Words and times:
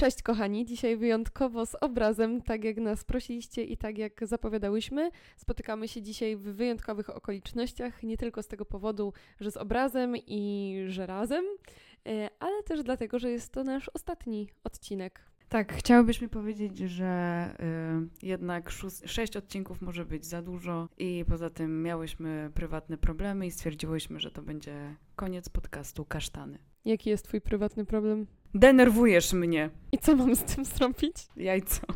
Cześć 0.00 0.22
kochani, 0.22 0.64
dzisiaj 0.64 0.96
wyjątkowo 0.96 1.66
z 1.66 1.74
obrazem, 1.74 2.42
tak 2.42 2.64
jak 2.64 2.76
nas 2.76 3.04
prosiliście 3.04 3.64
i 3.64 3.76
tak 3.76 3.98
jak 3.98 4.26
zapowiadałyśmy. 4.26 5.10
Spotykamy 5.36 5.88
się 5.88 6.02
dzisiaj 6.02 6.36
w 6.36 6.42
wyjątkowych 6.42 7.10
okolicznościach, 7.10 8.02
nie 8.02 8.16
tylko 8.16 8.42
z 8.42 8.46
tego 8.46 8.64
powodu, 8.64 9.12
że 9.40 9.50
z 9.50 9.56
obrazem 9.56 10.16
i 10.16 10.74
że 10.88 11.06
razem, 11.06 11.44
e, 12.06 12.28
ale 12.38 12.62
też 12.62 12.82
dlatego, 12.82 13.18
że 13.18 13.30
jest 13.30 13.52
to 13.52 13.64
nasz 13.64 13.90
ostatni 13.94 14.48
odcinek. 14.64 15.29
Tak, 15.50 15.72
chciałabyś 15.72 16.20
mi 16.20 16.28
powiedzieć, 16.28 16.78
że 16.78 17.50
y, 18.22 18.26
jednak 18.26 18.70
szóst, 18.70 19.02
sześć 19.06 19.36
odcinków 19.36 19.82
może 19.82 20.04
być 20.04 20.26
za 20.26 20.42
dużo 20.42 20.88
i 20.98 21.24
poza 21.28 21.50
tym 21.50 21.82
miałyśmy 21.82 22.50
prywatne 22.54 22.98
problemy 22.98 23.46
i 23.46 23.50
stwierdziłyśmy, 23.50 24.20
że 24.20 24.30
to 24.30 24.42
będzie 24.42 24.96
koniec 25.16 25.48
podcastu 25.48 26.04
Kasztany. 26.04 26.58
Jaki 26.84 27.10
jest 27.10 27.24
twój 27.24 27.40
prywatny 27.40 27.84
problem? 27.84 28.26
Denerwujesz 28.54 29.32
mnie. 29.32 29.70
I 29.92 29.98
co 29.98 30.16
mam 30.16 30.36
z 30.36 30.42
tym 30.42 30.64
zrobić? 30.64 31.16
Jajco. 31.36 31.86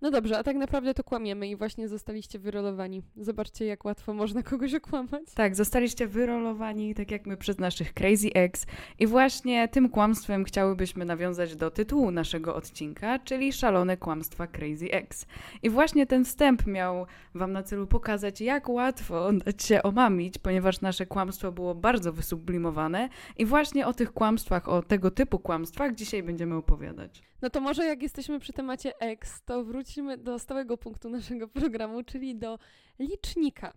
No 0.00 0.10
dobrze, 0.10 0.38
a 0.38 0.42
tak 0.42 0.56
naprawdę 0.56 0.94
to 0.94 1.04
kłamiemy 1.04 1.48
i 1.48 1.56
właśnie 1.56 1.88
zostaliście 1.88 2.38
wyrolowani. 2.38 3.02
Zobaczcie, 3.16 3.64
jak 3.64 3.84
łatwo 3.84 4.14
można 4.14 4.42
kogoś 4.42 4.74
okłamać. 4.74 5.22
Tak, 5.34 5.56
zostaliście 5.56 6.06
wyrolowani, 6.06 6.94
tak 6.94 7.10
jak 7.10 7.26
my, 7.26 7.36
przez 7.36 7.58
naszych 7.58 7.94
Crazy 7.94 8.30
Ex. 8.34 8.66
I 8.98 9.06
właśnie 9.06 9.68
tym 9.68 9.88
kłamstwem 9.88 10.44
chciałybyśmy 10.44 11.04
nawiązać 11.04 11.56
do 11.56 11.70
tytułu 11.70 12.10
naszego 12.10 12.54
odcinka, 12.54 13.18
czyli 13.18 13.52
Szalone 13.52 13.96
Kłamstwa 13.96 14.46
Crazy 14.46 14.90
Ex. 14.90 15.26
I 15.62 15.70
właśnie 15.70 16.06
ten 16.06 16.24
wstęp 16.24 16.66
miał 16.66 17.06
Wam 17.34 17.52
na 17.52 17.62
celu 17.62 17.86
pokazać, 17.86 18.40
jak 18.40 18.68
łatwo 18.68 19.32
dać 19.32 19.62
się 19.62 19.82
omamić, 19.82 20.38
ponieważ 20.38 20.80
nasze 20.80 21.06
kłamstwo 21.06 21.52
było 21.52 21.74
bardzo 21.74 22.12
wysublimowane. 22.12 23.08
I 23.36 23.46
właśnie 23.46 23.86
o 23.86 23.92
tych 23.92 24.12
kłamstwach, 24.12 24.68
o 24.68 24.82
tego 24.82 25.10
typu 25.10 25.38
kłamstwach 25.38 25.94
dzisiaj 25.94 26.22
będziemy 26.22 26.54
opowiadać. 26.54 27.22
No 27.42 27.50
to 27.50 27.60
może 27.60 27.84
jak 27.84 28.02
jesteśmy 28.02 28.40
przy 28.40 28.52
temacie 28.52 29.00
X, 29.00 29.42
to 29.44 29.64
wrócimy 29.88 30.18
do 30.18 30.38
stałego 30.38 30.76
punktu 30.76 31.08
naszego 31.10 31.48
programu, 31.48 32.02
czyli 32.02 32.36
do 32.36 32.58
licznika. 32.98 33.72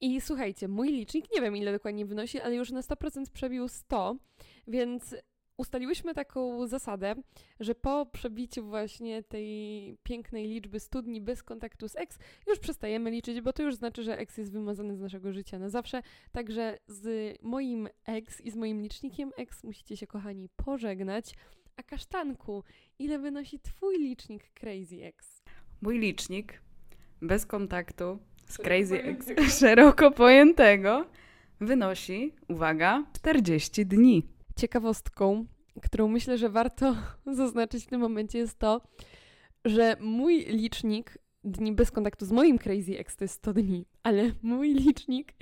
I 0.00 0.20
słuchajcie, 0.20 0.68
mój 0.68 0.88
licznik, 0.92 1.26
nie 1.34 1.40
wiem 1.40 1.56
ile 1.56 1.72
dokładnie 1.72 2.06
wynosi, 2.06 2.40
ale 2.40 2.54
już 2.54 2.70
na 2.70 2.80
100% 2.80 3.24
przebił 3.32 3.68
100, 3.68 4.16
więc 4.66 5.14
ustaliłyśmy 5.56 6.14
taką 6.14 6.66
zasadę, 6.66 7.14
że 7.60 7.74
po 7.74 8.06
przebiciu 8.06 8.64
właśnie 8.64 9.22
tej 9.22 9.96
pięknej 10.02 10.48
liczby 10.48 10.80
100 10.80 11.02
dni 11.02 11.20
bez 11.20 11.42
kontaktu 11.42 11.88
z 11.88 11.96
ex, 11.96 12.18
już 12.46 12.58
przestajemy 12.58 13.10
liczyć, 13.10 13.40
bo 13.40 13.52
to 13.52 13.62
już 13.62 13.74
znaczy, 13.74 14.02
że 14.02 14.18
ex 14.18 14.38
jest 14.38 14.52
wymazany 14.52 14.96
z 14.96 15.00
naszego 15.00 15.32
życia 15.32 15.58
na 15.58 15.68
zawsze. 15.68 16.02
Także 16.32 16.78
z 16.86 17.36
moim 17.42 17.88
ex 18.06 18.40
i 18.40 18.50
z 18.50 18.56
moim 18.56 18.82
licznikiem 18.82 19.30
ex 19.36 19.64
musicie 19.64 19.96
się, 19.96 20.06
kochani, 20.06 20.48
pożegnać. 20.56 21.34
A 21.76 21.82
kasztanku, 21.82 22.64
ile 22.98 23.18
wynosi 23.18 23.58
twój 23.60 23.98
licznik 23.98 24.50
Crazy 24.54 25.04
X? 25.04 25.42
Mój 25.82 25.98
licznik 25.98 26.60
bez 27.22 27.46
kontaktu 27.46 28.18
z 28.46 28.56
Crazy 28.58 29.02
X 29.02 29.26
szeroko 29.60 30.10
pojętego 30.10 31.06
wynosi, 31.60 32.32
uwaga, 32.48 33.04
40 33.12 33.86
dni. 33.86 34.22
Ciekawostką, 34.56 35.46
którą 35.82 36.08
myślę, 36.08 36.38
że 36.38 36.48
warto 36.48 36.96
zaznaczyć 37.26 37.84
w 37.84 37.88
tym 37.88 38.00
momencie 38.00 38.38
jest 38.38 38.58
to, 38.58 38.80
że 39.64 39.96
mój 40.00 40.44
licznik 40.44 41.18
dni 41.44 41.72
bez 41.72 41.90
kontaktu 41.90 42.26
z 42.26 42.32
moim 42.32 42.58
Crazy 42.58 42.98
X 42.98 43.16
to 43.16 43.24
jest 43.24 43.34
100 43.34 43.52
dni, 43.52 43.86
ale 44.06 44.32
mój 44.42 44.74
licznik 44.74 45.32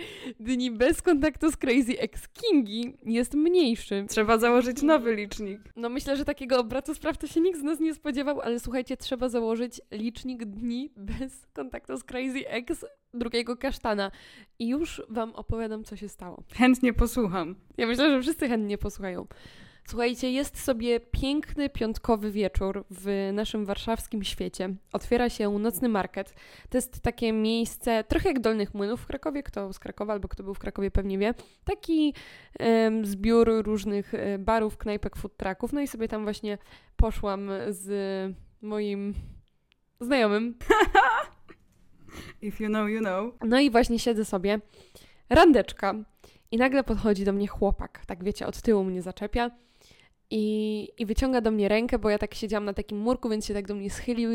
dni 0.41 0.71
bez 0.71 1.03
kontaktu 1.03 1.51
z 1.51 1.57
Crazy 1.57 1.99
X 1.99 2.29
Kingi 2.29 2.97
jest 3.07 3.35
mniejszy. 3.35 4.05
Trzeba 4.09 4.39
założyć 4.39 4.83
nowy 4.83 5.15
licznik. 5.15 5.61
No 5.77 5.89
myślę, 5.89 6.17
że 6.17 6.25
takiego 6.25 6.59
obratu 6.59 6.95
spraw 6.95 7.19
to 7.19 7.27
się 7.27 7.41
nikt 7.41 7.61
z 7.61 7.63
nas 7.63 7.81
nie 7.81 7.95
spodziewał, 7.95 8.41
ale 8.41 8.61
słuchajcie, 8.61 8.97
trzeba 8.97 9.29
założyć 9.29 9.81
licznik 9.91 10.45
dni 10.45 10.91
bez 10.97 11.47
kontaktu 11.53 11.97
z 11.97 12.05
Crazy 12.05 12.49
X 12.49 12.85
drugiego 13.15 13.57
kasztana. 13.57 14.11
I 14.59 14.69
już 14.69 15.03
wam 15.09 15.35
opowiadam, 15.35 15.85
co 15.85 15.97
się 15.97 16.09
stało. 16.09 16.43
Chętnie 16.55 16.93
posłucham. 16.93 17.55
Ja 17.77 17.87
myślę, 17.87 18.11
że 18.11 18.23
wszyscy 18.23 18.49
chętnie 18.49 18.79
posłuchają. 18.79 19.27
Słuchajcie, 19.89 20.31
jest 20.33 20.65
sobie 20.65 21.01
piękny 21.01 21.69
piątkowy 21.69 22.31
wieczór 22.31 22.85
w 22.91 23.31
naszym 23.33 23.65
warszawskim 23.65 24.25
świecie. 24.25 24.75
Otwiera 24.93 25.29
się 25.29 25.59
nocny 25.59 25.89
market. 25.89 26.35
To 26.69 26.79
jest 26.79 27.01
takie 27.01 27.33
miejsce, 27.33 28.05
trochę 28.05 28.29
jak 28.29 28.41
Dolnych 28.41 28.75
Młynów 28.75 29.01
w 29.01 29.07
Krakowie. 29.07 29.43
Kto 29.43 29.73
z 29.73 29.79
Krakowa 29.79 30.13
albo 30.13 30.29
kto 30.29 30.43
był 30.43 30.55
w 30.55 30.59
Krakowie 30.59 30.91
pewnie 30.91 31.19
wie. 31.19 31.35
Taki 31.65 32.15
um, 32.61 33.07
zbiór 33.07 33.49
różnych 33.65 34.15
e, 34.15 34.39
barów, 34.39 34.77
knajpek, 34.77 35.17
food 35.17 35.37
trucków. 35.37 35.73
No 35.73 35.81
i 35.81 35.89
sobie 35.89 36.09
tam 36.09 36.23
właśnie 36.25 36.59
poszłam 36.97 37.51
z 37.69 38.35
moim 38.63 39.15
znajomym. 40.01 40.55
If 42.43 42.65
you 42.65 42.71
know, 42.71 42.89
you 42.89 43.01
know. 43.01 43.35
No 43.45 43.61
i 43.61 43.71
właśnie 43.71 43.99
siedzę 43.99 44.25
sobie. 44.25 44.61
Randeczka. 45.31 45.95
I 46.51 46.57
nagle 46.57 46.85
podchodzi 46.85 47.25
do 47.25 47.33
mnie 47.33 47.47
chłopak. 47.47 48.07
Tak 48.07 48.25
wiecie, 48.25 48.47
od 48.47 48.63
tyłu 48.63 48.85
mnie 48.85 49.03
zaczepia 49.03 49.51
i, 50.37 50.89
i 50.99 51.07
wyciąga 51.07 51.41
do 51.41 51.51
mnie 51.51 51.69
rękę, 51.69 51.99
bo 51.99 52.11
ja 52.11 52.19
tak 52.19 52.35
siedziałam 52.35 52.65
na 52.65 52.73
takim 52.73 52.99
murku, 52.99 53.29
więc 53.29 53.47
się 53.47 53.55
tak 53.55 53.67
do 53.67 53.75
mnie 53.75 53.91
schylił 53.91 54.31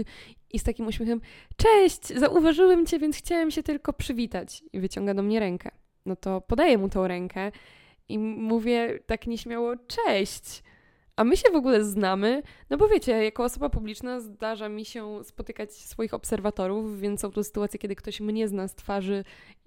i 0.50 0.60
z 0.60 0.64
takim 0.64 0.88
uśmiechem 0.88 1.22
Cześć, 1.58 2.08
zauważyłem 2.08 2.86
Cię, 2.86 3.00
więc 3.00 3.18
chciałem 3.18 3.52
się 3.52 3.64
tylko 3.64 3.94
przywitać. 3.94 4.64
I 4.74 4.80
wyciąga 4.80 5.14
do 5.14 5.24
mnie 5.24 5.40
rękę. 5.40 5.72
No 6.06 6.16
to 6.16 6.42
podaję 6.42 6.78
mu 6.78 6.90
tą 6.90 7.08
rękę 7.08 7.52
i 8.10 8.20
mówię 8.20 9.00
tak 9.06 9.28
nieśmiało 9.28 9.74
Cześć. 9.88 10.64
A 11.16 11.24
my 11.24 11.38
się 11.38 11.50
w 11.52 11.56
ogóle 11.56 11.84
znamy, 11.84 12.44
no 12.70 12.78
bo 12.78 12.88
wiecie, 12.88 13.24
jako 13.24 13.44
osoba 13.44 13.70
publiczna 13.70 14.20
zdarza 14.20 14.70
mi 14.70 14.86
się 14.86 15.24
spotykać 15.24 15.74
swoich 15.74 16.14
obserwatorów, 16.14 17.00
więc 17.00 17.22
są 17.22 17.31
to 17.31 17.44
sytuacje, 17.44 17.80
kiedy 17.80 17.96
ktoś 17.96 18.20
mnie 18.20 18.48
zna 18.48 18.68
z 18.68 18.76
twarzy 18.76 19.24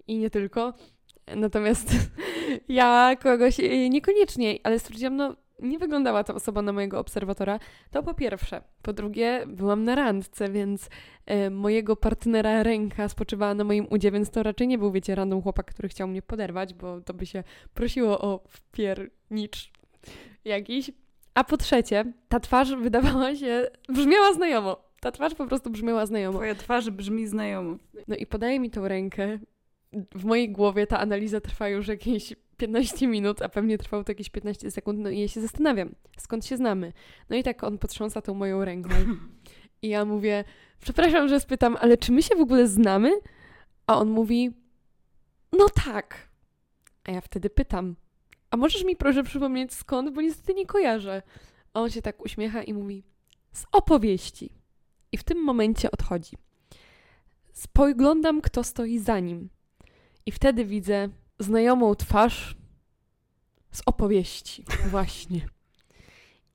i 0.07 0.17
nie 0.17 0.29
tylko. 0.29 0.73
Natomiast 1.35 1.89
ja 2.69 3.15
kogoś 3.23 3.59
y, 3.59 3.89
niekoniecznie, 3.89 4.59
ale 4.63 4.79
stwierdziłam, 4.79 5.15
no 5.15 5.42
nie 5.59 5.79
wyglądała 5.79 6.23
ta 6.23 6.33
osoba 6.33 6.61
na 6.61 6.73
mojego 6.73 6.99
obserwatora, 6.99 7.59
to 7.91 8.03
po 8.03 8.13
pierwsze. 8.13 8.61
Po 8.81 8.93
drugie, 8.93 9.43
byłam 9.47 9.83
na 9.83 9.95
randce, 9.95 10.49
więc 10.49 10.89
e, 11.25 11.49
mojego 11.49 11.95
partnera 11.95 12.63
ręka 12.63 13.09
spoczywała 13.09 13.53
na 13.53 13.63
moim 13.63 13.87
udzie, 13.89 14.11
więc 14.11 14.29
to 14.29 14.43
raczej 14.43 14.67
nie 14.67 14.77
był, 14.77 14.91
wiecie, 14.91 15.15
random 15.15 15.41
chłopak, 15.41 15.65
który 15.65 15.89
chciał 15.89 16.07
mnie 16.07 16.21
poderwać, 16.21 16.73
bo 16.73 17.01
to 17.01 17.13
by 17.13 17.25
się 17.25 17.43
prosiło 17.73 18.21
o 18.21 18.43
wpiernicz 18.47 19.71
jakiś. 20.45 20.91
A 21.33 21.43
po 21.43 21.57
trzecie, 21.57 22.13
ta 22.29 22.39
twarz 22.39 22.75
wydawała 22.75 23.35
się, 23.35 23.67
brzmiała 23.89 24.33
znajomo. 24.33 24.77
Ta 24.99 25.11
twarz 25.11 25.35
po 25.35 25.47
prostu 25.47 25.69
brzmiała 25.69 26.05
znajomo. 26.05 26.37
Twoja 26.37 26.55
twarz 26.55 26.89
brzmi 26.89 27.27
znajomo. 27.27 27.77
No 28.07 28.15
i 28.15 28.25
podaje 28.25 28.59
mi 28.59 28.69
tą 28.69 28.87
rękę. 28.87 29.39
W 30.15 30.25
mojej 30.25 30.51
głowie 30.51 30.87
ta 30.87 30.99
analiza 30.99 31.41
trwa 31.41 31.69
już 31.69 31.87
jakieś 31.87 32.33
15 32.57 33.07
minut, 33.07 33.41
a 33.41 33.49
pewnie 33.49 33.77
trwało 33.77 34.03
to 34.03 34.11
jakieś 34.11 34.29
15 34.29 34.71
sekund, 34.71 34.99
no 34.99 35.09
i 35.09 35.19
ja 35.19 35.27
się 35.27 35.41
zastanawiam, 35.41 35.95
skąd 36.17 36.45
się 36.45 36.57
znamy. 36.57 36.93
No 37.29 37.35
i 37.35 37.43
tak 37.43 37.63
on 37.63 37.77
potrząsa 37.77 38.21
tą 38.21 38.33
moją 38.33 38.65
ręką. 38.65 38.89
I 39.81 39.89
ja 39.89 40.05
mówię, 40.05 40.43
przepraszam, 40.79 41.27
że 41.27 41.39
spytam, 41.39 41.77
ale 41.81 41.97
czy 41.97 42.11
my 42.11 42.23
się 42.23 42.35
w 42.35 42.41
ogóle 42.41 42.67
znamy? 42.67 43.11
A 43.87 43.97
on 43.97 44.09
mówi, 44.09 44.51
no 45.51 45.65
tak. 45.85 46.29
A 47.03 47.11
ja 47.11 47.21
wtedy 47.21 47.49
pytam, 47.49 47.95
a 48.51 48.57
możesz 48.57 48.83
mi 48.83 48.95
proszę 48.95 49.23
przypomnieć 49.23 49.73
skąd, 49.73 50.13
bo 50.13 50.21
niestety 50.21 50.53
nie 50.53 50.65
kojarzę. 50.65 51.21
A 51.73 51.81
on 51.81 51.89
się 51.89 52.01
tak 52.01 52.25
uśmiecha 52.25 52.63
i 52.63 52.73
mówi, 52.73 53.03
z 53.51 53.65
opowieści. 53.71 54.53
I 55.11 55.17
w 55.17 55.23
tym 55.23 55.43
momencie 55.43 55.91
odchodzi. 55.91 56.37
Spoglądam, 57.53 58.41
kto 58.41 58.63
stoi 58.63 58.99
za 58.99 59.19
nim. 59.19 59.49
I 60.25 60.31
wtedy 60.31 60.65
widzę 60.65 61.09
znajomą 61.39 61.95
twarz 61.95 62.55
z 63.71 63.81
opowieści. 63.85 64.63
Właśnie. 64.89 65.47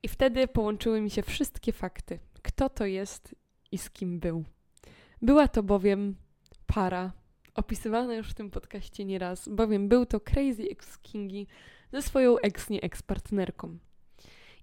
I 0.03 0.09
wtedy 0.09 0.49
połączyły 0.49 1.01
mi 1.01 1.11
się 1.11 1.23
wszystkie 1.23 1.73
fakty. 1.73 2.19
Kto 2.43 2.69
to 2.69 2.87
jest 2.87 3.35
i 3.73 3.79
z 3.79 3.91
kim 3.91 4.21
był. 4.21 4.45
Była 5.23 5.49
to 5.49 5.63
bowiem 5.63 6.17
para, 6.67 7.13
opisywana 7.55 8.15
już 8.15 8.31
w 8.31 8.35
tym 8.35 8.51
podcaście 8.51 9.05
nieraz, 9.05 9.49
bowiem 9.49 9.89
był 9.89 10.07
to 10.07 10.21
Crazy 10.21 10.63
Ex 10.71 10.99
Kingi 10.99 11.47
ze 11.93 12.03
swoją 12.03 12.39
ex 12.39 12.71
nie 12.71 12.81
ex 12.81 13.03
partnerką. 13.03 13.79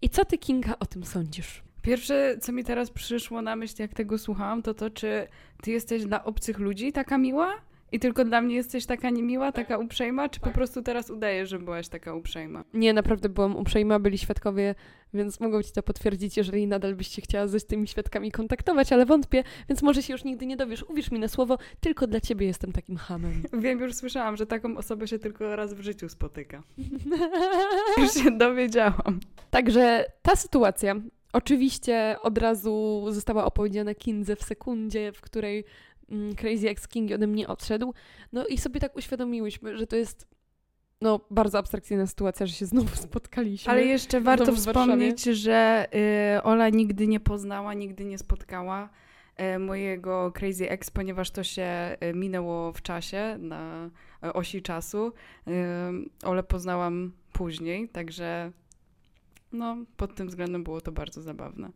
I 0.01 0.09
co 0.09 0.25
ty, 0.25 0.37
Kinga, 0.37 0.75
o 0.79 0.85
tym 0.85 1.03
sądzisz? 1.03 1.63
Pierwsze, 1.81 2.37
co 2.41 2.51
mi 2.51 2.63
teraz 2.63 2.91
przyszło 2.91 3.41
na 3.41 3.55
myśl, 3.55 3.75
jak 3.79 3.93
tego 3.93 4.17
słuchałam, 4.17 4.61
to 4.61 4.73
to, 4.73 4.89
czy 4.89 5.27
ty 5.61 5.71
jesteś 5.71 6.05
dla 6.05 6.23
obcych 6.23 6.59
ludzi 6.59 6.91
taka 6.91 7.17
miła? 7.17 7.53
I 7.95 7.99
tylko 7.99 8.25
dla 8.25 8.41
mnie 8.41 8.55
jesteś 8.55 8.85
taka 8.85 9.09
niemiła, 9.09 9.51
taka 9.51 9.77
uprzejma, 9.77 10.29
czy 10.29 10.39
po 10.39 10.49
prostu 10.49 10.81
teraz 10.81 11.09
udajesz, 11.09 11.49
że 11.49 11.59
byłaś 11.59 11.87
taka 11.87 12.13
uprzejma? 12.13 12.63
Nie, 12.73 12.93
naprawdę 12.93 13.29
byłam 13.29 13.55
uprzejma, 13.55 13.99
byli 13.99 14.17
świadkowie, 14.17 14.75
więc 15.13 15.39
mogą 15.39 15.63
ci 15.63 15.71
to 15.71 15.83
potwierdzić, 15.83 16.37
jeżeli 16.37 16.67
nadal 16.67 16.95
byś 16.95 17.07
się 17.07 17.21
chciała 17.21 17.47
ze 17.47 17.59
z 17.59 17.65
tymi 17.65 17.87
świadkami 17.87 18.31
kontaktować, 18.31 18.93
ale 18.93 19.05
wątpię, 19.05 19.43
więc 19.69 19.81
może 19.81 20.03
się 20.03 20.13
już 20.13 20.23
nigdy 20.23 20.45
nie 20.45 20.57
dowiesz. 20.57 20.83
Uwierz 20.83 21.11
mi 21.11 21.19
na 21.19 21.27
słowo, 21.27 21.57
tylko 21.79 22.07
dla 22.07 22.21
ciebie 22.21 22.47
jestem 22.47 22.71
takim 22.71 22.97
hamem. 22.97 23.43
Wiem, 23.63 23.79
już 23.79 23.93
słyszałam, 23.93 24.37
że 24.37 24.45
taką 24.45 24.77
osobę 24.77 25.07
się 25.07 25.19
tylko 25.19 25.55
raz 25.55 25.73
w 25.73 25.81
życiu 25.81 26.09
spotyka. 26.09 26.63
już 28.01 28.13
się 28.13 28.31
dowiedziałam. 28.31 29.19
Także 29.51 30.05
ta 30.21 30.35
sytuacja 30.35 30.95
Oczywiście 31.35 32.15
od 32.21 32.37
razu 32.37 33.05
została 33.09 33.45
opowiedziana 33.45 33.95
Kindze 33.95 34.35
w 34.35 34.43
sekundzie, 34.43 35.11
w 35.11 35.21
której 35.21 35.65
Crazy 36.37 36.69
Ex 36.69 36.87
King 36.87 37.11
ode 37.11 37.27
mnie 37.27 37.47
odszedł. 37.47 37.93
No 38.33 38.47
i 38.47 38.57
sobie 38.57 38.79
tak 38.79 38.95
uświadomiłyśmy, 38.95 39.77
że 39.77 39.87
to 39.87 39.95
jest 39.95 40.27
no, 41.01 41.19
bardzo 41.31 41.57
abstrakcyjna 41.57 42.07
sytuacja, 42.07 42.45
że 42.45 42.53
się 42.53 42.65
znowu 42.65 42.95
spotkaliśmy. 43.07 43.71
Ale 43.71 43.85
jeszcze 43.85 44.21
warto 44.21 44.55
wspomnieć, 44.55 45.23
że 45.23 45.87
y, 46.37 46.43
Ola 46.43 46.69
nigdy 46.69 47.07
nie 47.07 47.19
poznała, 47.19 47.73
nigdy 47.73 48.05
nie 48.05 48.17
spotkała 48.17 48.89
y, 49.55 49.59
mojego 49.59 50.31
Crazy 50.31 50.69
Ex, 50.69 50.91
ponieważ 50.91 51.31
to 51.31 51.43
się 51.43 51.97
y, 52.03 52.13
minęło 52.13 52.73
w 52.73 52.81
czasie, 52.81 53.37
na 53.39 53.89
y, 54.25 54.33
osi 54.33 54.61
czasu. 54.61 55.13
Y, 55.47 55.51
Ole 56.23 56.43
poznałam 56.43 57.11
później, 57.33 57.89
także 57.89 58.51
no, 59.51 59.77
pod 59.97 60.15
tym 60.15 60.27
względem 60.27 60.63
było 60.63 60.81
to 60.81 60.91
bardzo 60.91 61.21
zabawne. 61.21 61.71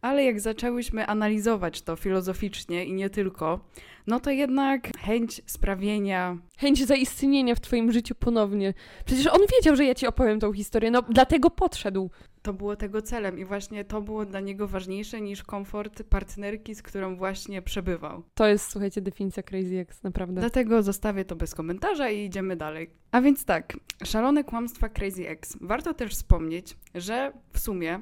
Ale 0.00 0.24
jak 0.24 0.40
zaczęłyśmy 0.40 1.06
analizować 1.06 1.82
to 1.82 1.96
filozoficznie 1.96 2.84
i 2.84 2.92
nie 2.92 3.10
tylko, 3.10 3.60
no 4.06 4.20
to 4.20 4.30
jednak 4.30 4.90
chęć 4.98 5.42
sprawienia 5.46 6.38
Chęć 6.58 6.86
zaistnienia 6.86 7.54
w 7.54 7.60
twoim 7.60 7.92
życiu 7.92 8.14
ponownie. 8.14 8.74
Przecież 9.04 9.26
on 9.26 9.40
wiedział, 9.52 9.76
że 9.76 9.84
ja 9.84 9.94
ci 9.94 10.06
opowiem 10.06 10.40
tą 10.40 10.52
historię, 10.52 10.90
no 10.90 11.02
dlatego 11.02 11.50
podszedł. 11.50 12.10
to 12.42 12.52
było 12.52 12.76
tego 12.76 13.02
celem 13.02 13.38
i 13.38 13.44
właśnie 13.44 13.84
to 13.84 14.02
było 14.02 14.26
dla 14.26 14.40
niego 14.40 14.68
ważniejsze 14.68 15.20
niż 15.20 15.42
komfort 15.42 16.02
partnerki, 16.02 16.74
z 16.74 16.82
którą 16.82 17.16
właśnie 17.16 17.62
przebywał. 17.62 18.22
To 18.34 18.46
jest, 18.46 18.70
słuchajcie, 18.70 19.00
definicja 19.00 19.42
Crazy 19.42 19.78
Ex, 19.78 20.02
naprawdę. 20.02 20.40
Dlatego 20.40 20.82
zostawię 20.82 21.24
to 21.24 21.36
bez 21.36 21.54
komentarza 21.54 22.10
i 22.10 22.24
idziemy 22.24 22.56
dalej. 22.56 22.90
A 23.12 23.20
więc 23.20 23.44
tak, 23.44 23.76
szalone 24.04 24.44
kłamstwa 24.44 24.88
Crazy 24.88 25.28
Ex. 25.28 25.56
Warto 25.60 25.94
też 25.94 26.12
wspomnieć, 26.12 26.76
że 26.94 27.32
w 27.52 27.58
sumie, 27.58 28.00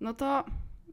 no 0.00 0.14
to 0.14 0.44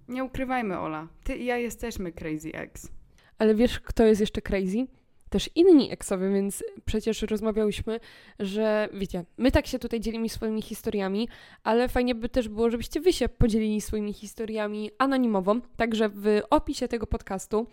nie 0.07 0.24
ukrywajmy 0.24 0.80
Ola, 0.80 1.07
ty 1.24 1.36
i 1.36 1.45
ja 1.45 1.57
jesteśmy 1.57 2.12
Crazy 2.12 2.54
Ex. 2.54 2.92
Ale 3.38 3.56
wiesz, 3.56 3.80
kto 3.80 4.04
jest 4.04 4.21
jeszcze 4.21 4.42
crazy? 4.42 4.88
Też 5.30 5.50
inni 5.56 5.92
eksowie, 5.92 6.30
więc 6.30 6.63
przecież 6.86 7.21
rozmawiałyśmy, 7.21 8.00
że 8.39 8.89
wiecie, 8.94 9.25
my 9.38 9.51
tak 9.51 9.68
się 9.68 9.80
tutaj 9.80 10.00
dzielimy 10.00 10.30
swoimi 10.30 10.62
historiami, 10.62 11.30
ale 11.63 11.89
fajnie 11.89 12.15
by 12.15 12.30
też 12.30 12.50
było, 12.50 12.69
żebyście 12.69 13.01
wy 13.01 13.13
się 13.13 13.30
podzielili 13.30 13.81
swoimi 13.81 14.13
historiami 14.13 14.92
anonimowo. 14.98 15.56
Także 15.77 16.10
w 16.10 16.42
opisie 16.50 16.88
tego 16.88 17.07
podcastu, 17.07 17.68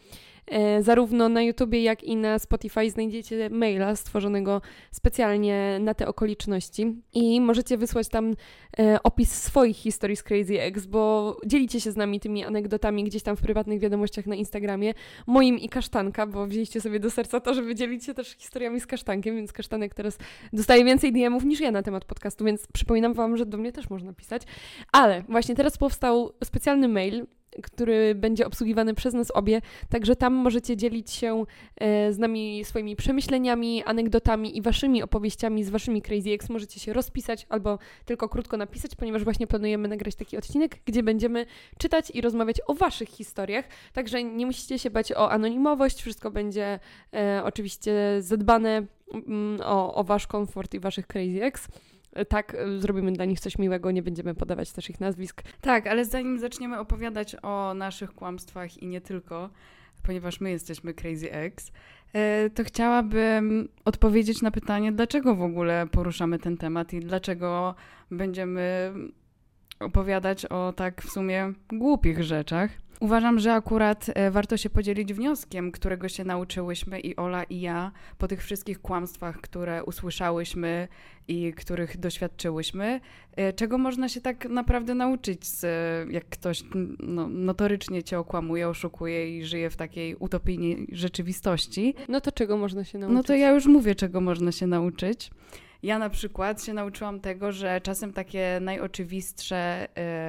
zarówno 0.80 1.28
na 1.28 1.42
YouTubie, 1.42 1.82
jak 1.82 2.04
i 2.04 2.16
na 2.16 2.38
Spotify, 2.38 2.90
znajdziecie 2.90 3.50
maila 3.50 3.96
stworzonego 3.96 4.60
specjalnie 4.90 5.78
na 5.80 5.94
te 5.94 6.08
okoliczności 6.08 7.02
i 7.12 7.40
możecie 7.40 7.76
wysłać 7.76 8.08
tam 8.08 8.34
e, 8.78 9.02
opis 9.02 9.32
swoich 9.42 9.76
historii 9.76 10.16
z 10.16 10.22
Crazy 10.22 10.60
Ex, 10.60 10.86
bo 10.86 11.36
dzielicie 11.46 11.80
się 11.80 11.90
z 11.90 11.96
nami 11.96 12.20
tymi 12.20 12.44
anegdotami 12.44 13.04
gdzieś 13.04 13.22
tam 13.22 13.36
w 13.36 13.40
prywatnych 13.40 13.80
wiadomościach 13.80 14.26
na 14.26 14.34
Instagramie 14.34 14.94
moim 15.26 15.58
i 15.58 15.68
kasztanka, 15.68 16.26
bo 16.26 16.46
wzięliście 16.46 16.80
sobie 16.80 17.00
do 17.00 17.10
serca 17.10 17.40
to, 17.40 17.54
żeby 17.54 17.74
dzielić 17.74 18.04
się 18.04 18.14
też 18.14 18.28
historiami 18.38 18.80
z 18.80 18.86
kasztankiem, 18.86 19.36
więc 19.36 19.52
kasztanek 19.52 19.94
teraz 19.94 20.18
dostaje 20.52 20.84
więcej 20.84 21.12
DM-ów 21.12 21.44
niż 21.44 21.60
ja 21.60 21.70
na 21.70 21.82
temat 21.82 22.04
podcastu, 22.04 22.44
więc 22.44 22.66
przypominam 22.66 23.14
Wam, 23.14 23.36
że 23.36 23.46
do 23.46 23.58
mnie 23.58 23.72
też 23.72 23.90
można 23.90 24.12
pisać. 24.12 24.42
Ale 24.92 25.22
właśnie 25.28 25.54
teraz 25.54 25.78
powstał 25.78 26.32
specjalny 26.44 26.88
mail, 26.88 27.26
który 27.62 28.14
będzie 28.14 28.46
obsługiwany 28.46 28.94
przez 28.94 29.14
nas 29.14 29.30
obie, 29.30 29.60
także 29.88 30.16
tam 30.16 30.34
możecie 30.34 30.76
dzielić 30.76 31.10
się 31.10 31.44
e, 31.76 32.12
z 32.12 32.18
nami 32.18 32.64
swoimi 32.64 32.96
przemyśleniami, 32.96 33.84
anegdotami 33.84 34.56
i 34.56 34.62
waszymi 34.62 35.02
opowieściami 35.02 35.64
z 35.64 35.70
waszymi 35.70 36.02
Crazy 36.02 36.30
Ex. 36.30 36.48
Możecie 36.48 36.80
się 36.80 36.92
rozpisać 36.92 37.46
albo 37.48 37.78
tylko 38.04 38.28
krótko 38.28 38.56
napisać, 38.56 38.94
ponieważ 38.94 39.24
właśnie 39.24 39.46
planujemy 39.46 39.88
nagrać 39.88 40.14
taki 40.14 40.36
odcinek, 40.36 40.78
gdzie 40.84 41.02
będziemy 41.02 41.46
czytać 41.78 42.10
i 42.10 42.20
rozmawiać 42.20 42.60
o 42.66 42.74
waszych 42.74 43.08
historiach. 43.08 43.64
Także 43.92 44.24
nie 44.24 44.46
musicie 44.46 44.78
się 44.78 44.90
bać 44.90 45.12
o 45.12 45.30
anonimowość, 45.30 46.00
wszystko 46.00 46.30
będzie 46.30 46.78
e, 47.14 47.42
oczywiście 47.44 47.92
zadbane 48.20 48.86
mm, 49.12 49.60
o, 49.64 49.94
o 49.94 50.04
wasz 50.04 50.26
komfort 50.26 50.74
i 50.74 50.80
waszych 50.80 51.06
Crazy 51.06 51.42
Ex. 51.42 51.68
Tak, 52.28 52.54
e, 52.54 52.78
zrobimy 52.78 53.12
dla 53.12 53.24
nich 53.24 53.40
coś 53.40 53.58
miłego, 53.58 53.90
nie 53.90 54.02
będziemy 54.02 54.34
podawać 54.34 54.72
też 54.72 54.90
ich 54.90 55.00
nazwisk. 55.00 55.42
Tak, 55.60 55.86
ale 55.86 56.04
zanim 56.04 56.38
zaczniemy 56.38 56.78
opowiadać 56.78 57.36
o 57.42 57.74
naszych 57.74 58.14
kłamstwach 58.14 58.82
i 58.82 58.86
nie 58.86 59.00
tylko, 59.00 59.50
ponieważ 60.02 60.40
my 60.40 60.50
jesteśmy 60.50 60.94
Crazy 60.94 61.32
Ex, 61.32 61.72
e, 62.12 62.50
to 62.50 62.64
chciałabym 62.64 63.68
odpowiedzieć 63.84 64.42
na 64.42 64.50
pytanie, 64.50 64.92
dlaczego 64.92 65.34
w 65.34 65.42
ogóle 65.42 65.86
poruszamy 65.86 66.38
ten 66.38 66.56
temat 66.56 66.92
i 66.92 67.00
dlaczego 67.00 67.74
będziemy 68.10 68.92
opowiadać 69.80 70.46
o 70.46 70.72
tak 70.76 71.02
w 71.02 71.10
sumie 71.10 71.52
głupich 71.72 72.22
rzeczach. 72.22 72.70
Uważam, 73.00 73.38
że 73.38 73.52
akurat 73.52 74.06
e, 74.14 74.30
warto 74.30 74.56
się 74.56 74.70
podzielić 74.70 75.14
wnioskiem, 75.14 75.72
którego 75.72 76.08
się 76.08 76.24
nauczyłyśmy 76.24 77.00
i 77.00 77.16
Ola 77.16 77.44
i 77.44 77.60
ja 77.60 77.92
po 78.18 78.28
tych 78.28 78.42
wszystkich 78.42 78.80
kłamstwach, 78.80 79.40
które 79.40 79.84
usłyszałyśmy 79.84 80.88
i 81.28 81.52
których 81.52 81.96
doświadczyłyśmy, 81.96 83.00
e, 83.36 83.52
czego 83.52 83.78
można 83.78 84.08
się 84.08 84.20
tak 84.20 84.48
naprawdę 84.48 84.94
nauczyć, 84.94 85.46
z, 85.46 85.66
jak 86.12 86.24
ktoś 86.28 86.62
no, 87.00 87.28
notorycznie 87.28 88.02
cię 88.02 88.18
okłamuje, 88.18 88.68
oszukuje 88.68 89.38
i 89.38 89.44
żyje 89.44 89.70
w 89.70 89.76
takiej 89.76 90.16
utopijnej 90.16 90.86
rzeczywistości. 90.92 91.94
No 92.08 92.20
to 92.20 92.32
czego 92.32 92.56
można 92.56 92.84
się 92.84 92.98
nauczyć? 92.98 93.16
No 93.16 93.22
to 93.22 93.34
ja 93.34 93.50
już 93.50 93.66
mówię, 93.66 93.94
czego 93.94 94.20
można 94.20 94.52
się 94.52 94.66
nauczyć. 94.66 95.30
Ja 95.84 95.98
na 95.98 96.10
przykład 96.10 96.64
się 96.64 96.74
nauczyłam 96.74 97.20
tego, 97.20 97.52
że 97.52 97.80
czasem 97.80 98.12
takie 98.12 98.58
najoczywistsze, 98.60 99.88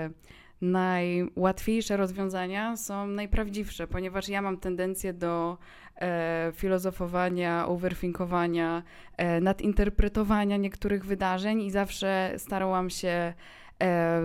y, 0.10 0.14
najłatwiejsze 0.62 1.98
rozwiązania 1.98 2.78
są 2.78 3.08
najprawdziwsze, 3.08 3.88
ponieważ 3.88 4.30
ja 4.30 4.42
mam 4.42 4.58
tendencję 4.58 5.14
do 5.14 5.58
e, 5.96 6.52
filozofowania, 6.56 7.68
overthinkowania, 7.68 8.84
e, 9.18 9.42
nadinterpretowania 9.42 10.58
niektórych 10.58 11.06
wydarzeń 11.06 11.62
i 11.62 11.72
zawsze 11.72 12.34
starałam 12.38 12.90
się 12.90 13.34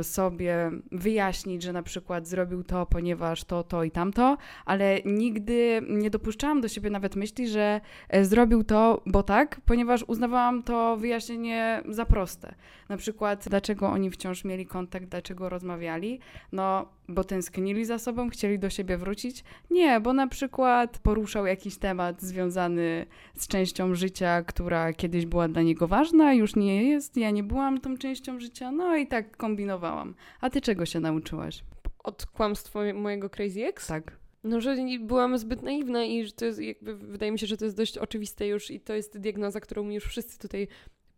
sobie 0.02 0.70
wyjaśnić, 0.92 1.62
że 1.62 1.72
na 1.72 1.82
przykład 1.82 2.28
zrobił 2.28 2.64
to, 2.64 2.86
ponieważ 2.86 3.44
to, 3.44 3.62
to 3.62 3.84
i 3.84 3.90
tamto, 3.90 4.36
ale 4.64 5.00
nigdy 5.04 5.82
nie 5.88 6.10
dopuszczałam 6.10 6.60
do 6.60 6.68
siebie 6.68 6.90
nawet 6.90 7.16
myśli, 7.16 7.48
że 7.48 7.80
e, 8.08 8.24
zrobił 8.24 8.64
to, 8.64 9.02
bo 9.06 9.22
tak, 9.22 9.60
ponieważ 9.66 10.04
uznawałam 10.06 10.62
to 10.62 10.96
wyjaśnienie 10.96 11.82
za 11.88 12.06
proste. 12.06 12.54
Na 12.88 12.96
przykład, 12.96 13.48
dlaczego 13.48 13.88
oni 13.88 14.10
wciąż 14.10 14.44
mieli 14.44 14.66
kontakt, 14.66 15.06
dlaczego 15.06 15.48
rozmawiali? 15.48 16.20
No, 16.52 16.86
bo 17.10 17.24
tęsknili 17.24 17.84
za 17.84 17.98
sobą, 17.98 18.28
chcieli 18.28 18.58
do 18.58 18.70
siebie 18.70 18.96
wrócić? 18.96 19.44
Nie, 19.70 20.00
bo 20.00 20.12
na 20.12 20.26
przykład 20.26 20.98
poruszał 20.98 21.46
jakiś 21.46 21.78
temat 21.78 22.22
związany 22.22 23.06
z 23.34 23.48
częścią 23.48 23.94
życia, 23.94 24.42
która 24.42 24.92
kiedyś 24.92 25.26
była 25.26 25.48
dla 25.48 25.62
niego 25.62 25.88
ważna, 25.88 26.34
już 26.34 26.56
nie 26.56 26.88
jest, 26.88 27.16
ja 27.16 27.30
nie 27.30 27.42
byłam 27.42 27.80
tą 27.80 27.96
częścią 27.96 28.40
życia, 28.40 28.70
no 28.70 28.96
i 28.96 29.06
tak 29.06 29.36
kombinowałam. 29.36 30.14
A 30.40 30.50
ty 30.50 30.60
czego 30.60 30.86
się 30.86 31.00
nauczyłaś? 31.00 31.64
Od 32.04 32.26
kłamstwa 32.26 32.80
mojego 32.94 33.30
Crazy 33.30 33.66
Ex? 33.66 33.86
Tak. 33.86 34.20
No, 34.44 34.60
że 34.60 34.76
byłam 35.00 35.38
zbyt 35.38 35.62
naiwna 35.62 36.04
i 36.04 36.24
że 36.24 36.32
to 36.32 36.44
jest 36.44 36.58
jakby, 36.58 36.96
wydaje 36.96 37.32
mi 37.32 37.38
się, 37.38 37.46
że 37.46 37.56
to 37.56 37.64
jest 37.64 37.76
dość 37.76 37.98
oczywiste 37.98 38.46
już 38.46 38.70
i 38.70 38.80
to 38.80 38.94
jest 38.94 39.18
diagnoza, 39.18 39.60
którą 39.60 39.84
mi 39.84 39.94
już 39.94 40.04
wszyscy 40.04 40.38
tutaj 40.38 40.68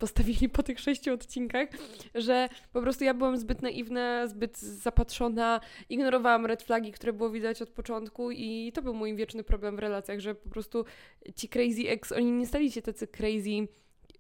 postawili 0.03 0.49
po 0.49 0.63
tych 0.63 0.81
sześciu 0.81 1.15
odcinkach, 1.15 1.69
że 2.15 2.49
po 2.73 2.83
prostu 2.83 3.05
ja 3.05 3.15
byłam 3.15 3.37
zbyt 3.37 3.63
naiwna, 3.63 4.27
zbyt 4.27 4.59
zapatrzona, 4.59 5.61
ignorowałam 5.89 6.47
red 6.47 6.63
flagi, 6.63 6.93
które 6.93 7.13
było 7.13 7.31
widać 7.31 7.63
od 7.63 7.71
początku 7.71 8.31
i 8.31 8.73
to 8.75 8.83
był 8.83 8.95
mój 8.95 9.17
wieczny 9.17 9.45
problem 9.45 9.77
w 9.77 9.79
relacjach, 9.79 10.21
że 10.21 10.35
po 10.35 10.51
prostu 10.51 10.85
ci 11.37 11.49
crazy 11.49 11.89
ex, 11.89 12.13
oni 12.13 12.33
nie 12.33 12.47
stali 12.47 12.73
się 12.73 12.83
tacy 12.83 13.07
crazy 13.07 13.69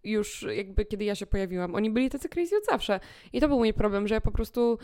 już 0.05 0.43
jakby 0.43 0.85
kiedy 0.85 1.05
ja 1.05 1.15
się 1.15 1.27
pojawiłam. 1.27 1.75
Oni 1.75 1.91
byli 1.91 2.11
tacy 2.11 2.29
crazy 2.29 2.57
od 2.57 2.65
zawsze. 2.65 3.01
I 3.33 3.41
to 3.41 3.49
był 3.49 3.59
mój 3.59 3.75
problem, 3.75 4.09
że 4.09 4.15
ja 4.15 4.21
po 4.21 4.33
prostu 4.33 4.79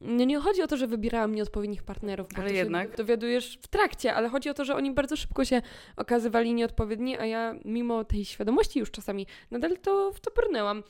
no 0.00 0.24
nie 0.24 0.38
chodzi 0.40 0.62
o 0.62 0.66
to, 0.66 0.76
że 0.76 0.86
wybierałam 0.86 1.34
nieodpowiednich 1.34 1.82
partnerów, 1.82 2.28
bo 2.34 2.40
Ale 2.40 2.50
to 2.50 2.56
jednak. 2.56 2.90
się 2.90 2.96
dowiadujesz 2.96 3.58
w 3.62 3.68
trakcie, 3.68 4.14
ale 4.14 4.28
chodzi 4.28 4.48
o 4.48 4.54
to, 4.54 4.64
że 4.64 4.74
oni 4.74 4.90
bardzo 4.90 5.16
szybko 5.16 5.44
się 5.44 5.62
okazywali 5.96 6.54
nieodpowiedni, 6.54 7.18
a 7.18 7.26
ja 7.26 7.54
mimo 7.64 8.04
tej 8.04 8.24
świadomości 8.24 8.78
już 8.78 8.90
czasami 8.90 9.26
nadal 9.50 9.78
to 9.78 10.12
w 10.12 10.20
to 10.20 10.30
brnęłam. 10.30 10.82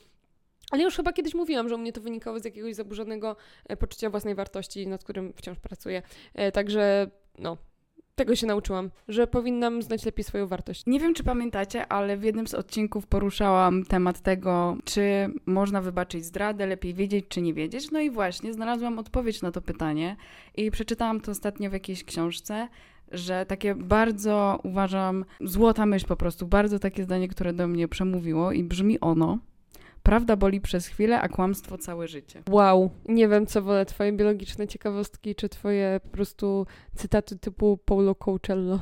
Ale 0.71 0.83
już 0.83 0.97
chyba 0.97 1.13
kiedyś 1.13 1.35
mówiłam, 1.35 1.69
że 1.69 1.75
u 1.75 1.79
mnie 1.79 1.93
to 1.93 2.01
wynikało 2.01 2.41
z 2.41 2.45
jakiegoś 2.45 2.75
zaburzonego 2.75 3.37
e, 3.69 3.77
poczucia 3.77 4.11
własnej 4.11 4.35
wartości, 4.35 4.87
nad 4.87 5.05
którym 5.05 5.33
wciąż 5.33 5.59
pracuję. 5.59 6.03
E, 6.35 6.53
Także 6.53 7.11
no, 7.39 7.57
tego 8.17 8.37
się 8.37 8.47
nauczyłam, 8.47 8.91
że 9.09 9.27
powinnam 9.27 9.83
znać 9.83 10.05
lepiej 10.05 10.25
swoją 10.25 10.47
wartość. 10.47 10.87
Nie 10.87 11.01
wiem, 11.01 11.15
czy 11.15 11.25
pamiętacie, 11.25 11.93
ale 11.93 12.17
w 12.17 12.23
jednym 12.23 12.47
z 12.47 12.55
odcinków 12.55 13.07
poruszałam 13.07 13.85
temat 13.85 14.21
tego, 14.21 14.77
czy 14.85 15.31
można 15.47 15.81
wybaczyć 15.81 16.25
zdradę, 16.25 16.67
lepiej 16.67 16.95
wiedzieć, 16.95 17.25
czy 17.29 17.43
nie 17.43 17.55
wiedzieć. 17.55 17.91
No 17.91 18.01
i 18.01 18.11
właśnie, 18.11 18.53
znalazłam 18.53 18.99
odpowiedź 18.99 19.43
na 19.43 19.53
to 19.53 19.63
pytanie 19.63 20.17
i 20.57 20.71
przeczytałam 20.71 21.21
to 21.21 21.31
ostatnio 21.31 21.71
w 21.71 21.73
jakiejś 21.73 22.05
książce, 22.05 22.69
że 23.13 23.47
takie 23.47 23.75
bardzo, 23.75 24.61
uważam, 24.65 25.25
złota 25.41 25.87
myśl 25.87 26.07
po 26.07 26.17
prostu, 26.17 26.47
bardzo 26.47 26.79
takie 26.79 27.03
zdanie, 27.03 27.29
które 27.29 27.53
do 27.53 27.69
mnie 27.69 27.89
przemówiło 27.89 28.53
i 28.53 28.65
brzmi 28.65 29.01
ono. 29.01 29.39
Prawda 30.07 30.37
boli 30.37 30.61
przez 30.61 30.87
chwilę, 30.87 31.21
a 31.21 31.29
kłamstwo 31.29 31.79
całe 31.79 32.09
życie. 32.09 32.43
Wow. 32.51 32.91
Nie 33.09 33.29
wiem, 33.29 33.47
co 33.47 33.63
wolę, 33.63 33.87
twoje 33.87 34.13
biologiczne 34.13 34.67
ciekawostki, 34.67 35.35
czy 35.35 35.49
twoje 35.49 36.01
po 36.03 36.09
prostu 36.09 36.67
cytaty 36.95 37.39
typu 37.39 37.79
Paulo 37.85 38.15
Coachello. 38.15 38.81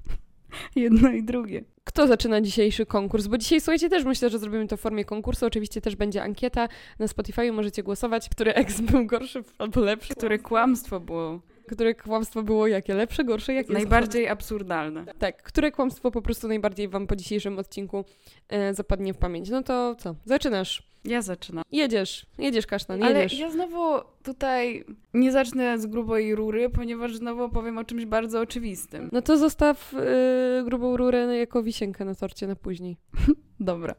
Jedno 0.76 1.10
i 1.10 1.22
drugie. 1.22 1.64
Kto 1.84 2.06
zaczyna 2.06 2.40
dzisiejszy 2.40 2.86
konkurs? 2.86 3.26
Bo 3.26 3.38
dzisiaj, 3.38 3.60
słuchajcie, 3.60 3.88
też 3.88 4.04
myślę, 4.04 4.30
że 4.30 4.38
zrobimy 4.38 4.66
to 4.66 4.76
w 4.76 4.80
formie 4.80 5.04
konkursu. 5.04 5.46
Oczywiście 5.46 5.80
też 5.80 5.96
będzie 5.96 6.22
ankieta. 6.22 6.68
Na 6.98 7.08
Spotify 7.08 7.52
możecie 7.52 7.82
głosować, 7.82 8.28
który 8.28 8.54
ex 8.54 8.80
był 8.80 9.06
gorszy 9.06 9.44
albo 9.58 9.80
lepszy. 9.80 10.14
Które 10.14 10.38
kłamstwo 10.38 11.00
było 11.00 11.40
Które 11.72 11.94
kłamstwo 11.94 12.42
było 12.42 12.66
jakie? 12.66 12.94
Lepsze, 12.94 13.24
gorsze? 13.24 13.54
Jakie 13.54 13.72
najbardziej 13.72 14.28
absurdalne. 14.28 15.04
Tak, 15.18 15.42
które 15.42 15.72
kłamstwo 15.72 16.10
po 16.10 16.22
prostu 16.22 16.48
najbardziej 16.48 16.88
wam 16.88 17.06
po 17.06 17.16
dzisiejszym 17.16 17.58
odcinku 17.58 18.04
e, 18.48 18.74
zapadnie 18.74 19.14
w 19.14 19.18
pamięć? 19.18 19.50
No 19.50 19.62
to 19.62 19.94
co? 19.98 20.14
Zaczynasz. 20.24 20.82
Ja 21.04 21.22
zaczynam. 21.22 21.64
Jedziesz, 21.72 22.26
jedziesz 22.38 22.66
kasztan, 22.66 23.02
Ale 23.02 23.22
jedziesz. 23.22 23.38
ja 23.38 23.50
znowu 23.50 24.00
tutaj 24.22 24.84
nie 25.14 25.32
zacznę 25.32 25.78
z 25.78 25.86
grubej 25.86 26.34
rury, 26.34 26.70
ponieważ 26.70 27.16
znowu 27.16 27.42
opowiem 27.42 27.78
o 27.78 27.84
czymś 27.84 28.04
bardzo 28.06 28.40
oczywistym. 28.40 29.08
No 29.12 29.22
to 29.22 29.38
zostaw 29.38 29.94
y, 29.94 30.64
grubą 30.64 30.96
rurę 30.96 31.36
jako 31.38 31.62
wisienkę 31.62 32.04
na 32.04 32.14
torcie 32.14 32.46
na 32.46 32.56
później. 32.56 32.96
Dobra, 33.60 33.94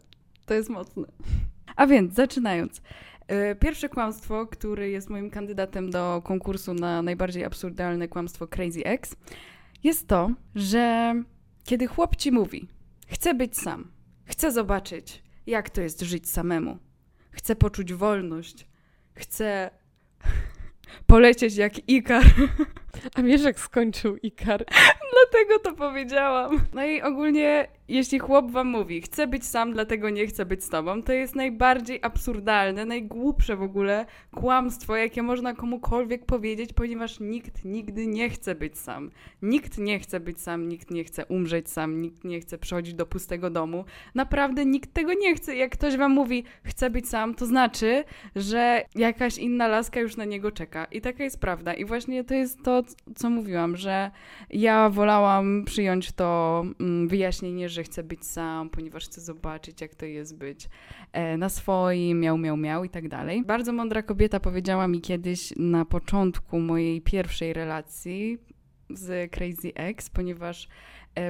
to 0.46 0.54
jest 0.54 0.70
mocne. 0.70 1.08
A 1.76 1.88
więc, 1.88 2.14
zaczynając. 2.14 2.82
E, 3.28 3.56
Pierwsze 3.56 3.90
kłamstwo, 3.90 4.48
który 4.48 4.90
jest 4.90 5.10
moim 5.10 5.30
kandydatem 5.30 5.90
do 5.90 6.22
konkursu 6.26 6.74
na 6.74 7.02
najbardziej 7.02 7.46
absurdalne 7.46 8.08
kłamstwo 8.08 8.48
Crazy 8.48 8.86
X, 8.86 9.16
jest 9.84 10.08
to, 10.08 10.32
że 10.56 11.14
kiedy 11.64 11.88
chłop 11.88 12.16
ci 12.16 12.32
mówi, 12.32 12.68
chcę 13.08 13.34
być 13.34 13.58
sam, 13.58 13.92
chcę 14.26 14.52
zobaczyć, 14.52 15.24
jak 15.48 15.70
to 15.70 15.82
jest 15.82 16.02
żyć 16.02 16.30
samemu, 16.30 16.78
chcę 17.32 17.56
poczuć 17.56 17.94
wolność, 17.94 18.68
chcę 19.14 19.70
polecieć 21.08 21.56
jak 21.56 21.90
Ikar, 21.90 22.24
A 23.16 23.22
wiesz, 23.22 23.42
skończył 23.56 24.18
Ikar? 24.18 24.66
dlatego 25.32 25.60
to 25.60 25.74
powiedziałam. 25.76 26.62
No 26.74 26.86
i 26.86 27.02
ogólnie, 27.02 27.68
jeśli 27.88 28.20
chłop 28.20 28.52
wam 28.52 28.68
mówi, 28.68 29.02
chcę 29.02 29.28
być 29.28 29.46
sam, 29.46 29.74
dlatego 29.74 30.10
nie 30.10 30.28
chcę 30.28 30.46
być 30.46 30.64
z 30.64 30.70
tobą, 30.70 31.04
to 31.04 31.14
jest 31.14 31.36
najbardziej 31.36 32.00
absurdalne, 32.02 32.86
najgłupsze 32.86 33.56
w 33.56 33.62
ogóle 33.62 34.06
kłamstwo, 34.36 34.96
jakie 34.96 35.24
można 35.24 35.54
komukolwiek 35.54 36.26
powiedzieć, 36.26 36.74
ponieważ 36.74 37.20
nikt 37.20 37.66
nigdy 37.66 38.08
nie 38.08 38.30
chce 38.30 38.56
być 38.56 38.78
sam. 38.78 39.12
Nikt 39.42 39.78
nie 39.78 40.00
chce 40.00 40.20
być 40.20 40.42
sam, 40.42 40.70
nikt 40.70 40.92
nie 40.92 41.04
chce 41.04 41.26
umrzeć 41.26 41.70
sam, 41.70 42.02
nikt 42.02 42.24
nie 42.24 42.40
chce 42.40 42.58
przychodzić 42.58 42.94
do 42.94 43.06
pustego 43.06 43.50
domu. 43.50 43.86
Naprawdę 44.16 44.66
nikt 44.66 44.94
tego 44.94 45.14
nie 45.14 45.36
chce. 45.36 45.56
Jak 45.56 45.72
ktoś 45.72 45.98
wam 45.98 46.12
mówi, 46.12 46.44
chcę 46.64 46.90
być 46.90 47.10
sam, 47.10 47.36
to 47.36 47.46
znaczy, 47.46 48.04
że 48.36 48.84
jakaś 48.96 49.38
inna 49.38 49.68
laska 49.68 50.00
już 50.00 50.18
na 50.18 50.26
niego 50.26 50.52
czeka. 50.52 50.86
I 50.86 51.02
taka 51.02 51.24
jest 51.24 51.40
prawda. 51.40 51.74
I 51.74 51.86
właśnie 51.86 52.24
to 52.24 52.34
jest 52.34 52.64
to, 52.64 52.84
co 53.16 53.30
mówiłam, 53.30 53.78
że 53.78 54.12
ja 54.50 54.90
wolałam 54.90 55.64
przyjąć 55.66 56.12
to 56.12 56.64
mm, 56.80 57.08
wyjaśnienie, 57.08 57.70
że 57.70 57.84
chcę 57.84 58.04
być 58.04 58.26
sam, 58.26 58.70
ponieważ 58.70 59.06
chcę 59.06 59.22
zobaczyć, 59.22 59.82
jak 59.82 59.96
to 59.96 60.06
jest 60.06 60.38
być 60.38 60.70
e, 61.14 61.38
na 61.38 61.50
swoim, 61.50 62.20
miał, 62.20 62.38
miał, 62.38 62.58
miał 62.58 62.84
i 62.84 62.90
tak 62.90 63.08
dalej. 63.08 63.44
Bardzo 63.46 63.74
mądra 63.74 64.02
kobieta 64.02 64.40
powiedziała 64.40 64.88
mi 64.88 65.02
kiedyś 65.02 65.54
na 65.58 65.86
początku 65.86 66.60
mojej 66.60 67.02
pierwszej 67.02 67.54
relacji 67.54 68.38
z 68.90 69.32
Crazy 69.32 69.74
Ex, 69.76 70.10
ponieważ 70.10 70.68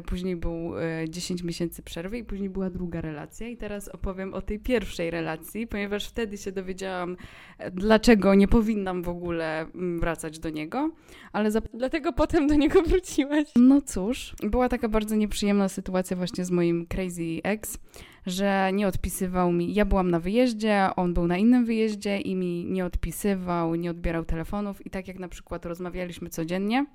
później 0.01 0.35
był 0.35 0.77
e, 0.77 1.09
10 1.09 1.43
miesięcy 1.43 1.83
przerwy 1.83 2.17
i 2.17 2.23
później 2.23 2.49
była 2.49 2.69
druga 2.69 3.01
relacja 3.01 3.47
i 3.47 3.57
teraz 3.57 3.87
opowiem 3.89 4.33
o 4.33 4.41
tej 4.41 4.59
pierwszej 4.59 5.11
relacji, 5.11 5.67
ponieważ 5.67 6.07
wtedy 6.07 6.37
się 6.37 6.51
dowiedziałam, 6.51 7.17
e, 7.57 7.71
dlaczego 7.71 8.35
nie 8.35 8.47
powinnam 8.47 9.03
w 9.03 9.09
ogóle 9.09 9.61
mm, 9.61 9.99
wracać 9.99 10.39
do 10.39 10.49
niego, 10.49 10.91
ale 11.31 11.49
Dlatego 11.73 12.13
potem 12.13 12.47
do 12.47 12.55
niego 12.55 12.81
wróciłaś. 12.81 13.47
no 13.55 13.81
cóż, 13.81 14.35
była 14.43 14.69
taka 14.69 14.89
bardzo 14.89 15.15
nieprzyjemna 15.15 15.69
sytuacja 15.69 16.17
właśnie 16.17 16.45
z 16.45 16.51
moim 16.51 16.85
crazy 16.85 17.39
ex, 17.43 17.77
że 18.25 18.69
nie 18.73 18.87
odpisywał 18.87 19.51
mi. 19.51 19.73
Ja 19.73 19.85
byłam 19.85 20.11
na 20.11 20.19
wyjeździe, 20.19 20.89
on 20.95 21.13
był 21.13 21.27
na 21.27 21.37
innym 21.37 21.65
wyjeździe 21.65 22.19
i 22.19 22.35
mi 22.35 22.65
nie 22.65 22.85
odpisywał, 22.85 23.75
nie 23.75 23.91
odbierał 23.91 24.25
telefonów. 24.25 24.85
I 24.85 24.89
tak 24.89 25.07
jak 25.07 25.19
na 25.19 25.27
przykład 25.27 25.65
rozmawialiśmy 25.65 26.29
codziennie 26.29 26.85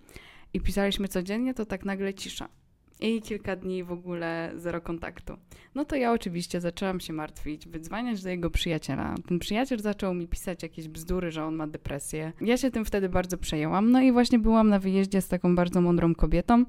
i 0.54 0.60
pisaliśmy 0.60 1.08
codziennie, 1.08 1.54
to 1.54 1.66
tak 1.66 1.84
nagle 1.84 2.14
cisza. 2.14 2.48
I 3.04 3.22
kilka 3.22 3.56
dni 3.56 3.84
w 3.84 3.92
ogóle 3.92 4.52
zero 4.56 4.80
kontaktu. 4.80 5.36
No 5.74 5.84
to 5.84 5.96
ja 5.96 6.12
oczywiście 6.12 6.60
zaczęłam 6.60 7.00
się 7.00 7.12
martwić, 7.12 7.68
wydzwaniać 7.68 8.22
do 8.22 8.28
jego 8.28 8.50
przyjaciela. 8.50 9.14
Ten 9.28 9.38
przyjaciel 9.38 9.78
zaczął 9.78 10.14
mi 10.14 10.28
pisać 10.28 10.62
jakieś 10.62 10.88
bzdury, 10.88 11.30
że 11.30 11.44
on 11.44 11.54
ma 11.54 11.66
depresję. 11.66 12.32
Ja 12.40 12.56
się 12.56 12.70
tym 12.70 12.84
wtedy 12.84 13.08
bardzo 13.08 13.38
przejęłam. 13.38 13.90
No 13.90 14.00
i 14.00 14.12
właśnie 14.12 14.38
byłam 14.38 14.68
na 14.68 14.78
wyjeździe 14.78 15.20
z 15.20 15.28
taką 15.28 15.54
bardzo 15.56 15.80
mądrą 15.80 16.14
kobietą 16.14 16.64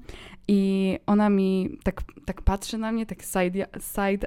i 0.48 0.98
ona 1.06 1.30
mi 1.30 1.78
tak, 1.84 2.02
tak 2.26 2.42
patrzy 2.42 2.78
na 2.78 2.92
mnie, 2.92 3.06
tak 3.06 3.22
side, 3.22 3.66
side 3.80 4.26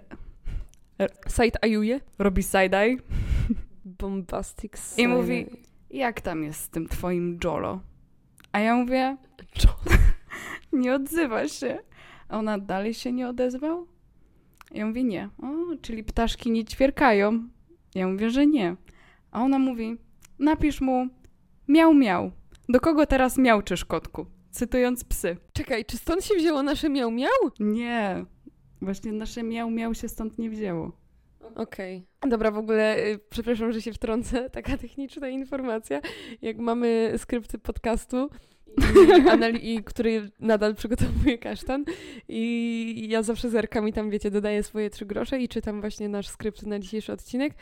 Side 1.29 1.63
ajuje. 1.63 1.99
robi 2.19 2.43
side-eye 2.43 2.97
Bombastic 3.85 4.73
i 4.97 5.01
side. 5.01 5.07
mówi, 5.07 5.45
jak 5.91 6.21
tam 6.21 6.43
jest 6.43 6.61
z 6.61 6.69
tym 6.69 6.87
twoim 6.87 7.39
Jolo? 7.43 7.79
A 8.51 8.59
ja 8.59 8.75
mówię, 8.75 9.17
nie 10.73 10.93
odzywa 10.95 11.47
się. 11.47 11.79
A 12.29 12.37
ona 12.37 12.57
dalej 12.57 12.93
się 12.93 13.11
nie 13.11 13.29
odezwał? 13.29 13.87
Ja 14.71 14.85
mówię, 14.85 15.03
nie. 15.03 15.29
O, 15.43 15.75
czyli 15.81 16.03
ptaszki 16.03 16.51
nie 16.51 16.65
ćwierkają. 16.65 17.49
Ja 17.95 18.07
mówię, 18.07 18.29
że 18.29 18.47
nie. 18.47 18.75
A 19.31 19.43
ona 19.43 19.59
mówi, 19.59 19.97
napisz 20.39 20.81
mu, 20.81 21.07
miał, 21.67 21.93
miał. 21.93 22.31
Do 22.69 22.79
kogo 22.79 23.05
teraz 23.05 23.37
miałczysz, 23.37 23.85
kotku? 23.85 24.25
Cytując 24.51 25.03
psy. 25.03 25.37
Czekaj, 25.53 25.85
czy 25.85 25.97
stąd 25.97 26.25
się 26.25 26.35
wzięło 26.35 26.63
nasze 26.63 26.89
miał 26.89 27.11
miał? 27.11 27.51
Nie. 27.59 28.25
Właśnie 28.81 29.11
nasze 29.11 29.43
miał, 29.43 29.69
miał 29.69 29.93
się 29.93 30.09
stąd 30.09 30.37
nie 30.37 30.49
wzięło. 30.49 30.91
Okej. 31.55 32.05
Dobra, 32.29 32.51
w 32.51 32.57
ogóle 32.57 33.07
y, 33.07 33.19
przepraszam, 33.29 33.71
że 33.71 33.81
się 33.81 33.93
wtrącę. 33.93 34.49
Taka 34.49 34.77
techniczna 34.77 35.29
informacja. 35.29 36.01
Jak 36.41 36.57
mamy 36.57 37.13
skrypty 37.17 37.57
podcastu, 37.57 38.29
i, 39.61 39.73
i 39.73 39.83
który 39.83 40.29
nadal 40.39 40.75
przygotowuje 40.75 41.37
kasztan 41.37 41.85
i 42.27 43.07
ja 43.09 43.23
zawsze 43.23 43.49
zerkam 43.49 43.87
i 43.87 43.93
tam, 43.93 44.09
wiecie, 44.09 44.31
dodaję 44.31 44.63
swoje 44.63 44.89
trzy 44.89 45.05
grosze 45.05 45.39
i 45.39 45.47
czytam 45.47 45.81
właśnie 45.81 46.09
nasz 46.09 46.27
skrypt 46.27 46.65
na 46.65 46.79
dzisiejszy 46.79 47.13
odcinek 47.13 47.53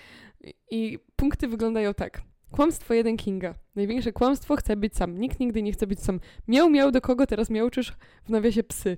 i, 0.72 1.00
punkty 1.16 1.48
wyglądają 1.48 1.94
tak. 1.94 2.22
Kłamstwo 2.52 2.94
jeden 2.94 3.18
Kinga. 3.18 3.56
Największe 3.76 4.12
kłamstwo 4.12 4.56
chce 4.56 4.76
być 4.76 4.96
sam. 4.96 5.18
Nikt 5.18 5.40
nigdy 5.40 5.64
nie 5.64 5.72
chce 5.72 5.88
być 5.88 6.00
sam. 6.00 6.20
Miał, 6.48 6.70
miał 6.70 6.92
do 6.92 7.02
kogo 7.02 7.28
teraz 7.28 7.50
miałczysz 7.50 7.94
w 8.26 8.30
nawiasie 8.30 8.64
psy. 8.64 8.98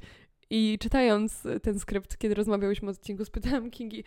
I 0.50 0.78
czytając 0.80 1.44
ten 1.62 1.80
skrypt, 1.80 2.18
kiedy 2.18 2.36
rozmawiałyśmy 2.36 2.88
o 2.88 2.92
odcinku, 2.92 3.26
spytałam 3.26 3.72
Kingi, 3.72 4.04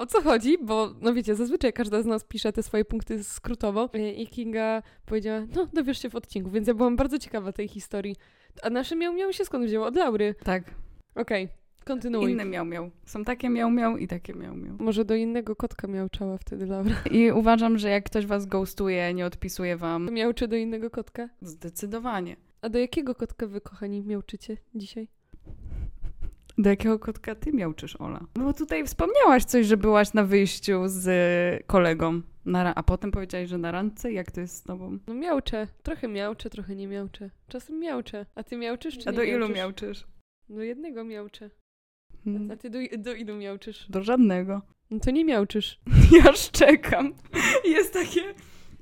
o 0.00 0.06
co 0.06 0.22
chodzi, 0.22 0.58
bo 0.58 0.94
no 1.00 1.14
wiecie, 1.14 1.34
zazwyczaj 1.34 1.72
każda 1.72 2.02
z 2.02 2.06
nas 2.06 2.24
pisze 2.24 2.52
te 2.52 2.62
swoje 2.62 2.84
punkty 2.84 3.24
skrótowo 3.24 3.90
y, 3.94 4.12
i 4.12 4.26
Kinga 4.26 4.82
powiedziała, 5.06 5.40
no 5.56 5.66
dowiesz 5.72 6.02
się 6.02 6.10
w 6.10 6.14
odcinku, 6.16 6.50
więc 6.50 6.68
ja 6.68 6.74
byłam 6.74 6.96
bardzo 6.96 7.18
ciekawa 7.18 7.52
tej 7.52 7.68
historii. 7.68 8.16
A 8.62 8.70
nasze 8.70 8.96
miał 8.96 9.14
miał 9.14 9.32
się 9.32 9.44
skąd 9.44 9.64
wzięło? 9.66 9.86
Od 9.86 9.96
Laury. 9.96 10.34
Tak. 10.44 10.64
Okej, 11.14 11.48
kontynuuj. 11.84 12.32
Inne 12.32 12.44
miał, 12.44 12.64
miał. 12.64 12.90
Są 13.06 13.24
takie 13.24 13.48
miał, 13.48 13.70
miał 13.70 13.96
i 13.96 14.06
takie 14.08 14.34
miał, 14.34 14.56
miał. 14.56 14.76
Może 14.78 15.04
do 15.04 15.14
innego 15.14 15.56
kotka 15.56 15.88
miałczała 15.88 16.38
wtedy 16.38 16.66
Laura. 16.66 16.94
I 17.10 17.30
uważam, 17.32 17.78
że 17.78 17.90
jak 17.90 18.04
ktoś 18.04 18.26
was 18.26 18.46
ghostuje, 18.46 19.14
nie 19.14 19.26
odpisuje 19.26 19.76
wam, 19.76 20.08
Miałczy 20.12 20.48
do 20.48 20.56
innego 20.56 20.90
kotka? 20.90 21.28
zdecydowanie. 21.42 22.36
A 22.62 22.68
do 22.68 22.78
jakiego 22.78 23.14
kotka 23.14 23.46
wy, 23.46 23.60
kochani, 23.60 24.02
miałczycie 24.02 24.56
dzisiaj? 24.74 25.08
Do 26.60 26.70
jakiego 26.70 26.98
kotka 26.98 27.34
ty 27.34 27.52
miałczysz, 27.52 27.96
Ola? 27.96 28.26
No 28.36 28.44
bo 28.44 28.52
tutaj 28.52 28.84
wspomniałaś 28.84 29.44
coś, 29.44 29.66
że 29.66 29.76
byłaś 29.76 30.12
na 30.12 30.24
wyjściu 30.24 30.82
z 30.86 31.06
kolegą, 31.66 32.22
na 32.44 32.74
a 32.74 32.82
potem 32.82 33.10
powiedziałaś, 33.10 33.48
że 33.48 33.58
na 33.58 33.72
randce. 33.72 34.12
Jak 34.12 34.30
to 34.30 34.40
jest 34.40 34.56
z 34.56 34.62
tobą? 34.62 34.98
No 35.06 35.14
miałczę. 35.14 35.66
Trochę 35.82 36.08
miałczę, 36.08 36.50
trochę 36.50 36.76
nie 36.76 36.86
miałczę. 36.86 37.30
Czasem 37.48 37.78
miałczę. 37.78 38.26
A 38.34 38.42
ty 38.42 38.56
miałczysz 38.56 38.98
czy 38.98 39.08
A 39.08 39.12
nie 39.12 39.16
do 39.16 39.22
ilu 39.22 39.48
miałczysz? 39.48 40.06
Do 40.48 40.62
jednego 40.62 41.04
miałczę. 41.04 41.50
Hmm, 42.24 42.50
A 42.50 42.56
ty 42.56 42.70
do, 42.70 42.78
do 42.98 43.14
ilu 43.14 43.36
miałczysz? 43.36 43.86
Do 43.90 44.02
żadnego. 44.02 44.62
No 44.90 45.00
to 45.00 45.10
nie 45.10 45.24
miałczysz. 45.24 45.80
Ja 46.24 46.32
szczekam. 46.32 47.14
Jest 47.76 47.92
takie... 47.92 48.20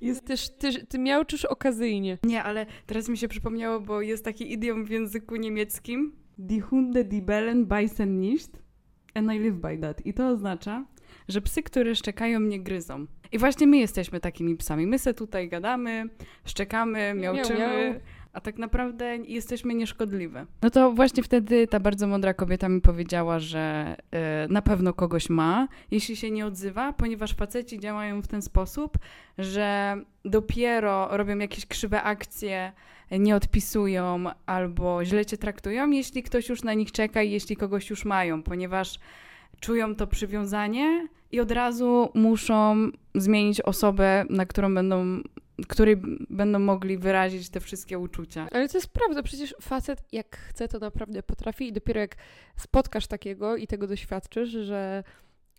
Jest... 0.00 0.24
Tyż, 0.24 0.48
ty, 0.48 0.86
ty 0.86 0.98
miałczysz 0.98 1.44
okazyjnie. 1.44 2.18
Nie, 2.22 2.42
ale 2.42 2.66
teraz 2.86 3.08
mi 3.08 3.18
się 3.18 3.28
przypomniało, 3.28 3.80
bo 3.80 4.00
jest 4.00 4.24
taki 4.24 4.52
idiom 4.52 4.84
w 4.84 4.90
języku 4.90 5.36
niemieckim. 5.36 6.27
Die 6.38 6.62
Hunde, 6.62 7.04
die 7.04 7.22
bellen, 7.22 7.66
beißen 7.66 8.20
nicht. 8.20 8.50
And 9.14 9.32
I 9.32 9.38
live 9.38 9.60
by 9.60 9.78
that. 9.78 10.06
I 10.06 10.14
to 10.14 10.28
oznacza, 10.28 10.84
że 11.28 11.40
psy, 11.40 11.62
które 11.62 11.94
szczekają, 11.94 12.40
nie 12.40 12.60
gryzą. 12.60 13.06
I 13.32 13.38
właśnie 13.38 13.66
my 13.66 13.78
jesteśmy 13.78 14.20
takimi 14.20 14.56
psami. 14.56 14.86
My 14.86 14.98
se 14.98 15.14
tutaj 15.14 15.48
gadamy, 15.48 16.08
szczekamy, 16.44 17.14
miauczymy, 17.14 17.58
miau. 17.58 18.00
A 18.32 18.40
tak 18.40 18.58
naprawdę 18.58 19.16
jesteśmy 19.16 19.74
nieszkodliwe. 19.74 20.46
No 20.62 20.70
to 20.70 20.92
właśnie 20.92 21.22
wtedy 21.22 21.66
ta 21.66 21.80
bardzo 21.80 22.06
mądra 22.06 22.34
kobieta 22.34 22.68
mi 22.68 22.80
powiedziała, 22.80 23.38
że 23.38 23.96
y, 24.46 24.52
na 24.52 24.62
pewno 24.62 24.92
kogoś 24.92 25.30
ma, 25.30 25.68
jeśli 25.90 26.16
się 26.16 26.30
nie 26.30 26.46
odzywa, 26.46 26.92
ponieważ 26.92 27.34
faceci 27.34 27.78
działają 27.80 28.22
w 28.22 28.28
ten 28.28 28.42
sposób, 28.42 28.98
że 29.38 29.96
dopiero 30.24 31.16
robią 31.16 31.38
jakieś 31.38 31.66
krzywe 31.66 32.02
akcje, 32.02 32.72
nie 33.10 33.36
odpisują 33.36 34.24
albo 34.46 35.04
źle 35.04 35.26
cię 35.26 35.36
traktują, 35.36 35.90
jeśli 35.90 36.22
ktoś 36.22 36.48
już 36.48 36.62
na 36.62 36.74
nich 36.74 36.92
czeka 36.92 37.22
i 37.22 37.30
jeśli 37.30 37.56
kogoś 37.56 37.90
już 37.90 38.04
mają, 38.04 38.42
ponieważ 38.42 38.98
czują 39.60 39.94
to 39.94 40.06
przywiązanie 40.06 41.08
i 41.32 41.40
od 41.40 41.50
razu 41.50 42.08
muszą 42.14 42.90
zmienić 43.14 43.60
osobę, 43.60 44.24
na 44.30 44.46
którą 44.46 44.74
będą 44.74 45.20
której 45.68 45.96
będą 46.30 46.58
mogli 46.58 46.98
wyrazić 46.98 47.50
te 47.50 47.60
wszystkie 47.60 47.98
uczucia. 47.98 48.48
Ale 48.52 48.68
to 48.68 48.78
jest 48.78 48.92
prawda, 48.92 49.22
przecież 49.22 49.54
facet 49.60 50.02
jak 50.12 50.36
chce, 50.36 50.68
to 50.68 50.78
naprawdę 50.78 51.22
potrafi 51.22 51.68
i 51.68 51.72
dopiero 51.72 52.00
jak 52.00 52.16
spotkasz 52.56 53.06
takiego 53.06 53.56
i 53.56 53.66
tego 53.66 53.86
doświadczysz, 53.86 54.48
że 54.48 55.04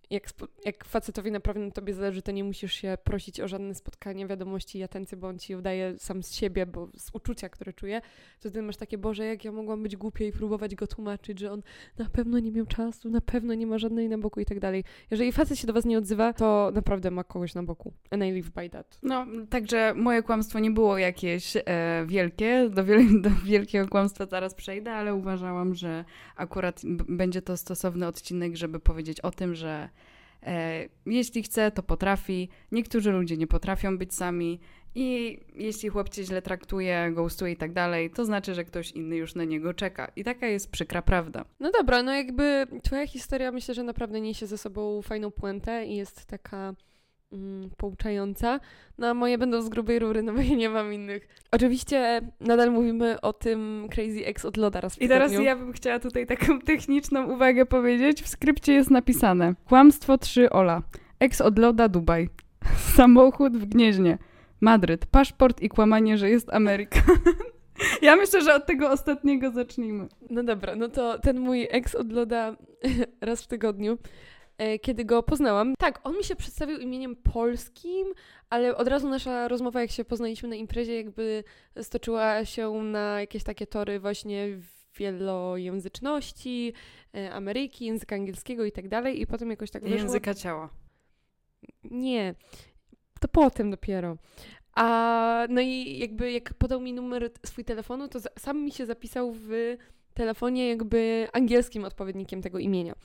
jak, 0.10 0.24
jak 0.66 0.86
facetowi 0.86 1.32
naprawdę 1.32 1.66
na 1.66 1.72
tobie 1.72 1.94
zależy, 1.94 2.22
to 2.22 2.32
nie 2.32 2.44
musisz 2.44 2.74
się 2.74 2.98
prosić 3.04 3.42
o 3.42 3.48
żadne 3.48 3.75
spotkanie, 3.75 4.28
wiadomości 4.28 4.80
i 4.80 4.84
atencję, 4.84 5.18
bo 5.18 5.28
on 5.28 5.39
ci 5.39 5.56
udaje 5.56 6.00
sam 6.00 6.24
z 6.24 6.34
siebie, 6.34 6.66
bo 6.66 6.89
z 6.98 7.10
uczucia, 7.13 7.50
które 7.50 7.74
czuje, 7.74 8.01
to 8.39 8.51
ty 8.51 8.62
masz 8.62 8.78
takie, 8.78 8.98
Boże, 8.98 9.25
jak 9.25 9.46
ja 9.46 9.51
mogłam 9.51 9.84
być 9.84 9.96
głupia 9.96 10.25
i 10.25 10.32
próbować 10.32 10.75
go 10.75 10.88
tłumaczyć, 10.88 11.39
że 11.39 11.51
on 11.51 11.62
na 11.98 12.10
pewno 12.10 12.39
nie 12.39 12.51
miał 12.51 12.66
czasu, 12.66 13.10
na 13.10 13.22
pewno 13.22 13.54
nie 13.54 13.68
ma 13.68 13.78
żadnej 13.78 14.10
na 14.10 14.18
boku 14.18 14.39
i 14.39 14.46
tak 14.46 14.60
dalej. 14.60 14.84
Jeżeli 15.12 15.32
facet 15.32 15.60
się 15.60 15.68
do 15.68 15.74
was 15.74 15.86
nie 15.86 15.98
odzywa, 15.98 16.34
to 16.34 16.72
naprawdę 16.74 17.12
ma 17.12 17.24
kogoś 17.24 17.56
na 17.56 17.63
boku. 17.63 17.94
And 18.12 18.24
I 18.24 18.32
live 18.32 18.50
by 18.50 18.70
that. 18.70 19.00
No, 19.04 19.25
także 19.50 19.94
moje 19.96 20.24
kłamstwo 20.24 20.60
nie 20.60 20.72
było 20.72 20.98
jakieś 20.98 21.56
e, 21.56 21.62
wielkie, 22.08 22.70
do, 22.70 22.86
wiel 22.86 23.00
do 23.22 23.30
wielkiego 23.46 23.88
kłamstwa 23.88 24.25
zaraz 24.25 24.54
przejdę, 24.54 24.92
ale 24.92 25.16
uważałam, 25.16 25.75
że 25.75 26.06
akurat 26.36 26.82
będzie 27.10 27.42
to 27.42 27.58
stosowny 27.58 28.08
odcinek, 28.08 28.56
żeby 28.56 28.80
powiedzieć 28.80 29.22
o 29.22 29.32
tym, 29.32 29.56
że 29.56 29.89
jeśli 31.05 31.43
chce, 31.43 31.72
to 31.72 31.84
potrafi. 31.84 32.50
Niektórzy 32.72 33.12
ludzie 33.12 33.38
nie 33.38 33.48
potrafią 33.48 33.98
być 33.98 34.13
sami. 34.13 34.60
I 34.96 35.39
jeśli 35.55 35.89
chłop 35.89 36.10
cię 36.10 36.24
źle 36.24 36.41
traktuje, 36.41 37.12
ghostuje 37.13 37.53
i 37.53 37.58
tak 37.58 37.74
dalej, 37.74 38.10
to 38.10 38.25
znaczy, 38.25 38.55
że 38.55 38.63
ktoś 38.63 38.91
inny 38.91 39.15
już 39.15 39.36
na 39.36 39.43
niego 39.43 39.74
czeka. 39.74 40.12
I 40.15 40.24
taka 40.24 40.48
jest 40.48 40.72
przykra 40.72 41.01
prawda. 41.01 41.46
No 41.60 41.72
dobra, 41.72 42.03
no 42.03 42.13
jakby 42.13 42.67
twoja 42.84 43.08
historia 43.08 43.51
myślę, 43.51 43.74
że 43.74 43.84
naprawdę 43.84 44.22
niesie 44.22 44.48
ze 44.48 44.58
sobą 44.58 45.01
fajną 45.01 45.31
puentę 45.31 45.86
i 45.86 45.96
jest 45.96 46.25
taka 46.25 46.74
mm, 47.31 47.69
pouczająca. 47.77 48.59
No 48.98 49.07
a 49.07 49.13
moje 49.13 49.38
będą 49.38 49.62
z 49.62 49.69
grubej 49.69 50.00
rury, 50.00 50.24
no 50.24 50.33
bo 50.33 50.41
ja 50.41 50.55
nie 50.55 50.69
mam 50.69 50.93
innych. 50.93 51.27
Oczywiście 51.51 52.21
nadal 52.39 52.71
mówimy 52.71 53.21
o 53.21 53.33
tym 53.33 53.88
Crazy 53.91 54.25
Ex 54.25 54.45
od 54.45 54.57
Loda 54.57 54.81
raz 54.81 54.95
w 54.95 55.01
I 55.01 55.07
teraz 55.07 55.33
ja 55.33 55.55
bym 55.55 55.74
chciała 55.74 56.00
tutaj 56.00 56.27
taką 56.27 56.59
techniczną 56.71 57.33
uwagę 57.33 57.65
powiedzieć. 57.65 58.24
W 58.24 58.27
skrypcie 58.27 58.74
jest 58.74 58.91
napisane 58.91 59.55
Kłamstwo 59.65 60.17
3 60.17 60.50
Ola. 60.50 60.81
Ex 61.19 61.41
od 61.41 61.59
Loda 61.59 61.89
Dubaj. 61.89 62.29
Samochód 62.95 63.57
w 63.57 63.65
Gnieźnie. 63.65 64.17
Madryt. 64.62 65.05
Paszport 65.05 65.62
i 65.62 65.69
kłamanie, 65.69 66.17
że 66.17 66.29
jest 66.29 66.53
Ameryka. 66.53 67.01
Ja 68.01 68.15
myślę, 68.15 68.41
że 68.41 68.55
od 68.55 68.65
tego 68.65 68.91
ostatniego 68.91 69.51
zacznijmy. 69.51 70.07
No 70.29 70.43
dobra, 70.43 70.75
no 70.75 70.89
to 70.89 71.19
ten 71.19 71.39
mój 71.39 71.67
ex 71.71 71.95
od 71.95 72.12
Loda 72.12 72.55
raz 73.21 73.43
w 73.43 73.48
tygodniu 73.48 73.98
kiedy 74.82 75.06
go 75.06 75.24
poznałam. 75.24 75.74
Tak, 75.80 76.00
on 76.04 76.18
mi 76.18 76.24
się 76.24 76.36
przedstawił 76.36 76.78
imieniem 76.78 77.16
polskim, 77.16 78.08
ale 78.50 78.78
od 78.78 78.88
razu 78.88 79.10
nasza 79.10 79.48
rozmowa, 79.48 79.82
jak 79.82 79.92
się 79.92 80.06
poznaliśmy 80.06 80.50
na 80.50 80.56
imprezie, 80.56 80.96
jakby 80.96 81.44
stoczyła 81.82 82.46
się 82.46 82.72
na 82.72 83.20
jakieś 83.20 83.44
takie 83.44 83.68
tory 83.68 84.00
właśnie 84.00 84.48
wielojęzyczności, 84.96 86.74
e, 87.16 87.34
Ameryki, 87.34 87.86
języka 87.86 88.16
angielskiego 88.16 88.66
i 88.66 88.72
tak 88.72 88.88
dalej. 88.88 89.22
I 89.22 89.28
potem 89.28 89.50
jakoś 89.50 89.72
tak 89.72 89.84
wyszło... 89.84 89.98
Języka 89.98 90.34
ciała. 90.34 90.70
Nie, 91.84 92.36
to 93.20 93.28
potem 93.28 93.72
dopiero. 93.72 94.18
A 94.75 95.48
no 95.50 95.62
i 95.62 96.00
jakby 96.00 96.32
jak 96.32 96.54
podał 96.54 96.82
mi 96.82 96.94
numer 96.94 97.30
swój 97.46 97.66
telefonu, 97.66 98.08
to 98.08 98.20
sam 98.39 98.63
mi 98.63 98.72
się 98.72 98.86
zapisał 98.86 99.34
w 99.34 99.50
telefonie 100.13 100.70
jakby 100.70 101.28
angielskim 101.34 101.86
odpowiednikiem 101.86 102.41
tego 102.41 102.60
imienia. 102.60 102.95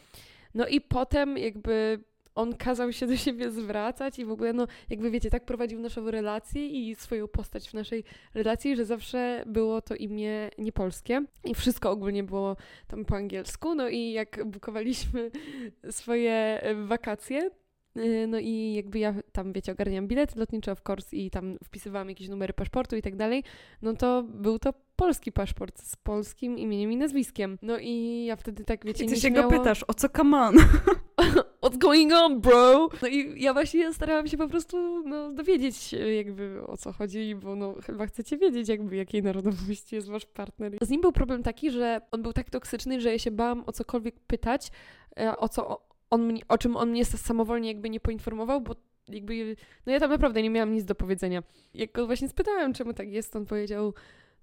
No 0.55 0.67
i 0.67 0.81
potem 0.81 1.39
jakby 1.39 2.05
on 2.35 2.57
kazał 2.57 2.93
się 2.93 3.07
do 3.07 3.17
siebie 3.17 3.51
zwracać 3.51 4.19
i 4.19 4.25
w 4.25 4.31
ogóle, 4.31 4.53
no 4.53 4.67
jakby 4.91 5.11
wiecie, 5.11 5.31
tak 5.31 5.45
prowadził 5.45 5.81
naszą 5.81 6.11
relację 6.11 6.69
i 6.69 6.95
swoją 6.95 7.29
postać 7.29 7.69
w 7.69 7.75
naszej 7.75 8.05
relacji, 8.35 8.77
że 8.77 8.85
zawsze 8.85 9.45
było 9.47 9.83
to 9.83 9.95
imię 9.95 10.51
niepolskie 10.59 11.23
i 11.45 11.55
wszystko 11.55 11.91
ogólnie 11.91 12.23
było 12.23 12.57
tam 12.87 13.05
po 13.05 13.17
angielsku. 13.17 13.75
No 13.75 13.89
i 13.89 14.13
jak 14.13 14.45
bukowaliśmy 14.47 15.31
swoje 15.91 16.63
wakacje, 16.87 17.51
y, 17.97 18.27
no 18.29 18.39
i 18.39 18.75
jakby 18.75 18.99
ja 18.99 19.15
tam, 19.33 19.53
wiecie, 19.53 19.73
ogarniam 19.73 20.09
bilet 20.09 20.37
lotniczy, 20.37 20.71
of 20.71 20.83
course, 20.89 21.17
i 21.17 21.31
tam 21.31 21.59
wpisywałam 21.65 22.09
jakieś 22.09 22.29
numery 22.29 22.53
paszportu 22.53 22.97
i 22.97 23.03
tak 23.03 23.17
dalej, 23.17 23.45
no 23.83 23.95
to 23.95 24.23
był 24.23 24.59
to 24.59 24.73
polski 24.97 25.33
paszport 25.33 25.83
z 25.83 25.97
polskim 25.97 26.59
imieniem 26.59 26.93
i 26.93 26.97
nazwiskiem. 26.97 27.59
No 27.63 27.79
i 27.79 28.25
ja 28.25 28.37
wtedy 28.37 28.65
tak, 28.65 28.85
wiecie, 28.85 29.05
I 29.05 29.09
ty 29.09 29.17
się 29.17 29.29
śmiało... 29.29 29.51
go 29.51 29.59
pytasz, 29.59 29.85
o 29.89 29.95
co 29.95 30.09
come 30.09 30.39
on? 30.39 30.57
What's 31.63 31.79
going 31.79 32.13
on, 32.13 32.41
bro? 32.41 32.89
No 33.03 33.09
i 33.09 33.43
ja 33.43 33.53
właśnie 33.53 33.93
starałam 33.93 34.29
się 34.29 34.37
po 34.37 34.49
prostu 34.49 35.03
no, 35.09 35.33
dowiedzieć 35.33 35.93
jakby 36.17 36.67
o 36.67 36.77
co 36.77 36.93
chodzi, 36.93 37.35
bo 37.35 37.57
no 37.57 37.75
chyba 37.87 38.07
chcecie 38.07 38.39
wiedzieć 38.39 38.69
jakby 38.69 38.97
jakiej 38.97 39.23
narodowości 39.23 39.95
jest 39.95 40.09
wasz 40.09 40.27
partner. 40.27 40.73
Z 40.83 40.91
nim 40.91 41.01
był 41.01 41.13
problem 41.13 41.43
taki, 41.43 41.71
że 41.71 42.01
on 42.11 42.23
był 42.23 42.33
tak 42.33 42.51
toksyczny, 42.51 43.01
że 43.01 43.13
ja 43.13 43.19
się 43.19 43.31
bałam 43.31 43.65
o 43.67 43.73
cokolwiek 43.73 44.21
pytać, 44.21 44.71
e, 45.19 45.37
o 45.37 45.49
co 45.49 45.81
on, 46.11 46.39
o 46.49 46.59
czym 46.59 46.77
on 46.77 46.91
mnie 46.91 47.05
samowolnie 47.05 47.69
jakby 47.69 47.91
nie 47.91 48.01
poinformował, 48.01 48.61
bo 48.61 48.75
jakby, 49.09 49.57
no 49.87 49.93
ja 49.93 50.01
tam 50.01 50.11
naprawdę 50.11 50.43
nie 50.43 50.51
miałam 50.51 50.73
nic 50.73 50.85
do 50.85 50.95
powiedzenia. 50.95 51.43
Jak 51.75 51.93
go 51.93 52.07
właśnie 52.07 52.29
spytałem, 52.29 52.73
czemu 52.73 52.95
tak 52.95 53.13
jest, 53.13 53.37
on 53.37 53.47
powiedział, 53.47 53.95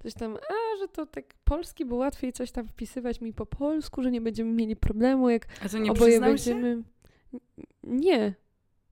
coś 0.03 0.13
tam, 0.13 0.35
a, 0.35 0.77
że 0.79 0.87
to 0.87 1.05
tak 1.05 1.33
polski, 1.43 1.85
bo 1.85 1.95
łatwiej 1.95 2.33
coś 2.33 2.51
tam 2.51 2.67
wpisywać 2.67 3.21
mi 3.21 3.33
po 3.33 3.45
polsku, 3.45 4.03
że 4.03 4.11
nie 4.11 4.21
będziemy 4.21 4.51
mieli 4.51 4.75
problemu, 4.75 5.29
jak 5.29 5.47
a 5.65 5.69
to 5.69 5.77
nie 5.77 5.91
oboje 5.91 6.19
będziemy... 6.19 6.83
Się? 7.31 7.39
Nie. 7.83 8.33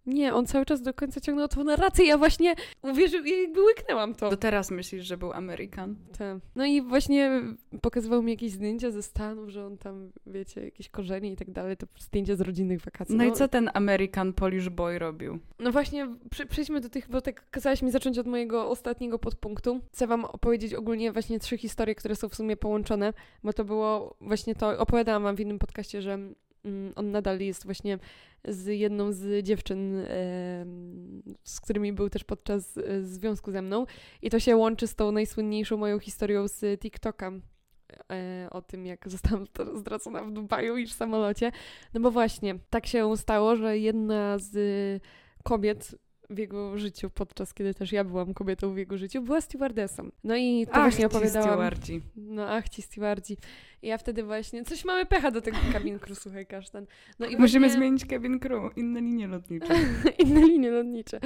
Nie, 0.05 0.33
on 0.33 0.45
cały 0.45 0.65
czas 0.65 0.81
do 0.81 0.93
końca 0.93 1.21
ciągnął 1.21 1.47
tą 1.47 1.63
narrację. 1.63 2.05
Ja 2.05 2.17
właśnie 2.17 2.55
uwierzył 2.81 3.23
i 3.23 3.41
jakby 3.41 3.63
łyknęłam 3.63 4.15
to. 4.15 4.29
Do 4.29 4.37
teraz 4.37 4.71
myślisz, 4.71 5.05
że 5.05 5.17
był 5.17 5.33
Amerykan? 5.33 5.95
Tak. 6.17 6.37
No 6.55 6.65
i 6.65 6.81
właśnie 6.81 7.41
pokazywał 7.81 8.21
mi 8.23 8.31
jakieś 8.31 8.51
zdjęcia 8.51 8.91
ze 8.91 9.03
Stanów, 9.03 9.49
że 9.49 9.65
on 9.65 9.77
tam, 9.77 10.11
wiecie, 10.27 10.65
jakieś 10.65 10.89
korzenie 10.89 11.31
i 11.31 11.35
tak 11.35 11.51
dalej, 11.51 11.77
to 11.77 11.87
zdjęcia 11.99 12.35
z 12.35 12.41
rodzinnych 12.41 12.81
wakacji. 12.81 13.15
No, 13.15 13.23
no 13.23 13.29
i 13.29 13.33
co 13.33 13.47
ten 13.47 13.69
American 13.73 14.33
Polish 14.33 14.69
Boy 14.69 14.99
robił? 14.99 15.39
No 15.59 15.71
właśnie, 15.71 16.07
przejdźmy 16.49 16.81
do 16.81 16.89
tych, 16.89 17.09
bo 17.09 17.21
tak 17.21 17.49
kazałaś 17.51 17.81
mi 17.81 17.91
zacząć 17.91 18.19
od 18.19 18.27
mojego 18.27 18.69
ostatniego 18.69 19.19
podpunktu. 19.19 19.79
Chcę 19.93 20.07
wam 20.07 20.25
opowiedzieć 20.25 20.73
ogólnie 20.73 21.11
właśnie 21.11 21.39
trzy 21.39 21.57
historie, 21.57 21.95
które 21.95 22.15
są 22.15 22.29
w 22.29 22.35
sumie 22.35 22.57
połączone, 22.57 23.13
bo 23.43 23.53
to 23.53 23.65
było 23.65 24.15
właśnie 24.21 24.55
to, 24.55 24.79
opowiadałam 24.79 25.23
wam 25.23 25.35
w 25.35 25.39
innym 25.39 25.59
podcaście, 25.59 26.01
że 26.01 26.19
Mm, 26.65 26.93
on 26.95 27.11
nadal 27.11 27.39
jest 27.39 27.65
właśnie 27.65 27.99
z 28.47 28.65
jedną 28.65 29.11
z 29.11 29.45
dziewczyn, 29.45 30.05
z 31.43 31.61
którymi 31.61 31.93
był 31.93 32.09
też 32.09 32.23
podczas 32.23 32.77
e, 32.77 33.03
związku 33.03 33.51
ze 33.51 33.61
mną. 33.61 33.85
I 34.21 34.29
to 34.29 34.39
się 34.39 34.55
łączy 34.55 34.87
z 34.87 34.95
tą 34.95 35.11
najsłynniejszą 35.11 35.77
moją 35.77 35.99
historią 35.99 36.47
z 36.47 36.81
TikToka. 36.81 37.31
E, 38.11 38.47
o 38.51 38.61
tym, 38.61 38.85
jak 38.85 39.09
zostałam 39.09 39.45
zdradzona 39.79 40.23
w 40.23 40.31
Dubaju 40.31 40.77
i 40.77 40.85
w 40.85 40.93
samolocie. 40.93 41.51
No 41.93 41.99
bo 41.99 42.11
właśnie, 42.11 42.59
tak 42.69 42.87
się 42.87 43.17
stało, 43.17 43.55
że 43.55 43.77
jedna 43.77 44.37
z 44.37 44.57
kobiet 45.43 45.95
w 46.29 46.37
jego 46.37 46.77
życiu, 46.77 47.09
podczas 47.09 47.53
kiedy 47.53 47.73
też 47.73 47.91
ja 47.91 48.03
byłam 48.03 48.33
kobietą 48.33 48.73
w 48.73 48.77
jego 48.77 48.97
życiu, 48.97 49.21
była 49.21 49.41
stewardessą. 49.41 50.09
No 50.23 50.35
i 50.35 50.65
to 50.65 50.73
ach, 50.73 50.81
właśnie 50.81 51.05
opowiadałam. 51.07 51.49
stewardzi. 51.49 52.01
No 52.15 52.49
ach, 52.49 52.69
ci 52.69 52.81
stewardzi. 52.81 53.37
I 53.81 53.87
ja 53.87 53.97
wtedy 53.97 54.23
właśnie, 54.23 54.65
coś 54.65 54.85
mamy 54.85 55.05
pecha 55.05 55.31
do 55.31 55.41
tego 55.41 55.57
cabin 55.73 55.99
crew, 55.99 56.19
słuchaj, 56.19 56.45
kasztan. 56.45 56.85
No 57.19 57.25
i 57.25 57.37
Musimy 57.37 57.59
właśnie... 57.59 57.69
zmienić 57.69 58.05
cabin 58.05 58.39
crew, 58.39 58.77
inne 58.77 59.01
linie 59.01 59.27
lotnicze. 59.27 59.73
inne 60.25 60.41
linie 60.41 60.71
lotnicze. 60.71 61.19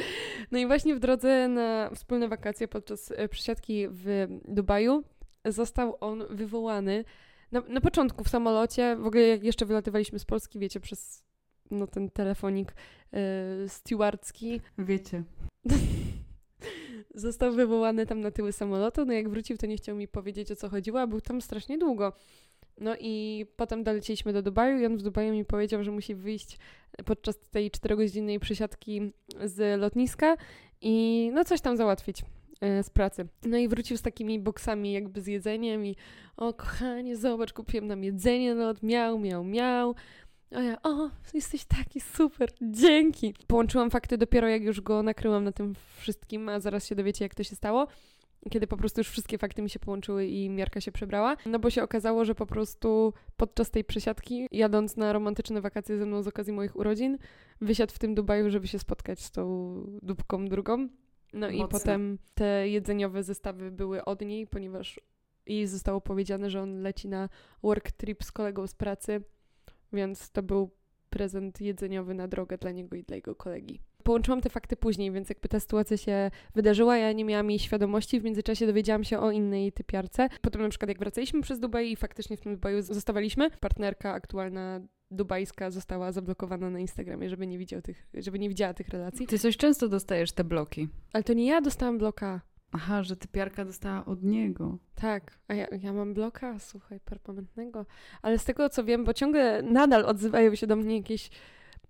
No 0.51 0.59
i 0.59 0.67
właśnie 0.67 0.95
w 0.95 0.99
drodze 0.99 1.47
na 1.47 1.89
wspólne 1.95 2.27
wakacje 2.27 2.67
podczas 2.67 3.11
e, 3.15 3.29
przesiadki 3.29 3.87
w 3.89 4.27
Dubaju 4.47 5.03
został 5.45 5.97
on 5.99 6.23
wywołany 6.29 7.05
na, 7.53 7.61
na 7.69 7.81
początku 7.81 8.23
w 8.23 8.29
samolocie, 8.29 8.95
w 8.95 9.05
ogóle 9.05 9.23
jak 9.23 9.43
jeszcze 9.43 9.65
wylatywaliśmy 9.65 10.19
z 10.19 10.25
Polski, 10.25 10.59
wiecie, 10.59 10.79
przez 10.79 11.23
no, 11.71 11.87
ten 11.87 12.09
telefonik 12.09 12.75
yy, 13.11 13.19
stewardski. 13.69 14.61
Wiecie. 14.77 15.23
Został 17.15 17.51
wywołany 17.51 18.05
tam 18.05 18.19
na 18.19 18.31
tyły 18.31 18.51
samolotu, 18.51 19.05
no 19.05 19.13
jak 19.13 19.29
wrócił, 19.29 19.57
to 19.57 19.65
nie 19.65 19.77
chciał 19.77 19.95
mi 19.95 20.07
powiedzieć 20.07 20.51
o 20.51 20.55
co 20.55 20.69
chodziło, 20.69 21.01
a 21.01 21.07
był 21.07 21.21
tam 21.21 21.41
strasznie 21.41 21.77
długo. 21.77 22.13
No 22.79 22.95
i 22.99 23.45
potem 23.55 23.83
dolecieliśmy 23.83 24.33
do 24.33 24.41
Dubaju 24.41 24.79
i 24.79 24.85
on 24.85 24.97
w 24.97 25.01
Dubaju 25.01 25.33
mi 25.33 25.45
powiedział, 25.45 25.83
że 25.83 25.91
musi 25.91 26.15
wyjść 26.15 26.57
podczas 27.05 27.39
tej 27.39 27.71
czterogodzinnej 27.71 28.39
przesiadki 28.39 29.11
z 29.43 29.79
lotniska 29.79 30.37
i 30.81 31.31
no 31.33 31.45
coś 31.45 31.61
tam 31.61 31.77
załatwić 31.77 32.21
e, 32.61 32.83
z 32.83 32.89
pracy. 32.89 33.27
No 33.45 33.57
i 33.57 33.67
wrócił 33.67 33.97
z 33.97 34.01
takimi 34.01 34.39
boksami 34.39 34.93
jakby 34.93 35.21
z 35.21 35.27
jedzeniem 35.27 35.85
i 35.85 35.95
o 36.37 36.53
kochanie, 36.53 37.17
zobacz, 37.17 37.53
kupiłem 37.53 37.87
nam 37.87 38.03
jedzenie, 38.03 38.55
no 38.55 38.73
miał, 38.83 39.19
miał, 39.19 39.43
miał. 39.43 39.95
A 40.55 40.61
ja, 40.61 40.81
o, 40.83 41.09
jesteś 41.33 41.65
taki 41.65 41.99
super, 42.01 42.49
dzięki. 42.61 43.33
Połączyłam 43.47 43.89
fakty 43.91 44.17
dopiero 44.17 44.47
jak 44.47 44.63
już 44.63 44.81
go 44.81 45.03
nakryłam 45.03 45.43
na 45.43 45.51
tym 45.51 45.75
wszystkim, 45.97 46.49
a 46.49 46.59
zaraz 46.59 46.87
się 46.87 46.95
dowiecie, 46.95 47.25
jak 47.25 47.35
to 47.35 47.43
się 47.43 47.55
stało. 47.55 47.87
Kiedy 48.49 48.67
po 48.67 48.77
prostu 48.77 48.99
już 48.99 49.09
wszystkie 49.09 49.37
fakty 49.37 49.61
mi 49.61 49.69
się 49.69 49.79
połączyły 49.79 50.25
i 50.25 50.49
miarka 50.49 50.81
się 50.81 50.91
przebrała. 50.91 51.37
No 51.45 51.59
bo 51.59 51.69
się 51.69 51.83
okazało, 51.83 52.25
że 52.25 52.35
po 52.35 52.45
prostu 52.45 53.13
podczas 53.37 53.71
tej 53.71 53.83
przesiadki, 53.83 54.47
jadąc 54.51 54.97
na 54.97 55.13
romantyczne 55.13 55.61
wakacje 55.61 55.97
ze 55.97 56.05
mną 56.05 56.23
z 56.23 56.27
okazji 56.27 56.53
moich 56.53 56.75
urodzin, 56.75 57.17
wysiadł 57.61 57.93
w 57.93 57.99
tym 57.99 58.15
Dubaju, 58.15 58.49
żeby 58.49 58.67
się 58.67 58.79
spotkać 58.79 59.19
z 59.19 59.31
tą 59.31 59.73
dupką 60.01 60.47
drugą. 60.47 60.87
No 61.33 61.49
i 61.49 61.57
Mocne. 61.57 61.79
potem 61.79 62.17
te 62.33 62.69
jedzeniowe 62.69 63.23
zestawy 63.23 63.71
były 63.71 64.05
od 64.05 64.21
niej, 64.21 64.47
ponieważ 64.47 64.99
jej 65.45 65.67
zostało 65.67 66.01
powiedziane, 66.01 66.49
że 66.49 66.61
on 66.61 66.81
leci 66.81 67.07
na 67.07 67.29
work 67.63 67.91
trip 67.91 68.23
z 68.23 68.31
kolegą 68.31 68.67
z 68.67 68.75
pracy, 68.75 69.21
więc 69.93 70.31
to 70.31 70.43
był 70.43 70.69
prezent 71.09 71.61
jedzeniowy 71.61 72.13
na 72.13 72.27
drogę 72.27 72.57
dla 72.57 72.71
niego 72.71 72.95
i 72.95 73.03
dla 73.03 73.15
jego 73.15 73.35
kolegi. 73.35 73.81
Połączyłam 74.03 74.41
te 74.41 74.49
fakty 74.49 74.75
później, 74.75 75.11
więc 75.11 75.29
jakby 75.29 75.49
ta 75.49 75.59
sytuacja 75.59 75.97
się 75.97 76.31
wydarzyła, 76.55 76.97
ja 76.97 77.11
nie 77.11 77.25
miałam 77.25 77.49
jej 77.49 77.59
świadomości, 77.59 78.19
w 78.19 78.23
międzyczasie 78.23 78.67
dowiedziałam 78.67 79.03
się 79.03 79.19
o 79.19 79.31
innej 79.31 79.71
typiarce. 79.71 80.29
Potem 80.41 80.61
na 80.61 80.69
przykład 80.69 80.89
jak 80.89 80.99
wracaliśmy 80.99 81.41
przez 81.41 81.59
Dubaj 81.59 81.91
i 81.91 81.95
faktycznie 81.95 82.37
w 82.37 82.41
tym 82.41 82.53
Dubaju 82.53 82.81
zostawaliśmy, 82.81 83.51
partnerka 83.51 84.13
aktualna 84.13 84.81
dubajska 85.11 85.71
została 85.71 86.11
zablokowana 86.11 86.69
na 86.69 86.79
Instagramie, 86.79 87.29
żeby 87.29 87.47
nie 87.47 87.57
widział 87.57 87.81
tych, 87.81 88.07
żeby 88.13 88.39
nie 88.39 88.49
widziała 88.49 88.73
tych 88.73 88.89
relacji. 88.89 89.27
Ty 89.27 89.39
coś 89.39 89.57
często 89.57 89.89
dostajesz 89.89 90.31
te 90.31 90.43
bloki. 90.43 90.87
Ale 91.13 91.23
to 91.23 91.33
nie 91.33 91.47
ja 91.47 91.61
dostałam 91.61 91.97
bloka. 91.97 92.41
Aha, 92.75 93.03
że 93.03 93.15
ty 93.15 93.27
piarka 93.27 93.65
dostała 93.65 94.05
od 94.05 94.23
niego. 94.23 94.77
Tak, 94.95 95.39
a 95.47 95.53
ja, 95.53 95.67
ja 95.81 95.93
mam 95.93 96.13
bloka, 96.13 96.59
słuchaj, 96.59 96.99
permanentnego. 96.99 97.85
Ale 98.21 98.39
z 98.39 98.45
tego 98.45 98.69
co 98.69 98.83
wiem, 98.83 99.03
bo 99.03 99.13
ciągle 99.13 99.61
nadal 99.61 100.05
odzywają 100.05 100.55
się 100.55 100.67
do 100.67 100.75
mnie 100.75 100.97
jakieś 100.97 101.29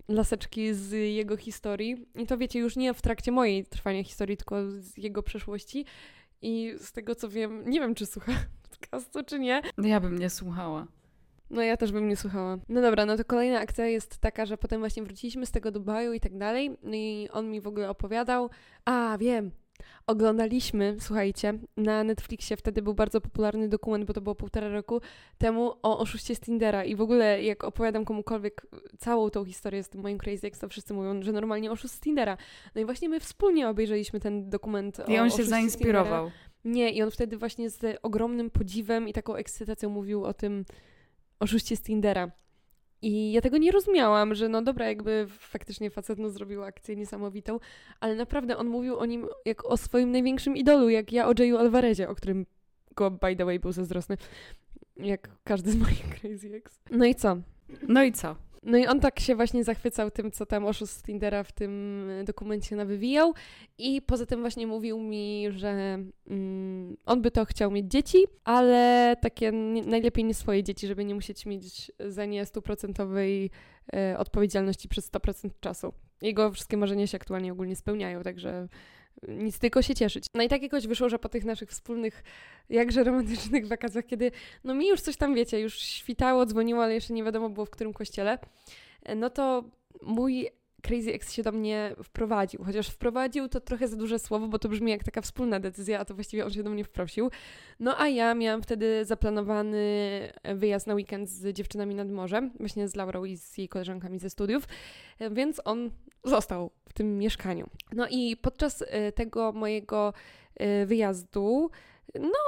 laseczki 0.08 0.74
z 0.74 0.91
jego 1.15 1.38
historii. 1.38 2.06
I 2.15 2.28
to 2.28 2.38
wiecie, 2.38 2.60
już 2.60 2.76
nie 2.76 2.93
w 2.93 3.02
trakcie 3.02 3.32
mojej 3.32 3.65
trwania 3.65 4.04
historii, 4.04 4.38
tylko 4.38 4.72
z 4.72 4.98
jego 4.98 5.24
przeszłości. 5.24 5.86
I 6.41 6.74
z 6.78 6.91
tego 6.91 7.15
co 7.15 7.30
wiem, 7.30 7.69
nie 7.69 7.80
wiem 7.80 7.96
czy 7.96 8.06
słucha 8.06 8.32
podcastu, 8.69 9.24
czy 9.24 9.39
nie. 9.39 9.62
Ja 9.78 10.00
bym 10.00 10.19
nie 10.19 10.30
słuchała. 10.30 10.88
No 11.50 11.62
ja 11.62 11.78
też 11.78 11.91
bym 11.91 12.08
nie 12.08 12.15
słuchała. 12.15 12.58
No 12.69 12.82
dobra, 12.82 13.06
no 13.06 13.17
to 13.17 13.26
kolejna 13.26 13.60
akcja 13.60 13.88
jest 13.88 14.17
taka, 14.17 14.46
że 14.46 14.58
potem 14.58 14.80
właśnie 14.80 15.04
wróciliśmy 15.04 15.46
z 15.46 15.52
tego 15.52 15.72
Dubaju 15.72 16.13
i 16.13 16.19
tak 16.19 16.38
dalej. 16.38 16.78
No 16.84 16.93
i 16.93 17.30
on 17.32 17.52
mi 17.52 17.62
w 17.62 17.67
ogóle 17.67 17.89
opowiadał. 17.89 18.50
A, 18.86 19.17
wiem. 19.17 19.52
Oglądaliśmy, 20.08 20.96
słuchajcie, 21.00 21.54
na 21.78 22.04
Netflixie 22.04 22.58
wtedy 22.58 22.82
był 22.82 22.93
bardzo 22.93 23.22
popularny 23.22 23.69
dokument, 23.69 24.06
bo 24.06 24.13
to 24.13 24.22
było 24.22 24.36
półtora 24.36 24.69
roku 24.69 25.02
temu, 25.38 25.74
o 25.84 26.00
oszuście 26.00 26.36
z 26.36 26.39
Tindera. 26.39 26.84
I 26.84 26.96
w 26.96 27.02
ogóle, 27.02 27.43
jak 27.43 27.63
opowiadam 27.63 28.06
komukolwiek 28.06 28.65
całą 28.98 29.30
tą 29.30 29.46
historię 29.46 29.84
z 29.84 29.89
tym 29.89 30.02
moim 30.02 30.17
Crazy 30.17 30.48
Ex, 30.48 30.60
to 30.60 30.69
wszyscy 30.69 30.93
mówią, 30.93 31.22
że 31.24 31.32
normalnie 31.32 31.72
oszust 31.72 31.96
z 31.96 32.00
Tindera. 32.00 32.38
No 32.76 32.82
i 32.82 32.86
właśnie 32.86 33.10
my 33.10 33.19
wspólnie 33.19 33.69
obejrzeliśmy 33.69 34.19
ten 34.19 34.50
dokument. 34.50 34.98
I 35.08 35.19
on 35.19 35.30
się 35.30 35.43
zainspirował. 35.43 36.32
nie, 36.65 36.91
i 36.91 37.04
on 37.04 37.12
wtedy 37.12 37.38
właśnie 37.38 37.69
z 37.69 38.00
ogromnym 38.02 38.50
podziwem 38.50 39.08
i 39.08 39.13
taką 39.13 39.36
ekscytacją 39.36 39.89
mówił 39.89 40.26
o 40.26 40.34
tym 40.34 40.65
oszuście 41.39 41.76
z 41.76 41.82
Tindera. 41.82 42.32
I 43.04 43.32
ja 43.32 43.42
tego 43.42 43.58
nie 43.58 43.72
rozumiałam, 43.72 44.36
że 44.36 44.50
no 44.50 44.62
dobra, 44.62 44.88
jakby 44.88 45.26
faktycznie 45.30 45.89
facet 45.89 46.20
no, 46.20 46.30
zrobił 46.30 46.63
akcję 46.63 46.96
niesamowitą, 46.96 47.60
ale 48.00 48.16
naprawdę 48.16 48.58
on 48.58 48.68
mówił 48.68 48.98
o 48.98 49.06
nim 49.06 49.28
jak 49.46 49.66
o 49.66 49.78
swoim 49.78 50.12
największym 50.12 50.58
idolu, 50.58 50.89
jak 50.89 51.12
ja 51.12 51.28
o 51.28 51.34
Jayu 51.39 51.58
Alvarezie, 51.58 52.10
o 52.10 52.16
którym 52.16 52.46
go 52.96 53.12
by 53.12 53.36
the 53.36 53.46
way 53.46 53.60
był 53.60 53.72
zazdrosny, 53.72 54.18
jak 54.98 55.30
każdy 55.44 55.72
z 55.72 55.76
moich 55.76 56.10
Crazy 56.22 56.56
Ex. 56.56 56.82
No 56.92 57.06
i 57.06 57.16
co? 57.16 57.38
No 57.88 58.04
i 58.04 58.12
co? 58.12 58.36
No 58.65 58.78
i 58.78 58.88
on 58.88 58.99
tak 58.99 59.19
się 59.19 59.36
właśnie 59.36 59.63
zachwycał 59.63 60.12
tym, 60.12 60.32
co 60.32 60.45
tam 60.45 60.65
oszust 60.65 61.06
Tindera 61.06 61.43
w 61.43 61.52
tym 61.52 62.04
e, 62.10 62.23
dokumencie 62.23 62.76
nawywijał 62.76 63.34
i 63.78 64.02
poza 64.02 64.26
tym 64.26 64.41
właśnie 64.41 64.67
mówił 64.67 64.99
mi, 64.99 65.47
że 65.49 65.97
mm, 66.28 66.97
on 67.06 67.21
by 67.21 67.32
to 67.32 67.45
chciał 67.45 67.71
mieć 67.71 67.91
dzieci, 67.91 68.17
ale 68.43 69.15
takie 69.21 69.52
nie, 69.52 69.84
najlepiej 69.84 70.23
nie 70.23 70.34
swoje 70.34 70.63
dzieci, 70.63 70.88
żeby 70.88 71.06
nie 71.06 71.15
musieć 71.15 71.45
mieć 71.45 71.91
za 71.99 72.26
nie 72.26 72.45
stuprocentowej 72.45 73.49
e, 73.93 74.17
odpowiedzialności 74.17 74.89
przez 74.89 75.12
100% 75.12 75.49
czasu. 75.60 75.93
Jego 76.21 76.52
wszystkie 76.52 76.78
marzenia 76.78 77.08
się 77.08 77.15
aktualnie 77.15 77.52
ogólnie 77.52 77.76
spełniają, 77.76 78.23
także 78.23 78.67
nic 79.28 79.60
tylko 79.60 79.82
się 79.82 79.95
cieszyć. 79.95 80.26
No 80.36 80.43
i 80.43 80.49
tak 80.49 80.62
jakoś 80.62 80.88
wyszło, 80.88 81.10
że 81.10 81.19
po 81.19 81.30
tych 81.30 81.45
naszych 81.45 81.69
wspólnych, 81.69 82.23
jakże 82.69 83.04
romantycznych 83.04 83.67
wakacjach, 83.67 84.06
kiedy 84.06 84.32
no 84.63 84.76
mi 84.76 84.88
już 84.88 85.02
coś 85.02 85.17
tam, 85.17 85.36
wiecie, 85.36 85.60
już 85.60 85.80
świtało, 85.80 86.45
dzwoniło, 86.45 86.84
ale 86.84 86.93
jeszcze 86.93 87.13
nie 87.13 87.23
wiadomo 87.23 87.49
było 87.49 87.65
w 87.65 87.69
którym 87.69 87.93
kościele, 87.93 88.39
no 89.15 89.30
to 89.30 89.63
mój 90.02 90.49
Crazy 90.84 91.13
Ex 91.13 91.34
się 91.34 91.43
do 91.43 91.52
mnie 91.52 91.96
wprowadził. 92.04 92.63
Chociaż 92.63 92.88
wprowadził 92.88 93.48
to 93.48 93.60
trochę 93.60 93.88
za 93.88 93.98
duże 93.98 94.19
słowo, 94.19 94.48
bo 94.48 94.60
to 94.60 94.69
brzmi 94.69 94.91
jak 94.91 95.04
taka 95.04 95.22
wspólna 95.22 95.60
decyzja, 95.60 96.00
a 96.00 96.06
to 96.06 96.13
właściwie 96.13 96.46
on 96.46 96.52
się 96.52 96.63
do 96.63 96.69
mnie 96.69 96.84
wprosił. 96.84 97.32
No 97.80 98.00
a 98.02 98.08
ja 98.08 98.36
miałam 98.36 98.62
wtedy 98.62 99.06
zaplanowany 99.06 99.84
wyjazd 100.56 100.88
na 100.88 100.93
weekend 100.93 101.30
z 101.30 101.56
dziewczynami 101.56 101.96
nad 101.96 102.10
morze, 102.10 102.50
właśnie 102.60 102.88
z 102.88 102.96
Laurą 102.96 103.26
i 103.26 103.38
z 103.38 103.58
jej 103.58 103.69
koleżankami 103.69 104.19
ze 104.19 104.30
studiów, 104.30 104.63
więc 105.32 105.62
on 105.65 105.91
został 106.24 106.72
w 106.89 106.93
tym 106.93 107.17
mieszkaniu. 107.17 107.69
No 107.91 108.08
i 108.10 108.38
podczas 108.38 108.84
e, 108.88 109.12
tego 109.12 109.52
mojego 109.52 110.13
e, 110.56 110.86
wyjazdu 110.86 111.72
no, 112.19 112.39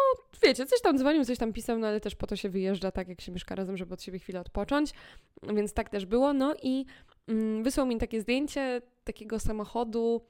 wiecie, 0.44 0.66
coś 0.66 0.82
tam 0.82 0.98
dzwonił, 0.98 1.26
coś 1.26 1.38
tam 1.38 1.54
pisał, 1.54 1.80
no 1.80 1.88
ale 1.88 2.00
też 2.00 2.16
po 2.16 2.28
to 2.28 2.36
się 2.36 2.50
wyjeżdża, 2.50 2.92
tak 2.92 3.08
jak 3.08 3.22
się 3.22 3.32
mieszka 3.32 3.56
razem, 3.56 3.78
żeby 3.78 3.94
od 3.94 4.02
siebie 4.02 4.20
chwilę 4.20 4.40
odpocząć, 4.40 4.92
więc 5.54 5.74
tak 5.74 5.90
też 5.90 6.06
było. 6.06 6.34
No 6.34 6.56
i 6.64 6.86
wysłał 7.64 7.88
mi 7.88 7.98
takie 7.98 8.22
zdjęcie 8.22 8.82
takiego 9.04 9.40
samochodu, 9.40 10.22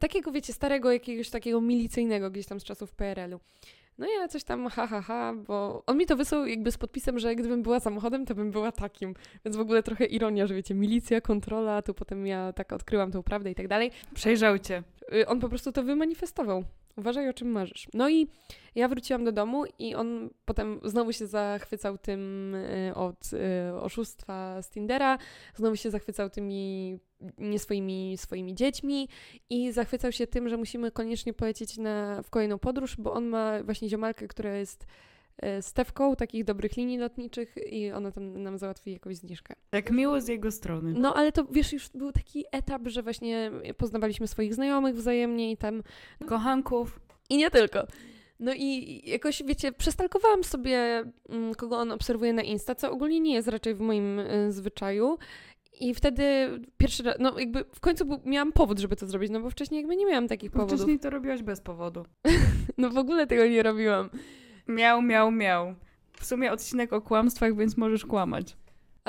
takiego, 0.00 0.32
wiecie, 0.32 0.52
starego, 0.52 0.92
jakiegoś 0.92 1.30
takiego 1.30 1.60
milicyjnego 1.60 2.30
gdzieś 2.30 2.46
tam 2.46 2.60
z 2.60 2.64
czasów 2.64 2.92
PRL-u. 2.92 3.40
No 3.98 4.06
ja 4.06 4.28
coś 4.28 4.44
tam 4.44 4.68
ha, 4.68 4.86
ha, 4.86 5.02
ha, 5.02 5.34
bo 5.46 5.82
on 5.86 5.96
mi 5.96 6.06
to 6.06 6.16
wysłał 6.16 6.46
jakby 6.46 6.72
z 6.72 6.78
podpisem, 6.78 7.18
że 7.18 7.36
gdybym 7.36 7.62
była 7.62 7.80
samochodem, 7.80 8.26
to 8.26 8.34
bym 8.34 8.50
była 8.50 8.72
takim. 8.72 9.14
Więc 9.44 9.56
w 9.56 9.60
ogóle 9.60 9.82
trochę 9.82 10.04
ironia, 10.04 10.46
że 10.46 10.54
wiecie, 10.54 10.74
milicja, 10.74 11.20
kontrola, 11.20 11.82
tu 11.82 11.94
potem 11.94 12.26
ja 12.26 12.52
tak 12.52 12.72
odkryłam 12.72 13.12
tą 13.12 13.22
prawdę 13.22 13.50
i 13.50 13.54
tak 13.54 13.68
dalej. 13.68 13.90
Przejrzał 14.14 14.58
cię. 14.58 14.82
Y, 15.14 15.26
On 15.26 15.40
po 15.40 15.48
prostu 15.48 15.72
to 15.72 15.82
wymanifestował. 15.82 16.64
Uważaj, 17.00 17.28
o 17.28 17.32
czym 17.32 17.48
marzysz. 17.48 17.88
No 17.94 18.08
i 18.08 18.28
ja 18.74 18.88
wróciłam 18.88 19.24
do 19.24 19.32
domu 19.32 19.64
i 19.78 19.94
on 19.94 20.30
potem 20.44 20.80
znowu 20.84 21.12
się 21.12 21.26
zachwycał 21.26 21.98
tym 21.98 22.54
y, 22.54 22.92
od 22.94 23.30
y, 23.32 23.74
oszustwa 23.74 24.62
z 24.62 24.70
Tindera, 24.70 25.18
znowu 25.54 25.76
się 25.76 25.90
zachwycał 25.90 26.30
tymi 26.30 26.98
nie 27.38 27.58
swoimi, 27.58 28.16
swoimi 28.16 28.54
dziećmi 28.54 29.08
i 29.50 29.72
zachwycał 29.72 30.12
się 30.12 30.26
tym, 30.26 30.48
że 30.48 30.56
musimy 30.56 30.90
koniecznie 30.90 31.32
polecieć 31.34 31.78
na, 31.78 32.22
w 32.22 32.30
kolejną 32.30 32.58
podróż, 32.58 32.96
bo 32.96 33.12
on 33.12 33.26
ma 33.26 33.62
właśnie 33.62 33.88
ziomalkę, 33.88 34.28
która 34.28 34.54
jest 34.54 34.86
stewką 35.60 36.16
takich 36.16 36.44
dobrych 36.44 36.76
linii 36.76 36.98
lotniczych 36.98 37.54
i 37.72 37.92
ona 37.92 38.10
tam 38.12 38.42
nam 38.42 38.58
załatwi 38.58 38.92
jakąś 38.92 39.16
zniżkę. 39.16 39.54
Tak 39.70 39.90
miło 39.90 40.20
z 40.20 40.28
jego 40.28 40.50
strony. 40.50 40.94
No 40.96 41.14
ale 41.14 41.32
to 41.32 41.44
wiesz, 41.44 41.72
już 41.72 41.88
był 41.88 42.12
taki 42.12 42.44
etap, 42.52 42.82
że 42.86 43.02
właśnie 43.02 43.50
poznawaliśmy 43.76 44.28
swoich 44.28 44.54
znajomych 44.54 44.94
wzajemnie 44.94 45.52
i 45.52 45.56
tam 45.56 45.82
Kochanków. 46.26 47.00
i 47.30 47.36
nie 47.36 47.50
tylko. 47.50 47.86
No 48.40 48.52
i 48.54 49.00
jakoś, 49.10 49.42
wiecie, 49.46 49.72
przestalkowałam 49.72 50.44
sobie, 50.44 51.04
mm, 51.28 51.54
kogo 51.54 51.78
on 51.78 51.92
obserwuje 51.92 52.32
na 52.32 52.42
Insta, 52.42 52.74
co 52.74 52.90
ogólnie 52.92 53.20
nie 53.20 53.34
jest 53.34 53.48
raczej 53.48 53.74
w 53.74 53.80
moim 53.80 54.18
y, 54.18 54.52
zwyczaju. 54.52 55.18
I 55.80 55.94
wtedy 55.94 56.22
pierwszy 56.76 57.02
raz, 57.02 57.16
no 57.18 57.38
jakby 57.38 57.64
w 57.74 57.80
końcu 57.80 58.04
był, 58.04 58.20
miałam 58.24 58.52
powód, 58.52 58.78
żeby 58.78 58.96
to 58.96 59.06
zrobić, 59.06 59.30
no 59.30 59.40
bo 59.40 59.50
wcześniej 59.50 59.80
jakby 59.80 59.96
nie 59.96 60.06
miałam 60.06 60.28
takich 60.28 60.50
powodów. 60.50 60.74
Wcześniej 60.74 60.98
to 60.98 61.10
robiłaś 61.10 61.42
bez 61.42 61.60
powodu. 61.60 62.04
No 62.78 62.90
w 62.90 62.98
ogóle 62.98 63.26
tego 63.26 63.46
nie 63.46 63.62
robiłam. 63.62 64.10
Miał, 64.70 65.02
miał, 65.02 65.30
miał. 65.30 65.74
W 66.12 66.24
sumie 66.24 66.52
odcinek 66.52 66.92
o 66.92 67.00
kłamstwach, 67.00 67.56
więc 67.56 67.76
możesz 67.76 68.06
kłamać. 68.06 68.56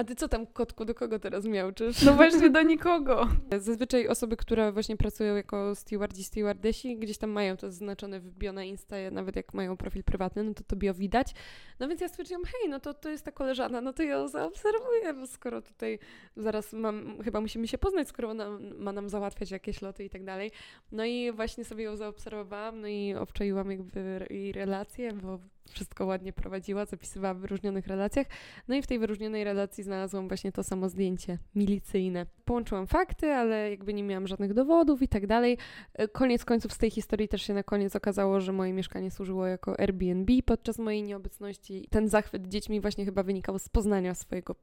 A 0.01 0.03
ty 0.03 0.15
co 0.15 0.27
tam, 0.27 0.47
kotku, 0.47 0.85
do 0.85 0.95
kogo 0.95 1.19
teraz 1.19 1.45
miałczysz? 1.45 2.01
No 2.01 2.13
właśnie 2.13 2.49
do 2.49 2.61
nikogo. 2.61 3.27
Zazwyczaj 3.57 4.07
osoby, 4.07 4.37
które 4.37 4.71
właśnie 4.71 4.97
pracują 4.97 5.35
jako 5.35 5.75
stewardzi, 5.75 6.23
stewardesi, 6.23 6.97
gdzieś 6.97 7.17
tam 7.17 7.29
mają 7.29 7.57
to 7.57 7.71
zaznaczone 7.71 8.19
w 8.19 8.31
bio 8.31 8.53
na 8.53 8.63
Insta, 8.63 8.95
nawet 9.11 9.35
jak 9.35 9.53
mają 9.53 9.77
profil 9.77 10.03
prywatny, 10.03 10.43
no 10.43 10.53
to 10.53 10.63
to 10.63 10.75
bio 10.75 10.93
widać. 10.93 11.33
No 11.79 11.87
więc 11.87 12.01
ja 12.01 12.07
stwierdziłam, 12.07 12.43
hej, 12.43 12.69
no 12.69 12.79
to 12.79 12.93
to 12.93 13.09
jest 13.09 13.25
ta 13.25 13.31
koleżana, 13.31 13.81
no 13.81 13.93
to 13.93 14.03
ją 14.03 14.27
zaobserwuję, 14.27 15.13
bo 15.13 15.27
skoro 15.27 15.61
tutaj 15.61 15.99
zaraz 16.37 16.73
mam, 16.73 17.23
chyba 17.23 17.41
musimy 17.41 17.67
się 17.67 17.77
poznać, 17.77 18.07
skoro 18.07 18.29
ona 18.29 18.59
ma 18.77 18.91
nam 18.91 19.09
załatwiać 19.09 19.51
jakieś 19.51 19.81
loty 19.81 20.03
i 20.03 20.09
tak 20.09 20.23
dalej. 20.23 20.51
No 20.91 21.05
i 21.05 21.31
właśnie 21.31 21.65
sobie 21.65 21.83
ją 21.83 21.95
zaobserwowałam, 21.95 22.81
no 22.81 22.87
i 22.87 23.13
obczaiłam 23.13 23.71
jakby 23.71 24.27
jej 24.29 24.51
relacje, 24.51 25.13
bo 25.13 25.39
wszystko 25.69 26.05
ładnie 26.05 26.33
prowadziła, 26.33 26.85
zapisywała 26.85 27.33
w 27.33 27.37
wyróżnionych 27.37 27.87
relacjach. 27.87 28.27
No 28.67 28.75
i 28.75 28.81
w 28.81 28.87
tej 28.87 28.99
wyróżnionej 28.99 29.43
relacji 29.43 29.83
znalazłam 29.83 30.27
właśnie 30.27 30.51
to 30.51 30.63
samo 30.63 30.89
zdjęcie 30.89 31.37
milicyjne. 31.55 32.25
Połączyłam 32.45 32.87
fakty, 32.87 33.33
ale 33.33 33.69
jakby 33.69 33.93
nie 33.93 34.03
miałam 34.03 34.27
żadnych 34.27 34.53
dowodów 34.53 35.01
i 35.01 35.07
tak 35.07 35.27
dalej. 35.27 35.57
E, 35.93 36.07
koniec 36.07 36.45
końców 36.45 36.73
z 36.73 36.77
tej 36.77 36.91
historii 36.91 37.27
też 37.27 37.41
się 37.41 37.53
na 37.53 37.63
koniec 37.63 37.95
okazało, 37.95 38.39
że 38.39 38.51
moje 38.51 38.73
mieszkanie 38.73 39.11
służyło 39.11 39.47
jako 39.47 39.79
Airbnb 39.79 40.33
podczas 40.45 40.79
mojej 40.79 41.03
nieobecności. 41.03 41.87
Ten 41.89 42.09
zachwyt 42.09 42.47
dziećmi 42.47 42.81
właśnie 42.81 43.05
chyba 43.05 43.23
wynikał 43.23 43.59
z 43.59 43.69
poznania 43.69 44.15
swojego 44.15 44.55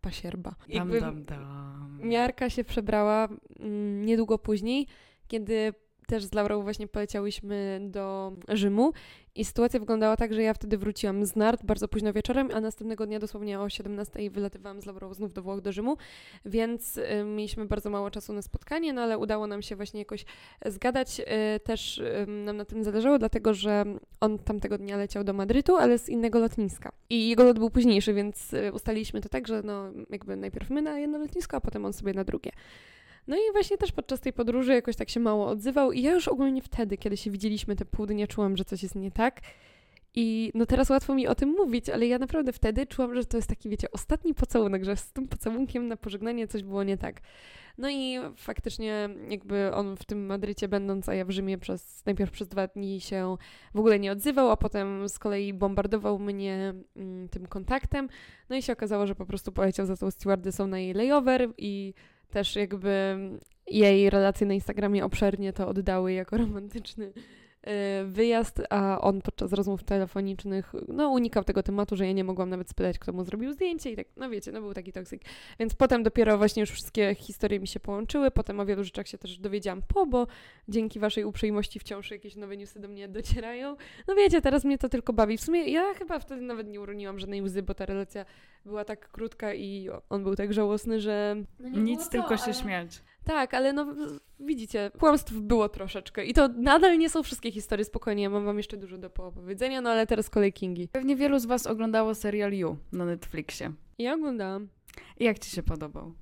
pasierba. 0.00 0.54
Jakby 0.68 1.00
dam, 1.00 1.24
dam, 1.24 1.40
dam. 1.40 2.00
Miarka 2.02 2.50
się 2.50 2.64
przebrała 2.64 3.28
mm, 3.60 4.04
niedługo 4.04 4.38
później, 4.38 4.86
kiedy 5.28 5.74
też 6.08 6.24
z 6.24 6.32
Laurą 6.32 6.62
właśnie 6.62 6.88
poleciałyśmy 6.88 7.80
do 7.82 8.32
Rzymu 8.48 8.92
i 9.34 9.44
sytuacja 9.44 9.80
wyglądała 9.80 10.16
tak, 10.16 10.34
że 10.34 10.42
ja 10.42 10.54
wtedy 10.54 10.78
wróciłam 10.78 11.26
z 11.26 11.36
nart 11.36 11.64
bardzo 11.64 11.88
późno 11.88 12.12
wieczorem, 12.12 12.48
a 12.54 12.60
następnego 12.60 13.06
dnia 13.06 13.18
dosłownie 13.18 13.60
o 13.60 13.68
17 13.68 14.30
wylatywałam 14.30 14.80
z 14.80 14.86
Laurą 14.86 15.14
znów 15.14 15.32
do 15.32 15.42
Włoch, 15.42 15.60
do 15.60 15.72
Rzymu, 15.72 15.96
więc 16.44 16.96
y, 16.96 17.24
mieliśmy 17.24 17.66
bardzo 17.66 17.90
mało 17.90 18.10
czasu 18.10 18.32
na 18.32 18.42
spotkanie, 18.42 18.92
no 18.92 19.02
ale 19.02 19.18
udało 19.18 19.46
nam 19.46 19.62
się 19.62 19.76
właśnie 19.76 20.00
jakoś 20.00 20.24
zgadać. 20.66 21.20
Y, 21.20 21.24
też 21.60 21.98
y, 21.98 22.26
nam 22.26 22.56
na 22.56 22.64
tym 22.64 22.84
zależało, 22.84 23.18
dlatego 23.18 23.54
że 23.54 23.84
on 24.20 24.38
tamtego 24.38 24.78
dnia 24.78 24.96
leciał 24.96 25.24
do 25.24 25.32
Madrytu, 25.32 25.76
ale 25.76 25.98
z 25.98 26.08
innego 26.08 26.38
lotniska. 26.38 26.92
I 27.10 27.28
jego 27.28 27.44
lot 27.44 27.58
był 27.58 27.70
późniejszy, 27.70 28.14
więc 28.14 28.52
y, 28.52 28.72
ustaliliśmy 28.72 29.20
to 29.20 29.28
tak, 29.28 29.48
że 29.48 29.62
no 29.62 29.84
jakby 30.10 30.36
najpierw 30.36 30.70
my 30.70 30.82
na 30.82 30.98
jedno 30.98 31.18
lotnisko, 31.18 31.56
a 31.56 31.60
potem 31.60 31.84
on 31.84 31.92
sobie 31.92 32.12
na 32.12 32.24
drugie. 32.24 32.50
No 33.28 33.36
i 33.36 33.52
właśnie 33.52 33.78
też 33.78 33.92
podczas 33.92 34.20
tej 34.20 34.32
podróży 34.32 34.74
jakoś 34.74 34.96
tak 34.96 35.10
się 35.10 35.20
mało 35.20 35.46
odzywał 35.46 35.92
i 35.92 36.02
ja 36.02 36.12
już 36.12 36.28
ogólnie 36.28 36.62
wtedy, 36.62 36.96
kiedy 36.96 37.16
się 37.16 37.30
widzieliśmy 37.30 37.76
te 37.76 37.84
pół 37.84 38.06
dnia, 38.06 38.26
czułam, 38.26 38.56
że 38.56 38.64
coś 38.64 38.82
jest 38.82 38.94
nie 38.94 39.10
tak. 39.10 39.40
I 40.14 40.52
no 40.54 40.66
teraz 40.66 40.90
łatwo 40.90 41.14
mi 41.14 41.26
o 41.26 41.34
tym 41.34 41.48
mówić, 41.48 41.88
ale 41.88 42.06
ja 42.06 42.18
naprawdę 42.18 42.52
wtedy 42.52 42.86
czułam, 42.86 43.14
że 43.14 43.24
to 43.24 43.36
jest 43.36 43.48
taki, 43.48 43.68
wiecie, 43.68 43.90
ostatni 43.90 44.34
pocałunek, 44.34 44.84
że 44.84 44.96
z 44.96 45.12
tym 45.12 45.28
pocałunkiem 45.28 45.88
na 45.88 45.96
pożegnanie 45.96 46.48
coś 46.48 46.62
było 46.62 46.82
nie 46.82 46.96
tak. 46.96 47.20
No 47.78 47.90
i 47.90 48.18
faktycznie 48.36 49.08
jakby 49.28 49.74
on 49.74 49.96
w 49.96 50.04
tym 50.04 50.26
Madrycie 50.26 50.68
będąc, 50.68 51.08
a 51.08 51.14
ja 51.14 51.24
w 51.24 51.30
Rzymie 51.30 51.58
przez, 51.58 52.06
najpierw 52.06 52.30
przez 52.30 52.48
dwa 52.48 52.66
dni 52.66 53.00
się 53.00 53.36
w 53.74 53.78
ogóle 53.78 53.98
nie 53.98 54.12
odzywał, 54.12 54.50
a 54.50 54.56
potem 54.56 55.08
z 55.08 55.18
kolei 55.18 55.52
bombardował 55.52 56.18
mnie 56.18 56.74
mm, 56.96 57.28
tym 57.28 57.46
kontaktem. 57.46 58.08
No 58.48 58.56
i 58.56 58.62
się 58.62 58.72
okazało, 58.72 59.06
że 59.06 59.14
po 59.14 59.26
prostu 59.26 59.52
poleciał 59.52 59.86
za 59.86 59.96
tą 59.96 60.10
stewardessą 60.10 60.66
na 60.66 60.78
jej 60.78 60.94
layover 60.94 61.48
i 61.58 61.94
też 62.32 62.56
jakby 62.56 63.18
jej 63.66 64.10
relacje 64.10 64.46
na 64.46 64.54
Instagramie 64.54 65.04
obszernie 65.04 65.52
to 65.52 65.68
oddały 65.68 66.12
jako 66.12 66.36
romantyczny 66.46 67.12
wyjazd, 68.04 68.62
a 68.70 69.00
on 69.00 69.22
podczas 69.22 69.52
rozmów 69.52 69.84
telefonicznych 69.84 70.72
no, 70.88 71.08
unikał 71.08 71.44
tego 71.44 71.62
tematu, 71.62 71.96
że 71.96 72.06
ja 72.06 72.12
nie 72.12 72.24
mogłam 72.24 72.50
nawet 72.50 72.70
spytać, 72.70 72.98
kto 72.98 73.12
mu 73.12 73.24
zrobił 73.24 73.52
zdjęcie 73.52 73.90
i 73.90 73.96
tak, 73.96 74.06
no 74.16 74.30
wiecie, 74.30 74.52
no 74.52 74.60
był 74.60 74.74
taki 74.74 74.92
toksyk. 74.92 75.22
Więc 75.58 75.74
potem 75.74 76.02
dopiero 76.02 76.38
właśnie 76.38 76.60
już 76.60 76.70
wszystkie 76.70 77.14
historie 77.14 77.60
mi 77.60 77.66
się 77.66 77.80
połączyły, 77.80 78.30
potem 78.30 78.60
o 78.60 78.66
wielu 78.66 78.84
rzeczach 78.84 79.08
się 79.08 79.18
też 79.18 79.38
dowiedziałam 79.38 79.82
po, 79.94 80.06
bo 80.06 80.26
dzięki 80.68 81.00
waszej 81.00 81.24
uprzejmości 81.24 81.78
wciąż 81.78 82.10
jakieś 82.10 82.36
nowe 82.36 82.56
newsy 82.56 82.80
do 82.80 82.88
mnie 82.88 83.08
docierają. 83.08 83.76
No 84.08 84.14
wiecie, 84.14 84.40
teraz 84.40 84.64
mnie 84.64 84.78
to 84.78 84.88
tylko 84.88 85.12
bawi. 85.12 85.36
W 85.36 85.40
sumie 85.40 85.70
ja 85.70 85.94
chyba 85.94 86.18
wtedy 86.18 86.42
nawet 86.42 86.68
nie 86.68 86.80
uroniłam 86.80 87.18
żadnej 87.18 87.42
łzy, 87.42 87.62
bo 87.62 87.74
ta 87.74 87.86
relacja 87.86 88.24
była 88.64 88.84
tak 88.84 89.08
krótka 89.08 89.54
i 89.54 89.88
on 90.10 90.22
był 90.22 90.36
tak 90.36 90.52
żałosny, 90.52 91.00
że... 91.00 91.36
No 91.58 91.80
Nic, 91.80 92.04
to, 92.04 92.10
tylko 92.10 92.36
się 92.36 92.44
ale... 92.44 92.54
śmiać. 92.54 93.02
Tak, 93.28 93.54
ale 93.54 93.72
no 93.72 93.86
widzicie, 94.40 94.90
kłamstw 94.98 95.32
było 95.32 95.68
troszeczkę. 95.68 96.24
I 96.24 96.34
to 96.34 96.48
nadal 96.48 96.98
nie 96.98 97.10
są 97.10 97.22
wszystkie 97.22 97.52
historie, 97.52 97.84
spokojnie, 97.84 98.22
ja 98.22 98.30
mam 98.30 98.44
wam 98.44 98.56
jeszcze 98.56 98.76
dużo 98.76 98.98
do 98.98 99.10
poopowiedzenia, 99.10 99.80
no 99.80 99.90
ale 99.90 100.06
teraz 100.06 100.30
kolej 100.30 100.52
Kingi. 100.52 100.88
Pewnie 100.88 101.16
wielu 101.16 101.38
z 101.38 101.46
was 101.46 101.66
oglądało 101.66 102.14
serial 102.14 102.52
You 102.52 102.76
na 102.92 103.04
Netflixie. 103.04 103.72
Ja 103.98 104.14
oglądałam. 104.14 104.68
I 105.18 105.24
jak 105.24 105.38
ci 105.38 105.50
się 105.50 105.62
podobał? 105.62 106.14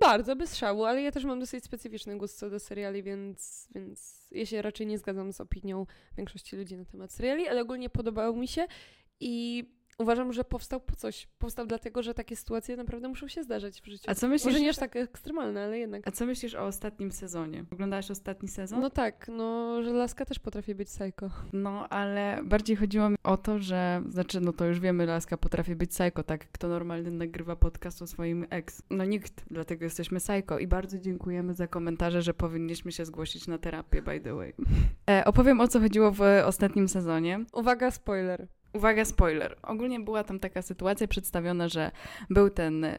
Bardzo, 0.00 0.36
bez 0.36 0.56
szału, 0.56 0.84
ale 0.84 1.02
ja 1.02 1.12
też 1.12 1.24
mam 1.24 1.40
dosyć 1.40 1.64
specyficzny 1.64 2.18
gust 2.18 2.38
co 2.38 2.50
do 2.50 2.58
seriali, 2.58 3.02
więc, 3.02 3.68
więc 3.74 4.28
ja 4.30 4.46
się 4.46 4.62
raczej 4.62 4.86
nie 4.86 4.98
zgadzam 4.98 5.32
z 5.32 5.40
opinią 5.40 5.86
większości 6.16 6.56
ludzi 6.56 6.76
na 6.76 6.84
temat 6.84 7.12
seriali, 7.12 7.48
ale 7.48 7.60
ogólnie 7.62 7.90
podobał 7.90 8.36
mi 8.36 8.48
się 8.48 8.66
i 9.20 9.64
uważam, 10.00 10.32
że 10.32 10.44
powstał 10.44 10.80
po 10.80 10.96
coś. 10.96 11.28
Powstał 11.38 11.66
dlatego, 11.66 12.02
że 12.02 12.14
takie 12.14 12.36
sytuacje 12.36 12.76
naprawdę 12.76 13.08
muszą 13.08 13.28
się 13.28 13.42
zdarzać 13.42 13.80
w 13.80 13.86
życiu. 13.86 14.04
A 14.06 14.14
co 14.14 14.28
myślisz? 14.28 14.52
Może 14.52 14.60
nie 14.60 14.70
aż 14.70 14.76
tak 14.76 14.96
ekstremalne, 14.96 15.64
ale 15.64 15.78
jednak. 15.78 16.08
A 16.08 16.10
co 16.10 16.26
myślisz 16.26 16.54
o 16.54 16.66
ostatnim 16.66 17.12
sezonie? 17.12 17.64
Oglądałaś 17.72 18.10
ostatni 18.10 18.48
sezon? 18.48 18.80
No 18.80 18.90
tak, 18.90 19.28
no, 19.28 19.82
że 19.82 19.92
Laska 19.92 20.24
też 20.24 20.38
potrafi 20.38 20.74
być 20.74 20.88
psycho. 20.88 21.30
No, 21.52 21.88
ale 21.88 22.40
bardziej 22.44 22.76
chodziło 22.76 23.10
mi 23.10 23.16
o 23.24 23.36
to, 23.36 23.58
że, 23.58 24.02
znaczy, 24.08 24.40
no 24.40 24.52
to 24.52 24.66
już 24.66 24.80
wiemy, 24.80 25.06
Laska 25.06 25.36
potrafi 25.36 25.76
być 25.76 25.90
psycho, 25.90 26.22
tak? 26.22 26.52
Kto 26.52 26.68
normalny 26.68 27.10
nagrywa 27.10 27.56
podcast 27.56 28.02
o 28.02 28.06
swoim 28.06 28.46
ex? 28.50 28.82
No 28.90 29.04
nikt, 29.04 29.44
dlatego 29.50 29.84
jesteśmy 29.84 30.18
psycho 30.18 30.58
i 30.58 30.66
bardzo 30.66 30.98
dziękujemy 30.98 31.54
za 31.54 31.66
komentarze, 31.66 32.22
że 32.22 32.34
powinniśmy 32.34 32.92
się 32.92 33.04
zgłosić 33.04 33.46
na 33.46 33.58
terapię, 33.58 34.02
by 34.02 34.20
the 34.20 34.34
way. 34.34 34.54
E, 35.10 35.24
opowiem, 35.24 35.60
o 35.60 35.68
co 35.68 35.80
chodziło 35.80 36.12
w 36.12 36.20
ostatnim 36.44 36.88
sezonie. 36.88 37.44
Uwaga, 37.52 37.90
spoiler. 37.90 38.46
Uwaga, 38.72 39.04
spoiler. 39.04 39.56
Ogólnie 39.62 40.00
była 40.00 40.24
tam 40.24 40.40
taka 40.40 40.62
sytuacja 40.62 41.08
przedstawiona, 41.08 41.68
że 41.68 41.90
był 42.30 42.50
ten 42.50 42.84
e, 42.84 42.98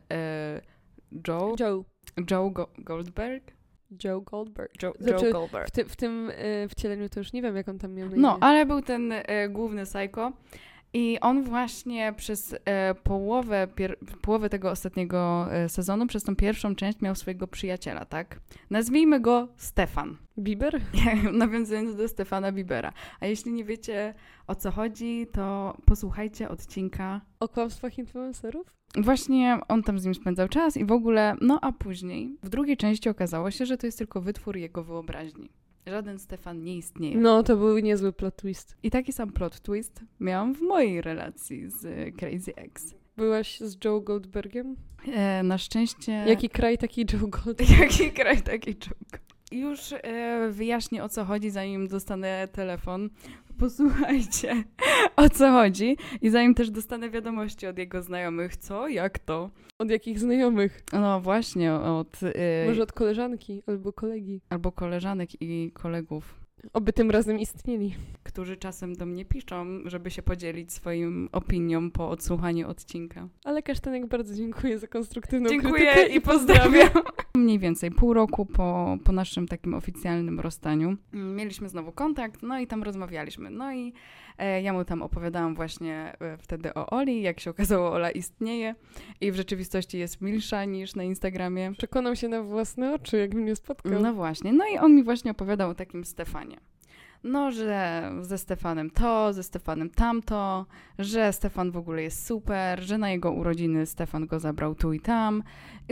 Joe. 1.28 1.56
Joe. 1.60 1.84
Joe 2.32 2.50
Go 2.50 2.70
Goldberg. 2.78 3.52
Joe 4.04 4.22
Goldberg. 4.22 4.84
Joe, 4.84 4.94
znaczy, 5.00 5.26
Joe 5.26 5.32
Goldberg. 5.32 5.68
W, 5.68 5.72
ty, 5.72 5.86
w 5.86 5.96
tym 5.96 6.30
y, 6.30 6.68
wcieleniu 6.70 7.10
to 7.10 7.20
już 7.20 7.34
nie 7.34 7.42
wiem, 7.42 7.56
jak 7.56 7.70
on 7.70 7.80
tam 7.80 7.94
miał 7.94 8.10
na 8.10 8.16
No, 8.18 8.38
ale 8.42 8.66
był 8.66 8.82
ten 8.82 9.12
y, 9.12 9.24
główny 9.50 9.86
psycho. 9.86 10.32
I 10.94 11.20
on 11.22 11.44
właśnie 11.44 12.14
przez 12.18 12.56
e, 12.66 12.96
połowę, 12.96 13.68
pier, 13.76 13.98
połowę 14.22 14.50
tego 14.50 14.72
ostatniego 14.72 15.48
e, 15.52 15.70
sezonu, 15.70 16.08
przez 16.08 16.24
tą 16.24 16.36
pierwszą 16.36 16.76
część 16.76 17.02
miał 17.02 17.16
swojego 17.16 17.48
przyjaciela, 17.48 18.06
tak? 18.06 18.40
Nazwijmy 18.70 19.20
go 19.20 19.48
Stefan. 19.56 20.18
Bieber? 20.40 20.82
Nawiązując 21.34 21.96
do 21.96 22.08
Stefana 22.08 22.52
Bibera. 22.52 22.94
A 23.20 23.26
jeśli 23.26 23.54
nie 23.54 23.64
wiecie 23.64 24.14
o 24.48 24.56
co 24.56 24.72
chodzi, 24.72 25.28
to 25.32 25.78
posłuchajcie 25.86 26.50
odcinka. 26.50 27.22
O 27.40 27.48
kłamstwach 27.48 27.98
influencerów? 27.98 28.74
Właśnie 28.98 29.60
on 29.68 29.84
tam 29.84 30.00
z 30.00 30.06
nim 30.06 30.16
spędzał 30.16 30.48
czas 30.48 30.78
i 30.78 30.86
w 30.86 30.92
ogóle, 30.92 31.36
no 31.42 31.60
a 31.62 31.72
później 31.72 32.38
w 32.44 32.50
drugiej 32.50 32.78
części 32.78 33.10
okazało 33.10 33.52
się, 33.52 33.66
że 33.66 33.78
to 33.78 33.88
jest 33.88 33.98
tylko 33.98 34.22
wytwór 34.22 34.58
jego 34.58 34.84
wyobraźni. 34.84 35.50
Żaden 35.88 36.20
Stefan 36.20 36.64
nie 36.64 36.78
istnieje. 36.78 37.18
No, 37.18 37.44
to 37.44 37.58
był 37.58 37.80
niezły 37.80 38.14
plot 38.14 38.36
twist. 38.36 38.78
I 38.84 38.92
taki 38.92 39.14
sam 39.14 39.32
plot 39.32 39.60
twist 39.60 40.02
miałam 40.20 40.56
w 40.56 40.62
mojej 40.62 41.02
relacji 41.02 41.70
z 41.70 42.16
Crazy 42.18 42.56
Ex. 42.56 42.96
Byłaś 43.18 43.60
z 43.60 43.86
Joe 43.86 44.02
Goldbergiem? 44.02 44.76
E, 45.08 45.44
na 45.44 45.58
szczęście... 45.58 46.12
Jaki 46.12 46.50
kraj, 46.50 46.78
taki 46.78 47.02
Joe 47.14 47.28
Goldberg. 47.28 47.70
Jaki 47.80 48.12
kraj, 48.12 48.42
taki 48.42 48.72
Joe 48.72 49.20
Już 49.52 49.94
e, 49.94 50.50
wyjaśnię 50.52 51.04
o 51.04 51.10
co 51.10 51.26
chodzi, 51.26 51.50
zanim 51.50 51.88
dostanę 51.88 52.48
telefon. 52.52 53.10
Posłuchajcie, 53.62 54.64
o 55.16 55.30
co 55.30 55.52
chodzi. 55.52 55.98
I 56.22 56.30
zanim 56.30 56.56
też 56.56 56.72
dostanę 56.72 57.10
wiadomości 57.10 57.68
od 57.68 57.78
jego 57.78 58.02
znajomych. 58.02 58.58
Co? 58.58 58.88
Jak 58.88 59.20
to? 59.20 59.50
Od 59.80 59.90
jakich 59.90 60.20
znajomych? 60.20 60.84
No 60.94 61.22
właśnie, 61.22 61.74
od... 61.74 62.22
Yy, 62.22 62.32
Może 62.68 62.84
od 62.84 62.92
koleżanki 62.92 63.64
albo 63.68 63.94
kolegi. 63.94 64.42
Albo 64.50 64.72
koleżanek 64.72 65.30
i 65.42 65.72
kolegów. 65.74 66.41
Oby 66.74 66.94
tym 66.94 67.12
razem 67.12 67.40
istnieli. 67.40 67.96
Którzy 68.24 68.58
czasem 68.58 68.96
do 68.96 69.06
mnie 69.06 69.26
piszą, 69.26 69.66
żeby 69.86 70.12
się 70.12 70.22
podzielić 70.22 70.74
swoim 70.74 71.30
opinią 71.32 71.92
po 71.92 72.10
odsłuchaniu 72.10 72.70
odcinka. 72.70 73.28
Ale 73.44 73.64
Kasztanek 73.64 74.08
bardzo 74.08 74.36
dziękuję 74.36 74.80
za 74.80 74.88
konstruktywną 74.88 75.50
dziękuję 75.50 75.92
krytykę 75.92 76.16
i 76.16 76.22
pozdrawiam. 76.22 76.90
Mniej 77.36 77.60
więcej 77.60 77.92
pół 77.92 78.14
roku 78.14 78.46
po, 78.46 78.98
po 79.04 79.12
naszym 79.12 79.48
takim 79.48 79.74
oficjalnym 79.74 80.40
rozstaniu 80.40 80.98
mieliśmy 81.14 81.70
znowu 81.70 81.92
kontakt, 81.92 82.44
no 82.44 82.60
i 82.60 82.68
tam 82.68 82.84
rozmawialiśmy. 82.84 83.50
No 83.50 83.74
i 83.74 83.94
ja 84.46 84.74
mu 84.74 84.86
tam 84.86 85.02
opowiadałam 85.02 85.56
właśnie 85.56 86.14
e, 86.20 86.38
wtedy 86.38 86.74
o 86.74 86.90
Oli, 86.90 87.22
jak 87.22 87.40
się 87.40 87.50
okazało, 87.50 87.92
Ola 87.92 88.12
istnieje 88.12 88.76
i 89.22 89.32
w 89.32 89.36
rzeczywistości 89.36 89.98
jest 89.98 90.22
milsza 90.22 90.66
niż 90.66 90.96
na 90.96 91.04
Instagramie. 91.04 91.72
Przekonał 91.78 92.16
się 92.16 92.28
na 92.28 92.44
własne 92.44 92.94
oczy, 92.94 93.18
jak 93.18 93.34
mnie 93.34 93.56
spotkał. 93.56 94.02
No 94.02 94.14
właśnie. 94.14 94.54
No 94.54 94.66
i 94.68 94.78
on 94.78 94.96
mi 94.96 95.04
właśnie 95.04 95.32
opowiadał 95.32 95.70
o 95.70 95.76
takim 95.76 96.06
Stefanie 96.06 96.58
no, 97.24 97.52
że 97.52 98.12
ze 98.22 98.38
Stefanem 98.38 98.90
to, 98.90 99.34
ze 99.34 99.44
Stefanem 99.44 99.90
tamto, 99.90 100.66
że 101.00 101.34
Stefan 101.34 101.72
w 101.72 101.78
ogóle 101.78 102.02
jest 102.02 102.26
super, 102.26 102.82
że 102.82 102.98
na 102.98 103.12
jego 103.12 103.32
urodziny 103.32 103.86
Stefan 103.86 104.28
go 104.28 104.40
zabrał 104.40 104.76
tu 104.76 104.94
i 104.94 105.00
tam, 105.00 105.44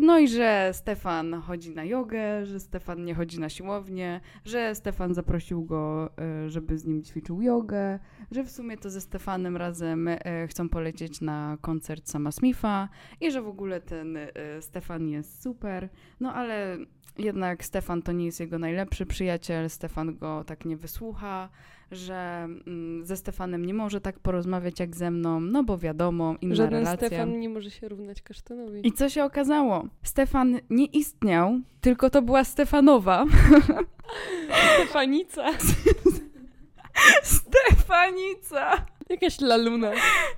no 0.01 0.19
i 0.19 0.27
że 0.27 0.69
Stefan 0.73 1.41
chodzi 1.41 1.75
na 1.75 1.83
jogę, 1.83 2.45
że 2.45 2.59
Stefan 2.59 3.05
nie 3.05 3.15
chodzi 3.15 3.39
na 3.39 3.49
siłownię, 3.49 4.21
że 4.45 4.75
Stefan 4.75 5.13
zaprosił 5.13 5.65
go, 5.65 6.09
e, 6.17 6.49
żeby 6.49 6.77
z 6.77 6.85
nim 6.85 7.03
ćwiczył 7.03 7.41
jogę, 7.41 7.99
że 8.31 8.43
w 8.43 8.51
sumie 8.51 8.77
to 8.77 8.89
ze 8.89 9.01
Stefanem 9.01 9.57
razem 9.57 10.07
e, 10.07 10.47
chcą 10.47 10.69
polecieć 10.69 11.21
na 11.21 11.57
koncert 11.61 12.09
Sama 12.09 12.31
Smitha 12.31 12.89
i 13.21 13.31
że 13.31 13.41
w 13.41 13.47
ogóle 13.47 13.81
ten 13.81 14.17
e, 14.17 14.29
Stefan 14.61 15.07
jest 15.07 15.43
super, 15.43 15.89
no 16.19 16.33
ale 16.33 16.77
jednak 17.17 17.65
Stefan 17.65 18.01
to 18.01 18.11
nie 18.11 18.25
jest 18.25 18.39
jego 18.39 18.59
najlepszy 18.59 19.05
przyjaciel, 19.05 19.69
Stefan 19.69 20.17
go 20.17 20.43
tak 20.43 20.65
nie 20.65 20.77
wysłucha, 20.77 21.49
że 21.91 22.47
mm, 22.67 23.05
ze 23.05 23.17
Stefanem 23.17 23.65
nie 23.65 23.73
może 23.73 24.01
tak 24.01 24.19
porozmawiać 24.19 24.79
jak 24.79 24.95
ze 24.95 25.11
mną, 25.11 25.39
no 25.39 25.63
bo 25.63 25.77
wiadomo, 25.77 26.35
inna 26.41 26.55
Żaden 26.55 26.73
relacja. 26.73 27.07
Stefan 27.07 27.39
nie 27.39 27.49
może 27.49 27.71
się 27.71 27.89
równać 27.89 28.21
kasztanowi. 28.21 28.87
I 28.87 28.91
co 28.91 29.09
się 29.09 29.23
okazało? 29.23 29.87
Stefan 30.03 30.59
nie 30.69 30.85
istniał, 30.85 31.59
tylko 31.81 32.09
to 32.09 32.21
była 32.21 32.43
Stefanowa. 32.43 33.25
Stefanica. 34.75 35.45
Stefanica! 37.23 38.85
Jakaś 39.09 39.41
laluna. 39.41 39.91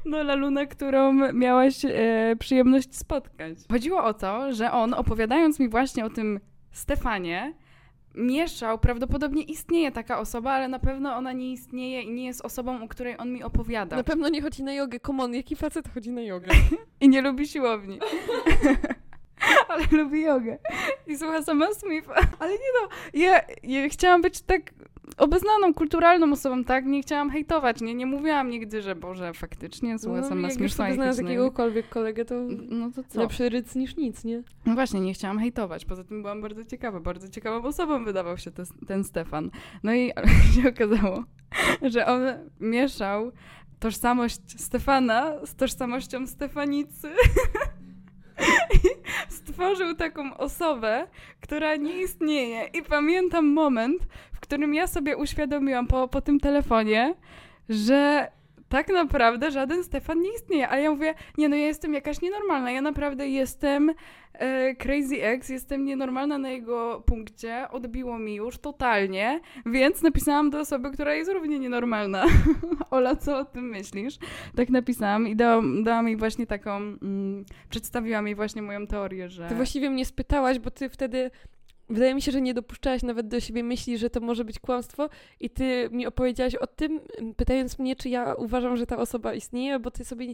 No, 0.05 0.23
Laluna, 0.23 0.65
którą 0.65 1.13
miałaś 1.33 1.85
e, 1.85 2.35
przyjemność 2.39 2.95
spotkać. 2.95 3.57
Chodziło 3.71 4.03
o 4.03 4.13
to, 4.13 4.53
że 4.53 4.71
on, 4.71 4.93
opowiadając 4.93 5.59
mi 5.59 5.69
właśnie 5.69 6.05
o 6.05 6.09
tym 6.09 6.39
Stefanie, 6.71 7.53
mieszał, 8.15 8.79
prawdopodobnie 8.79 9.43
istnieje 9.43 9.91
taka 9.91 10.19
osoba, 10.19 10.51
ale 10.51 10.67
na 10.67 10.79
pewno 10.79 11.15
ona 11.15 11.33
nie 11.33 11.51
istnieje 11.51 12.01
i 12.01 12.11
nie 12.11 12.25
jest 12.25 12.45
osobą, 12.45 12.83
o 12.83 12.87
której 12.87 13.15
on 13.17 13.33
mi 13.33 13.43
opowiadał. 13.43 13.97
Na 13.97 14.03
pewno 14.03 14.29
nie 14.29 14.41
chodzi 14.41 14.63
na 14.63 14.73
jogę. 14.73 14.99
Komon, 14.99 15.33
jaki 15.33 15.55
facet 15.55 15.93
chodzi 15.93 16.11
na 16.11 16.21
jogę? 16.21 16.47
I 17.01 17.09
nie 17.09 17.21
lubi 17.21 17.47
siłowni. 17.47 17.99
ale 19.69 19.83
lubi 19.91 20.21
jogę. 20.21 20.57
I 21.07 21.17
słucha 21.17 21.41
sama 21.41 21.73
Smitha. 21.73 22.13
Ale 22.39 22.51
nie 22.51 22.57
no, 22.81 22.89
ja, 23.13 23.41
ja 23.63 23.89
chciałam 23.89 24.21
być 24.21 24.41
tak 24.41 24.61
obeznaną, 25.17 25.73
kulturalną 25.73 26.31
osobą, 26.31 26.63
tak? 26.63 26.85
Nie 26.85 27.01
chciałam 27.01 27.29
hejtować, 27.29 27.81
nie, 27.81 27.93
nie 27.93 28.05
mówiłam 28.05 28.49
nigdy, 28.49 28.81
że 28.81 28.95
Boże, 28.95 29.33
faktycznie 29.33 29.99
słucha 29.99 30.21
No, 30.21 30.35
jak 30.35 30.43
już 30.43 30.57
Smitha. 30.57 30.75
sobie 30.75 30.89
i 30.91 30.93
znalazł 30.93 31.23
na 31.23 31.29
jakiegokolwiek 31.29 31.89
kolegę, 31.89 32.25
to. 32.25 32.35
No 32.69 32.91
to 32.91 33.03
co? 33.03 33.19
lepszy 33.21 33.49
ryc 33.49 33.75
niż 33.75 33.95
nic, 33.95 34.23
nie? 34.23 34.43
No 34.65 34.73
właśnie, 34.73 35.01
nie 35.01 35.13
chciałam 35.13 35.39
hejtować. 35.39 35.85
Poza 35.85 36.03
tym 36.03 36.21
byłam 36.21 36.41
bardzo 36.41 36.65
ciekawa. 36.65 36.99
Bardzo 36.99 37.29
ciekawą 37.29 37.67
osobą 37.67 38.05
wydawał 38.05 38.37
się 38.37 38.51
te, 38.51 38.63
ten 38.87 39.03
Stefan. 39.03 39.51
No 39.83 39.93
i 39.93 40.11
się 40.55 40.69
okazało, 40.69 41.23
że 41.81 42.05
on 42.05 42.21
mieszał 42.59 43.31
tożsamość 43.79 44.61
Stefana 44.61 45.45
z 45.45 45.55
tożsamością 45.55 46.27
Stefanicy. 46.27 47.09
Stworzył 49.51 49.95
taką 49.95 50.37
osobę, 50.37 51.07
która 51.41 51.75
nie 51.75 52.01
istnieje. 52.01 52.65
I 52.73 52.81
pamiętam 52.81 53.47
moment, 53.47 54.03
w 54.33 54.39
którym 54.39 54.73
ja 54.73 54.87
sobie 54.87 55.17
uświadomiłam 55.17 55.87
po, 55.87 56.07
po 56.07 56.21
tym 56.21 56.39
telefonie, 56.39 57.15
że 57.69 58.31
tak 58.71 58.89
naprawdę 58.89 59.51
żaden 59.51 59.83
Stefan 59.83 60.21
nie 60.21 60.33
istnieje. 60.33 60.69
Ale 60.69 60.81
ja 60.81 60.91
mówię, 60.91 61.13
nie 61.37 61.49
no, 61.49 61.55
ja 61.55 61.67
jestem 61.67 61.93
jakaś 61.93 62.21
nienormalna. 62.21 62.71
Ja 62.71 62.81
naprawdę 62.81 63.27
jestem 63.27 63.93
e, 64.33 64.75
Crazy 64.75 65.23
Ex, 65.23 65.49
jestem 65.49 65.85
nienormalna 65.85 66.37
na 66.37 66.49
jego 66.49 67.03
punkcie. 67.05 67.67
Odbiło 67.71 68.19
mi 68.19 68.35
już 68.35 68.57
totalnie, 68.57 69.39
więc 69.65 70.01
napisałam 70.01 70.49
do 70.49 70.59
osoby, 70.59 70.91
która 70.91 71.13
jest 71.13 71.31
równie 71.31 71.59
nienormalna. 71.59 72.25
Ola, 72.91 73.15
co 73.15 73.37
o 73.37 73.45
tym 73.45 73.69
myślisz? 73.69 74.17
Tak 74.55 74.69
napisałam 74.69 75.27
i 75.27 75.35
dałam, 75.35 75.83
dałam 75.83 76.07
jej 76.07 76.17
właśnie 76.17 76.47
taką, 76.47 76.75
mm, 76.77 77.45
przedstawiłam 77.69 78.27
jej 78.27 78.35
właśnie 78.35 78.61
moją 78.61 78.87
teorię, 78.87 79.29
że... 79.29 79.47
Ty 79.47 79.55
właściwie 79.55 79.89
mnie 79.89 80.05
spytałaś, 80.05 80.59
bo 80.59 80.71
ty 80.71 80.89
wtedy... 80.89 81.31
Wydaje 81.91 82.15
mi 82.15 82.21
się, 82.21 82.31
że 82.31 82.41
nie 82.41 82.53
dopuszczałaś 82.53 83.03
nawet 83.03 83.27
do 83.27 83.39
siebie 83.39 83.63
myśli, 83.63 83.97
że 83.97 84.09
to 84.09 84.19
może 84.19 84.45
być 84.45 84.59
kłamstwo 84.59 85.09
i 85.39 85.49
ty 85.49 85.89
mi 85.91 86.05
opowiedziałaś 86.07 86.55
o 86.55 86.67
tym, 86.67 86.99
pytając 87.37 87.79
mnie, 87.79 87.95
czy 87.95 88.09
ja 88.09 88.33
uważam, 88.33 88.77
że 88.77 88.85
ta 88.85 88.97
osoba 88.97 89.33
istnieje, 89.33 89.79
bo 89.79 89.91
ty 89.91 90.05
sobie 90.05 90.27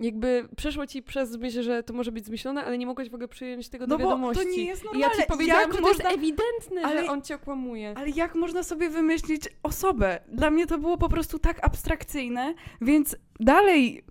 jakby 0.00 0.48
przeszło 0.56 0.86
ci 0.86 1.02
przez 1.02 1.36
myśl, 1.36 1.62
że 1.62 1.82
to 1.82 1.92
może 1.94 2.12
być 2.12 2.26
zmyślone, 2.26 2.64
ale 2.64 2.78
nie 2.78 2.86
mogłaś 2.86 3.10
w 3.10 3.14
ogóle 3.14 3.28
przyjąć 3.28 3.68
tego 3.68 3.86
No 3.86 3.88
do 3.88 3.98
bo 3.98 4.04
to 4.04 4.08
wiadomości. 4.10 4.48
nie 4.48 4.64
jest 4.64 4.82
I 4.82 4.86
ja 4.86 4.92
normalne. 4.92 5.22
ci 5.22 5.28
powiedziałam, 5.28 5.62
Jak 5.62 5.74
że 5.74 5.80
można- 5.80 6.04
to 6.04 6.10
jest 6.10 6.18
ewidentne, 6.18 6.82
Ale- 6.84 7.04
że 7.04 7.10
on 7.10 7.22
cię 7.22 7.34
okłamuje. 7.34 7.94
Ale 7.96 8.10
jak 8.10 8.34
można 8.34 8.62
sobie 8.62 8.88
wymyślić 8.90 9.42
osobę? 9.62 10.18
Dla 10.28 10.50
mnie 10.50 10.66
to 10.66 10.78
było 10.78 10.98
po 10.98 11.08
prostu 11.08 11.38
tak 11.38 11.64
abstrakcyjne, 11.66 12.54
więc 12.80 13.16
dalej 13.40 14.04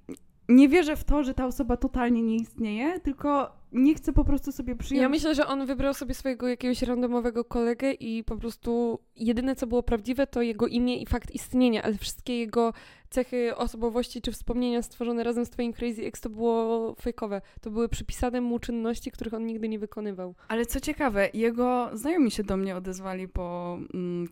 nie 0.49 0.69
wierzę 0.69 0.95
w 0.95 1.03
to, 1.03 1.23
że 1.23 1.33
ta 1.33 1.45
osoba 1.45 1.77
totalnie 1.77 2.21
nie 2.21 2.35
istnieje, 2.35 2.99
tylko 2.99 3.51
nie 3.71 3.95
chcę 3.95 4.13
po 4.13 4.25
prostu 4.25 4.51
sobie 4.51 4.75
przyjąć. 4.75 5.01
Ja 5.01 5.09
myślę, 5.09 5.35
że 5.35 5.47
on 5.47 5.65
wybrał 5.65 5.93
sobie 5.93 6.13
swojego 6.13 6.47
jakiegoś 6.47 6.81
randomowego 6.81 7.45
kolegę 7.45 7.91
i 7.93 8.23
po 8.23 8.37
prostu 8.37 8.99
jedyne, 9.15 9.55
co 9.55 9.67
było 9.67 9.83
prawdziwe, 9.83 10.27
to 10.27 10.41
jego 10.41 10.67
imię 10.67 10.97
i 10.97 11.05
fakt 11.05 11.31
istnienia, 11.31 11.83
ale 11.83 11.97
wszystkie 11.97 12.39
jego 12.39 12.73
cechy 13.11 13.55
osobowości 13.55 14.21
czy 14.21 14.31
wspomnienia 14.31 14.81
stworzone 14.81 15.23
razem 15.23 15.45
z 15.45 15.49
twoim 15.49 15.73
Crazy 15.73 16.05
Ex 16.05 16.21
to 16.21 16.29
było 16.29 16.95
fejkowe. 17.01 17.41
To 17.61 17.71
były 17.71 17.89
przypisane 17.89 18.41
mu 18.41 18.59
czynności, 18.59 19.11
których 19.11 19.33
on 19.33 19.45
nigdy 19.45 19.69
nie 19.69 19.79
wykonywał. 19.79 20.35
Ale 20.47 20.65
co 20.65 20.79
ciekawe, 20.79 21.29
jego 21.33 21.89
znajomi 21.93 22.31
się 22.31 22.43
do 22.43 22.57
mnie 22.57 22.75
odezwali 22.75 23.27
po 23.27 23.77
mm, 23.93 24.27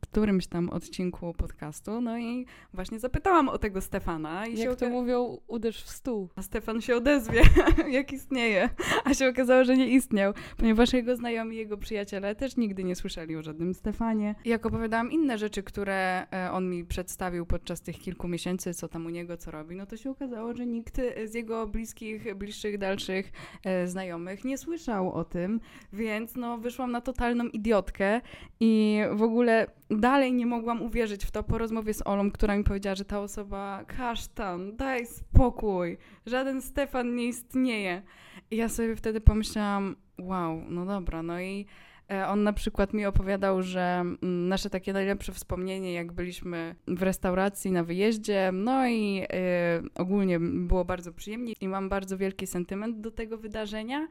którymś 0.00 0.46
tam 0.46 0.70
odcinku 0.70 1.34
podcastu, 1.34 2.00
no 2.00 2.18
i 2.18 2.46
właśnie 2.74 2.98
zapytałam 2.98 3.48
o 3.48 3.58
tego 3.58 3.80
Stefana 3.80 4.46
i 4.46 4.56
się 4.56 4.62
Jak 4.62 4.76
to 4.76 4.86
oka- 4.86 4.90
mówią, 4.90 5.38
uderz 5.46 5.82
w 5.82 5.90
stół. 5.90 6.28
A 6.36 6.42
Stefan 6.42 6.80
się 6.80 6.96
odezwie, 6.96 7.42
jak 7.88 8.12
istnieje. 8.12 8.70
A 9.04 9.14
się 9.14 9.28
okazało, 9.28 9.64
że 9.64 9.76
nie 9.76 9.88
istniał, 9.88 10.32
ponieważ 10.56 10.92
jego 10.92 11.16
znajomi, 11.16 11.56
jego 11.56 11.76
przyjaciele 11.76 12.34
też 12.34 12.56
nigdy 12.56 12.84
nie 12.84 12.96
słyszeli 12.96 13.36
o 13.36 13.42
żadnym 13.42 13.74
Stefanie. 13.74 14.34
Jak 14.44 14.66
opowiadałam 14.66 15.12
inne 15.12 15.38
rzeczy, 15.38 15.62
które 15.62 16.26
e, 16.32 16.52
on 16.52 16.70
mi 16.70 16.84
przedstawił 16.84 17.46
podczas 17.46 17.80
tych 17.80 17.98
kilku 17.98 18.15
miesięcy, 18.24 18.74
co 18.74 18.88
tam 18.88 19.06
u 19.06 19.10
niego, 19.10 19.36
co 19.36 19.50
robi, 19.50 19.76
no 19.76 19.86
to 19.86 19.96
się 19.96 20.10
okazało, 20.10 20.54
że 20.54 20.66
nikt 20.66 21.00
z 21.24 21.34
jego 21.34 21.66
bliskich, 21.66 22.34
bliższych, 22.34 22.78
dalszych 22.78 23.32
e, 23.64 23.86
znajomych 23.86 24.44
nie 24.44 24.58
słyszał 24.58 25.12
o 25.12 25.24
tym, 25.24 25.60
więc 25.92 26.36
no 26.36 26.58
wyszłam 26.58 26.92
na 26.92 27.00
totalną 27.00 27.44
idiotkę 27.44 28.20
i 28.60 29.00
w 29.12 29.22
ogóle 29.22 29.66
dalej 29.90 30.32
nie 30.32 30.46
mogłam 30.46 30.82
uwierzyć 30.82 31.24
w 31.24 31.30
to 31.30 31.42
po 31.42 31.58
rozmowie 31.58 31.94
z 31.94 32.06
Olą, 32.06 32.30
która 32.30 32.56
mi 32.56 32.64
powiedziała, 32.64 32.94
że 32.94 33.04
ta 33.04 33.20
osoba, 33.20 33.84
kasztan, 33.86 34.76
daj 34.76 35.06
spokój, 35.06 35.98
żaden 36.26 36.62
Stefan 36.62 37.14
nie 37.14 37.26
istnieje. 37.26 38.02
I 38.50 38.56
ja 38.56 38.68
sobie 38.68 38.96
wtedy 38.96 39.20
pomyślałam, 39.20 39.96
wow, 40.18 40.62
no 40.68 40.86
dobra, 40.86 41.22
no 41.22 41.40
i 41.40 41.60
e, 41.60 41.85
on 42.28 42.42
na 42.42 42.52
przykład 42.52 42.92
mi 42.92 43.06
opowiadał, 43.06 43.62
że 43.62 43.80
mm, 44.00 44.48
nasze 44.48 44.70
takie 44.70 44.92
najlepsze 44.92 45.32
wspomnienie, 45.32 45.92
jak 45.92 46.12
byliśmy 46.12 46.74
w 46.86 47.02
restauracji 47.02 47.70
na 47.70 47.84
wyjeździe, 47.84 48.50
no 48.52 48.88
i 48.88 49.22
e, 49.32 49.82
ogólnie 49.94 50.40
było 50.40 50.84
bardzo 50.84 51.12
przyjemnie 51.12 51.52
i 51.60 51.68
mam 51.68 51.88
bardzo 51.88 52.18
wielki 52.18 52.46
sentyment 52.46 53.00
do 53.00 53.10
tego 53.10 53.38
wydarzenia, 53.38 54.08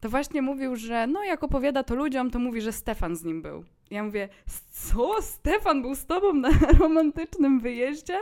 to 0.00 0.08
właśnie 0.08 0.42
mówił, 0.42 0.76
że 0.76 1.06
no 1.06 1.24
jak 1.24 1.44
opowiada 1.44 1.82
to 1.82 1.94
ludziom, 1.94 2.30
to 2.30 2.38
mówi, 2.38 2.60
że 2.60 2.72
Stefan 2.72 3.16
z 3.16 3.24
nim 3.24 3.42
był. 3.42 3.64
Ja 3.90 4.02
mówię, 4.02 4.28
co? 4.70 5.22
Stefan 5.22 5.82
był 5.82 5.94
z 5.94 6.06
tobą 6.06 6.32
na 6.32 6.48
romantycznym 6.80 7.60
wyjeździe? 7.60 8.18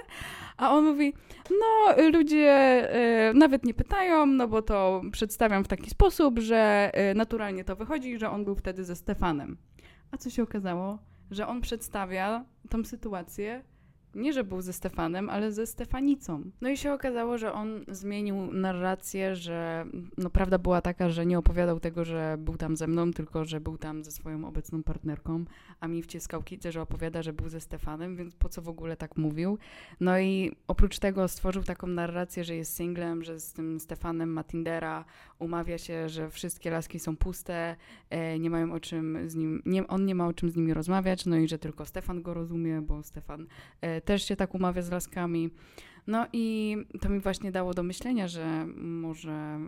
A 0.57 0.71
on 0.71 0.85
mówi, 0.85 1.15
no 1.51 1.95
ludzie 2.11 2.51
e, 3.31 3.35
nawet 3.35 3.65
nie 3.65 3.75
pytają, 3.75 4.27
no 4.27 4.49
bo 4.49 4.63
to 4.63 5.03
przedstawiam 5.13 5.65
w 5.65 5.69
taki 5.69 5.91
sposób, 5.91 6.39
że 6.39 6.91
e, 6.95 7.15
naturalnie 7.15 7.65
to 7.65 7.77
wychodzi, 7.77 8.19
że 8.19 8.31
on 8.31 8.45
był 8.45 8.55
wtedy 8.55 8.85
ze 8.85 8.97
Stefanem. 8.97 9.57
A 10.11 10.17
co 10.17 10.31
się 10.31 10.43
okazało? 10.43 10.99
Że 11.31 11.47
on 11.47 11.61
przedstawia 11.61 12.45
tą 12.69 12.85
sytuację 12.85 13.65
nie, 14.17 14.33
że 14.33 14.45
był 14.45 14.61
ze 14.61 14.73
Stefanem, 14.73 15.31
ale 15.31 15.53
ze 15.53 15.67
Stefanicą. 15.67 16.43
No 16.61 16.69
i 16.69 16.77
się 16.77 16.93
okazało, 16.93 17.39
że 17.39 17.53
on 17.53 17.85
zmienił 17.89 18.53
narrację, 18.53 19.37
że 19.37 19.87
no 20.19 20.31
prawda 20.31 20.59
była 20.59 20.81
taka, 20.81 21.11
że 21.11 21.27
nie 21.27 21.39
opowiadał 21.39 21.81
tego, 21.81 22.05
że 22.05 22.37
był 22.39 22.57
tam 22.57 22.77
ze 22.77 22.87
mną, 22.87 23.13
tylko 23.13 23.45
że 23.45 23.61
był 23.61 23.79
tam 23.79 24.05
ze 24.05 24.11
swoją 24.11 24.49
obecną 24.49 24.83
partnerką, 24.83 25.45
a 25.81 25.89
mi 25.89 26.03
wciskał 26.03 26.43
kitę, 26.43 26.73
że 26.73 26.83
opowiada, 26.83 27.23
że 27.23 27.33
był 27.33 27.49
ze 27.49 27.61
Stefanem, 27.61 28.17
więc 28.17 28.35
po 28.35 28.49
co 28.49 28.63
w 28.63 28.69
ogóle 28.69 28.97
tak 28.97 29.17
mówił? 29.17 29.59
No 30.01 30.19
i 30.19 30.53
oprócz 30.69 30.99
tego 30.99 31.29
stworzył 31.29 31.63
taką 31.63 31.87
narrację, 31.87 32.45
że 32.45 32.57
jest 32.57 32.77
singlem, 32.77 33.25
że 33.25 33.41
z 33.41 33.53
tym 33.53 33.81
Stefanem 33.81 34.33
ma 34.33 34.45
Tindera, 34.45 35.05
umawia 35.39 35.79
się, 35.79 36.09
że 36.09 36.31
wszystkie 36.31 36.71
laski 36.71 36.99
są 36.99 37.17
puste, 37.17 37.77
e, 38.11 38.39
nie 38.39 38.51
mają 38.51 38.73
o 38.73 38.81
czym 38.81 39.31
z 39.31 39.35
nim, 39.35 39.63
nie, 39.67 39.87
on 39.87 40.07
nie 40.07 40.15
ma 40.15 40.27
o 40.27 40.33
czym 40.33 40.51
z 40.51 40.57
nimi 40.57 40.75
rozmawiać, 40.75 41.27
no 41.27 41.37
i 41.37 41.49
że 41.49 41.59
tylko 41.59 41.87
Stefan 41.87 42.23
go 42.23 42.35
rozumie, 42.35 42.81
bo 42.81 43.03
Stefan 43.03 43.47
e, 43.81 44.01
też 44.01 44.25
się 44.25 44.37
tak 44.37 44.55
umawia 44.55 44.83
z 44.83 44.91
laskami. 44.91 45.51
No 46.07 46.27
i 46.33 46.77
to 47.01 47.09
mi 47.09 47.21
właśnie 47.21 47.53
dało 47.53 47.75
do 47.75 47.83
myślenia, 47.83 48.29
że 48.29 48.67
może 48.77 49.59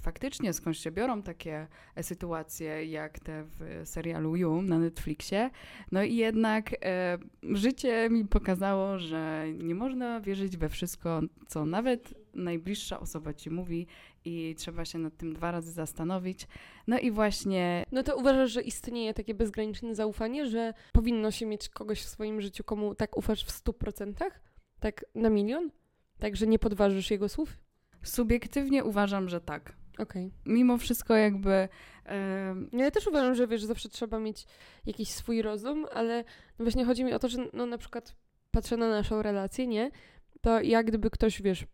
faktycznie 0.00 0.52
skądś 0.52 0.78
się 0.78 0.90
biorą 0.90 1.22
takie 1.22 1.66
sytuacje 2.02 2.84
jak 2.84 3.18
te 3.18 3.44
w 3.44 3.82
serialu 3.84 4.36
You 4.36 4.62
na 4.62 4.78
Netflixie. 4.78 5.50
No 5.92 6.02
i 6.02 6.16
jednak 6.16 6.74
e, 6.82 7.18
życie 7.42 8.10
mi 8.10 8.24
pokazało, 8.24 8.98
że 8.98 9.44
nie 9.58 9.74
można 9.74 10.20
wierzyć 10.20 10.56
we 10.56 10.68
wszystko, 10.68 11.20
co 11.48 11.66
nawet 11.66 12.14
najbliższa 12.34 13.00
osoba 13.00 13.34
ci 13.34 13.50
mówi 13.50 13.86
i 14.28 14.54
trzeba 14.54 14.84
się 14.84 14.98
nad 14.98 15.16
tym 15.16 15.32
dwa 15.32 15.50
razy 15.50 15.72
zastanowić. 15.72 16.46
No 16.86 16.98
i 16.98 17.10
właśnie 17.10 17.84
No 17.92 18.02
to 18.02 18.16
uważasz, 18.16 18.50
że 18.50 18.62
istnieje 18.62 19.14
takie 19.14 19.34
bezgraniczne 19.34 19.94
zaufanie, 19.94 20.46
że 20.46 20.74
powinno 20.92 21.30
się 21.30 21.46
mieć 21.46 21.68
kogoś 21.68 22.02
w 22.02 22.08
swoim 22.08 22.40
życiu, 22.40 22.64
komu 22.64 22.94
tak 22.94 23.16
ufasz 23.16 23.44
w 23.44 23.64
100%? 23.64 24.12
Tak 24.80 25.04
na 25.14 25.30
milion? 25.30 25.70
Tak, 26.18 26.36
że 26.36 26.46
nie 26.46 26.58
podważysz 26.58 27.10
jego 27.10 27.28
słów? 27.28 27.58
subiektywnie 28.02 28.84
uważam, 28.84 29.28
że 29.28 29.40
tak. 29.40 29.76
Okej. 29.98 30.32
Mimo 30.46 30.78
wszystko 30.78 31.14
jakby... 31.14 31.68
No 32.72 32.84
Ja 32.84 32.90
też 32.90 33.06
uważam, 33.06 33.34
że 33.34 33.46
wiesz, 33.46 33.64
zawsze 33.64 33.88
trzeba 33.88 34.18
mieć 34.18 34.46
jakiś 34.86 35.08
swój 35.08 35.42
rozum, 35.42 35.86
ale 35.92 36.24
no 36.58 36.64
właśnie 36.64 36.84
chodzi 36.84 37.04
mi 37.04 37.12
o 37.12 37.18
to, 37.18 37.28
że 37.28 37.38
no 37.52 37.66
na 37.66 37.78
przykład 37.78 38.16
patrzę 38.50 38.76
na 38.76 38.88
naszą 38.88 39.22
relację, 39.22 39.66
nie? 39.66 39.90
To 40.40 40.60
jak 40.60 40.86
gdyby 40.86 41.10
ktoś, 41.10 41.42
wiesz, 41.42 41.66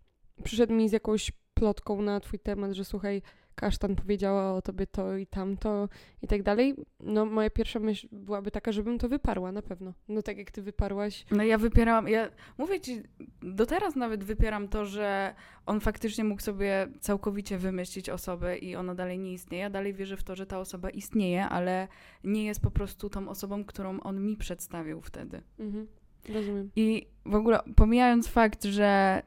przyszedł 0.45 0.73
mi 0.73 0.89
z 0.89 0.93
jakąś 0.93 1.33
plotką 1.55 2.03
na 2.03 2.21
twój 2.21 2.39
temat, 2.39 2.73
że 2.73 2.85
słuchaj, 2.85 3.23
kasztan 3.55 3.97
powiedziała 3.97 4.55
o 4.55 4.63
tobie 4.63 4.87
to 4.87 5.17
i 5.17 5.27
tamto 5.27 5.89
i 6.23 6.27
tak 6.27 6.43
dalej, 6.43 6.75
no 7.01 7.25
moja 7.25 7.51
pierwsza 7.51 7.79
myśl 7.79 8.09
byłaby 8.13 8.51
taka, 8.51 8.73
żebym 8.73 8.99
to 8.99 9.09
wyparła 9.09 9.53
na 9.53 9.63
pewno. 9.63 9.93
No 10.09 10.23
tak 10.23 10.39
jak 10.39 10.51
ty 10.51 10.63
wyparłaś. 10.63 11.27
No 11.31 11.43
ja 11.43 11.59
wypierałam, 11.59 12.09
ja 12.09 12.31
mówię 12.59 12.81
ci, 12.81 13.03
do 13.43 13.67
teraz 13.67 13.97
nawet 13.97 14.25
wypieram 14.25 14.69
to, 14.69 14.87
że 14.87 15.35
on 15.67 15.81
faktycznie 15.81 16.25
mógł 16.25 16.43
sobie 16.43 16.89
całkowicie 17.01 17.59
wymyślić 17.59 18.11
osobę 18.11 18.59
i 18.59 18.77
ona 18.77 18.95
dalej 18.95 19.19
nie 19.19 19.33
istnieje. 19.33 19.63
Ja 19.63 19.71
dalej 19.71 19.95
wierzę 19.95 20.17
w 20.17 20.25
to, 20.25 20.37
że 20.37 20.47
ta 20.47 20.59
osoba 20.59 20.91
istnieje, 20.91 21.45
ale 21.45 21.89
nie 22.25 22.45
jest 22.45 22.61
po 22.61 22.71
prostu 22.71 23.11
tą 23.11 23.29
osobą, 23.29 23.65
którą 23.65 24.01
on 24.01 24.27
mi 24.27 24.37
przedstawił 24.37 25.01
wtedy. 25.01 25.43
Mhm. 25.59 25.87
Rozumiem. 26.29 26.71
I 26.77 27.07
w 27.27 27.35
ogóle 27.35 27.61
pomijając 27.77 28.29
fakt, 28.29 28.65
że 28.65 29.23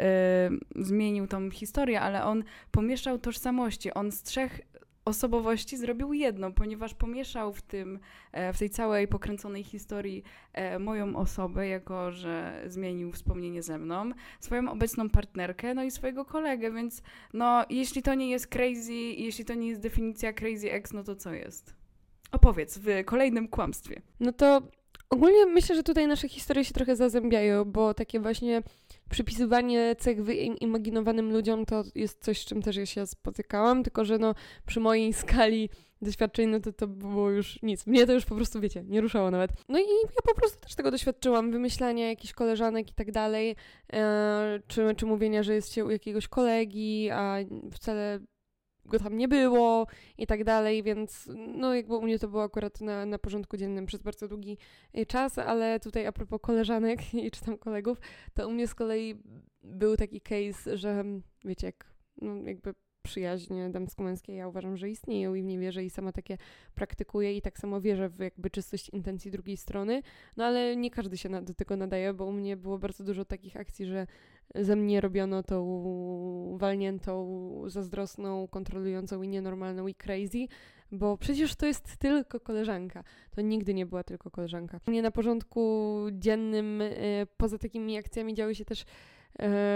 y, 0.78 0.84
zmienił 0.84 1.28
tą 1.28 1.52
historię, 1.52 2.02
ale 2.02 2.24
on 2.24 2.43
pomieszał 2.72 3.20
tożsamości. 3.20 3.93
On 3.93 4.12
z 4.12 4.24
trzech 4.24 4.62
osobowości 5.08 5.78
zrobił 5.78 6.14
jedną, 6.14 6.54
ponieważ 6.54 6.93
pomieszał 6.93 7.54
w 7.54 7.62
tym, 7.62 8.00
e, 8.32 8.54
w 8.54 8.60
tej 8.60 8.70
całej 8.70 9.08
pokręconej 9.08 9.64
historii 9.64 10.24
e, 10.54 10.80
moją 10.80 11.16
osobę, 11.16 11.68
jako 11.68 12.12
że 12.12 12.64
zmienił 12.68 13.12
wspomnienie 13.12 13.64
ze 13.64 13.78
mną, 13.78 14.12
swoją 14.39 14.72
obecną 14.72 15.10
partnerkę, 15.10 15.74
no 15.74 15.84
i 15.84 15.91
swojego 15.91 16.26
kolegę, 16.26 16.72
więc 16.72 17.02
no 17.34 17.66
jeśli 17.70 18.02
to 18.02 18.14
nie 18.14 18.30
jest 18.30 18.48
crazy, 18.48 18.93
jeśli 18.93 19.45
to 19.45 19.54
nie 19.54 19.68
jest 19.68 19.82
definicja 19.82 20.34
crazy 20.34 20.72
ex, 20.72 20.93
no 20.93 21.04
to 21.04 21.16
co 21.16 21.34
jest? 21.34 21.76
Opowiedz 22.32 22.78
w 22.78 22.88
kolejnym 23.06 23.48
kłamstwie. 23.48 24.02
No 24.20 24.32
to 24.32 24.62
ogólnie 25.10 25.45
myślę, 25.45 25.76
że 25.76 25.84
tutaj 25.84 26.08
nasze 26.08 26.30
historie 26.30 26.66
się 26.66 26.74
trochę 26.74 26.95
zazębiają, 26.95 27.66
bo 27.66 27.93
takie 27.93 28.20
właśnie 28.20 28.64
przypisywanie 29.10 29.95
cech 29.99 30.24
wyimaginowanym 30.24 31.32
ludziom 31.32 31.66
to 31.66 31.84
jest 31.95 32.24
coś, 32.24 32.41
z 32.41 32.45
czym 32.45 32.62
też 32.62 32.76
ja 32.76 32.86
się 32.86 33.08
spotykałam, 33.08 33.84
tylko 33.84 34.05
że 34.05 34.18
no 34.18 34.36
przy 34.66 34.80
mojej 34.80 35.14
skali 35.24 35.70
doświadczeń, 36.01 36.49
no 36.49 36.60
to 36.60 36.74
to 36.74 36.88
było 36.88 37.30
już 37.30 37.60
nic. 37.64 37.88
Mnie 37.88 38.05
to 38.05 38.14
już 38.14 38.26
po 38.26 38.36
prostu, 38.36 38.60
wiecie, 38.60 38.84
nie 38.84 39.01
ruszało 39.01 39.32
nawet. 39.32 39.51
No 39.70 39.80
i 39.80 39.84
ja 40.03 40.22
po 40.26 40.36
prostu 40.36 40.60
też 40.60 40.76
tego 40.76 40.91
doświadczyłam, 40.91 41.51
wymyślania 41.51 42.10
jakichś 42.10 42.34
koleżanek 42.34 42.91
i 42.91 42.93
tak 42.93 43.12
dalej, 43.12 43.55
e, 43.93 44.60
czy, 44.68 44.95
czy 44.97 45.05
mówienia, 45.05 45.43
że 45.43 45.53
jest 45.53 45.74
się 45.74 45.86
u 45.86 45.91
jakiegoś 45.91 46.28
kolegi, 46.28 47.10
a 47.10 47.38
wcale 47.72 48.20
go 48.88 49.00
tam 49.00 49.18
nie 49.18 49.28
było 49.28 49.88
i 50.18 50.28
tak 50.28 50.44
dalej, 50.44 50.84
więc 50.84 51.30
no 51.36 51.74
jakby 51.76 51.96
u 51.96 52.02
mnie 52.02 52.20
to 52.20 52.28
było 52.28 52.44
akurat 52.44 52.82
na, 52.82 53.06
na 53.06 53.20
porządku 53.20 53.58
dziennym 53.58 53.86
przez 53.86 54.02
bardzo 54.02 54.28
długi 54.28 54.58
y, 54.98 55.06
czas, 55.06 55.38
ale 55.38 55.80
tutaj 55.80 56.06
a 56.06 56.12
propos 56.12 56.42
koleżanek 56.42 57.14
i 57.26 57.32
czy 57.32 57.46
tam 57.46 57.58
kolegów, 57.58 57.98
to 58.34 58.48
u 58.48 58.52
mnie 58.52 58.68
z 58.68 58.76
kolei 58.76 59.16
był 59.64 59.98
taki 59.98 60.22
case, 60.22 60.78
że 60.78 61.04
wiecie, 61.46 61.68
jak 61.68 61.86
no 62.22 62.36
jakby 62.36 62.74
przyjaźnie 63.08 63.70
damsko-męskie 63.70 64.36
ja 64.36 64.48
uważam, 64.48 64.78
że 64.78 64.90
istnieją 64.90 65.36
i 65.36 65.42
w 65.42 65.46
nie 65.46 65.60
wierzę 65.60 65.84
i 65.84 65.90
sama 65.90 66.12
takie 66.12 66.38
praktykuję 66.76 67.38
i 67.38 67.42
tak 67.42 67.60
samo 67.60 67.82
wierzę 67.82 68.10
w 68.10 68.20
jakby 68.20 68.50
czystość 68.50 68.90
intencji 68.90 69.32
drugiej 69.32 69.58
strony, 69.58 70.02
no 70.38 70.46
ale 70.46 70.76
nie 70.76 70.92
każdy 70.92 71.18
się 71.18 71.30
na, 71.30 71.42
do 71.42 71.54
tego 71.54 71.76
nadaje, 71.76 72.14
bo 72.14 72.26
u 72.26 72.32
mnie 72.32 72.58
było 72.58 72.78
bardzo 72.78 73.04
dużo 73.04 73.26
takich 73.26 73.58
akcji, 73.58 73.86
że 73.86 74.08
ze 74.56 74.76
mnie 74.76 75.02
robiono 75.02 75.43
tą 75.43 76.58
walniętą, 76.58 77.64
zazdrosną, 77.66 78.48
kontrolującą 78.48 79.22
i 79.22 79.28
nienormalną 79.28 79.88
i 79.88 79.95
crazy, 79.95 80.45
bo 80.91 81.18
przecież 81.18 81.56
to 81.56 81.66
jest 81.66 81.98
tylko 81.98 82.39
koleżanka. 82.39 83.04
To 83.36 83.41
nigdy 83.41 83.74
nie 83.74 83.86
była 83.86 84.04
tylko 84.04 84.32
koleżanka. 84.32 84.80
U 84.88 84.91
mnie 84.91 85.02
na 85.02 85.12
porządku 85.12 85.95
dziennym, 86.12 86.82
y, 86.82 87.28
poza 87.38 87.58
takimi 87.58 87.98
akcjami 87.98 88.34
działy 88.34 88.56
się 88.56 88.66
też 88.66 88.86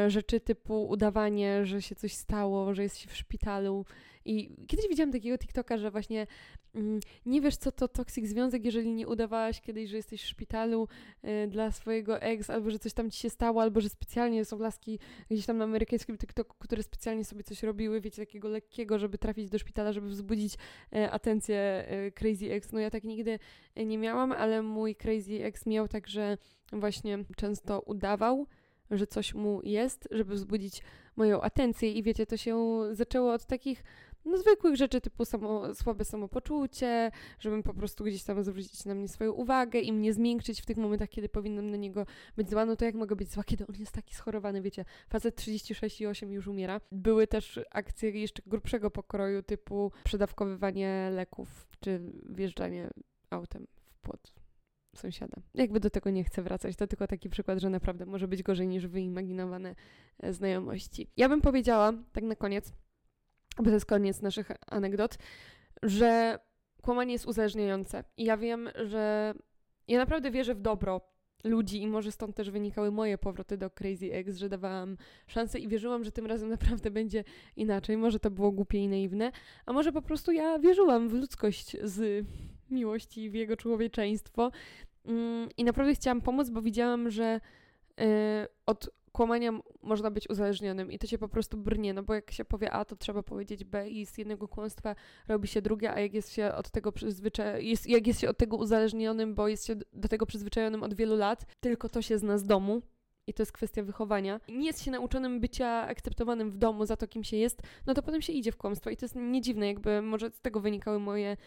rzeczy 0.08 0.40
typu 0.40 0.88
udawanie, 0.88 1.66
że 1.66 1.82
się 1.82 1.96
coś 1.96 2.14
stało, 2.14 2.74
że 2.74 2.84
jest 2.84 2.98
się 2.98 3.10
w 3.10 3.18
szpitalu. 3.18 3.86
I 4.26 4.56
kiedyś 4.68 4.88
widziałam 4.90 5.12
takiego 5.12 5.38
TikToka, 5.38 5.78
że 5.78 5.92
właśnie 5.92 6.28
mm, 6.76 7.00
nie 7.26 7.42
wiesz, 7.42 7.58
co 7.58 7.72
to 7.72 7.88
toksik 7.88 8.28
związek, 8.28 8.66
jeżeli 8.66 8.94
nie 8.94 9.08
udawałaś 9.08 9.62
kiedyś, 9.62 9.90
że 9.90 9.98
jesteś 9.98 10.24
w 10.24 10.28
szpitalu 10.28 10.88
y, 11.24 11.48
dla 11.48 11.72
swojego 11.72 12.22
ex, 12.22 12.50
albo 12.50 12.70
że 12.70 12.80
coś 12.80 12.94
tam 12.94 13.12
ci 13.12 13.20
się 13.20 13.30
stało, 13.30 13.62
albo 13.62 13.82
że 13.82 13.90
specjalnie 13.90 14.46
są 14.46 14.60
laski 14.60 15.00
gdzieś 15.30 15.46
tam 15.46 15.58
na 15.58 15.64
amerykańskim 15.64 16.18
TikToku, 16.18 16.56
które 16.60 16.84
specjalnie 16.84 17.26
sobie 17.26 17.44
coś 17.44 17.64
robiły, 17.64 18.02
wiecie, 18.02 18.26
takiego 18.26 18.48
lekkiego, 18.50 19.00
żeby 19.00 19.18
trafić 19.18 19.50
do 19.50 19.60
szpitala, 19.60 19.94
żeby 19.94 20.08
wzbudzić 20.08 20.54
y, 20.96 21.12
atencję 21.12 21.86
crazy 22.16 22.52
ex. 22.52 22.72
No 22.72 22.80
ja 22.80 22.90
tak 22.90 23.04
nigdy 23.04 23.40
nie 23.76 23.98
miałam, 23.98 24.32
ale 24.32 24.62
mój 24.62 24.96
crazy 24.96 25.44
ex 25.44 25.66
miał 25.66 25.88
tak, 25.88 26.08
że 26.08 26.38
właśnie 26.72 27.20
często 27.36 27.80
udawał, 27.80 28.48
że 28.92 29.08
coś 29.08 29.34
mu 29.34 29.62
jest, 29.64 30.08
żeby 30.12 30.34
wzbudzić 30.34 30.82
moją 31.16 31.42
atencję. 31.42 31.92
I 31.92 32.04
wiecie, 32.04 32.26
to 32.26 32.38
się 32.38 32.80
zaczęło 32.92 33.34
od 33.34 33.46
takich 33.46 33.84
no, 34.26 34.38
zwykłych 34.38 34.76
rzeczy 34.76 35.02
typu 35.02 35.26
samo, 35.26 35.76
słabe 35.76 36.06
samopoczucie, 36.06 37.12
żebym 37.40 37.64
po 37.64 37.74
prostu 37.74 38.04
gdzieś 38.04 38.24
tam 38.24 38.44
zwrócić 38.44 38.86
na 38.86 38.96
mnie 38.96 39.08
swoją 39.08 39.32
uwagę 39.32 39.80
i 39.80 39.94
mnie 39.94 40.14
zmiękczyć 40.14 40.62
w 40.62 40.66
tych 40.66 40.78
momentach, 40.78 41.10
kiedy 41.10 41.30
powinnam 41.30 41.72
na 41.72 41.78
niego 41.78 42.06
być 42.36 42.50
zła. 42.50 42.66
No 42.66 42.76
to 42.76 42.86
jak 42.86 42.96
mogę 42.96 43.16
być 43.16 43.32
zła, 43.32 43.44
kiedy 43.44 43.68
on 43.68 43.76
jest 43.80 43.92
taki 43.92 44.16
schorowany, 44.16 44.62
wiecie, 44.62 44.86
facet 45.10 45.42
36,8 45.42 46.30
już 46.30 46.48
umiera. 46.48 46.82
Były 46.92 47.28
też 47.28 47.60
akcje 47.72 48.12
jeszcze 48.12 48.42
grubszego 48.46 48.92
pokroju 48.92 49.44
typu 49.44 49.92
przedawkowywanie 50.04 51.10
leków 51.14 51.68
czy 51.80 52.02
wjeżdżanie 52.30 52.90
autem 53.30 53.68
w 53.90 54.00
płot 54.00 54.41
sąsiada. 54.96 55.42
Jakby 55.54 55.80
do 55.80 55.90
tego 55.90 56.10
nie 56.10 56.24
chcę 56.24 56.42
wracać, 56.42 56.76
to 56.76 56.88
tylko 56.88 57.08
taki 57.08 57.30
przykład, 57.30 57.60
że 57.60 57.70
naprawdę 57.70 58.06
może 58.06 58.28
być 58.28 58.44
gorzej 58.44 58.68
niż 58.68 58.88
wyimaginowane 58.88 59.76
e, 60.20 60.34
znajomości. 60.34 61.08
Ja 61.18 61.30
bym 61.30 61.42
powiedziała, 61.42 61.94
tak 62.12 62.24
na 62.24 62.36
koniec, 62.36 62.74
bo 63.58 63.64
to 63.64 63.72
jest 63.72 63.86
koniec 63.86 64.22
naszych 64.22 64.52
anegdot, 64.68 65.18
że 65.84 66.40
kłamanie 66.82 67.14
jest 67.14 67.26
uzależniające. 67.26 68.04
I 68.18 68.24
ja 68.24 68.38
wiem, 68.38 68.70
że 68.86 69.34
ja 69.88 69.98
naprawdę 70.00 70.32
wierzę 70.32 70.56
w 70.56 70.62
dobro 70.62 71.02
ludzi 71.44 71.82
i 71.82 71.88
może 71.88 72.12
stąd 72.12 72.36
też 72.36 72.52
wynikały 72.52 72.92
moje 72.92 73.18
powroty 73.18 73.58
do 73.58 73.70
Crazy 73.70 74.14
Ex, 74.14 74.38
że 74.38 74.50
dawałam 74.50 74.98
szansę 75.28 75.60
i 75.60 75.68
wierzyłam, 75.68 76.04
że 76.04 76.12
tym 76.12 76.26
razem 76.26 76.50
naprawdę 76.60 76.92
będzie 76.92 77.24
inaczej. 77.56 77.98
Może 77.98 78.20
to 78.20 78.32
było 78.32 78.52
głupie 78.52 78.78
i 78.78 78.88
naiwne, 78.88 79.32
a 79.66 79.74
może 79.74 79.92
po 79.92 80.02
prostu 80.02 80.32
ja 80.32 80.60
wierzyłam 80.60 81.10
w 81.10 81.14
ludzkość 81.14 81.78
z 81.84 82.26
miłości 82.72 83.30
w 83.30 83.34
jego 83.34 83.58
człowieczeństwo. 83.58 84.52
Mm, 85.06 85.50
I 85.58 85.64
naprawdę 85.64 85.96
chciałam 85.96 86.22
pomóc, 86.22 86.50
bo 86.50 86.62
widziałam, 86.62 87.10
że 87.10 87.42
y, 88.02 88.04
od 88.66 88.90
kłamania 89.12 89.52
można 89.82 90.12
być 90.12 90.30
uzależnionym 90.30 90.92
i 90.92 91.00
to 91.00 91.08
cię 91.08 91.18
po 91.18 91.28
prostu 91.28 91.58
brnie, 91.58 91.94
no 91.94 92.04
bo 92.04 92.14
jak 92.14 92.32
się 92.32 92.46
powie 92.46 92.72
A, 92.72 92.86
to 92.86 92.96
trzeba 92.96 93.24
powiedzieć 93.24 93.64
B 93.64 93.90
i 93.90 94.06
z 94.06 94.18
jednego 94.18 94.48
kłamstwa 94.48 94.96
robi 95.28 95.48
się 95.48 95.62
drugie, 95.62 95.94
a 95.94 96.00
jak 96.00 96.14
jest 96.14 96.34
się 96.34 96.54
od 96.54 96.72
tego 96.72 96.92
przyzwyczaj... 96.92 97.68
jest, 97.68 97.88
jak 97.88 98.08
jest 98.08 98.20
się 98.20 98.30
od 98.30 98.38
tego 98.38 98.58
uzależnionym, 98.58 99.36
bo 99.36 99.48
jest 99.48 99.66
się 99.66 99.76
do 99.94 100.08
tego 100.08 100.26
przyzwyczajonym 100.26 100.84
od 100.84 100.94
wielu 100.94 101.16
lat, 101.16 101.46
tylko 101.60 101.90
to 101.90 102.02
się 102.02 102.18
zna 102.18 102.38
z 102.38 102.44
domu, 102.44 102.82
i 103.28 103.34
to 103.34 103.42
jest 103.42 103.52
kwestia 103.52 103.84
wychowania, 103.84 104.40
nie 104.50 104.66
jest 104.66 104.84
się 104.84 104.92
nauczonym 104.92 105.40
bycia 105.40 105.68
akceptowanym 105.68 106.52
w 106.52 106.58
domu 106.58 106.86
za 106.86 106.98
to, 106.98 107.08
kim 107.08 107.24
się 107.24 107.38
jest, 107.38 107.62
no 107.86 107.94
to 107.94 108.02
potem 108.02 108.22
się 108.22 108.34
idzie 108.34 108.52
w 108.52 108.58
kłamstwo 108.58 108.90
i 108.90 108.98
to 108.98 109.06
jest 109.06 109.16
niedziwne, 109.16 109.68
jakby 109.68 110.02
może 110.02 110.32
z 110.32 110.42
tego 110.42 110.60
wynikały 110.60 111.00
moje, 111.00 111.38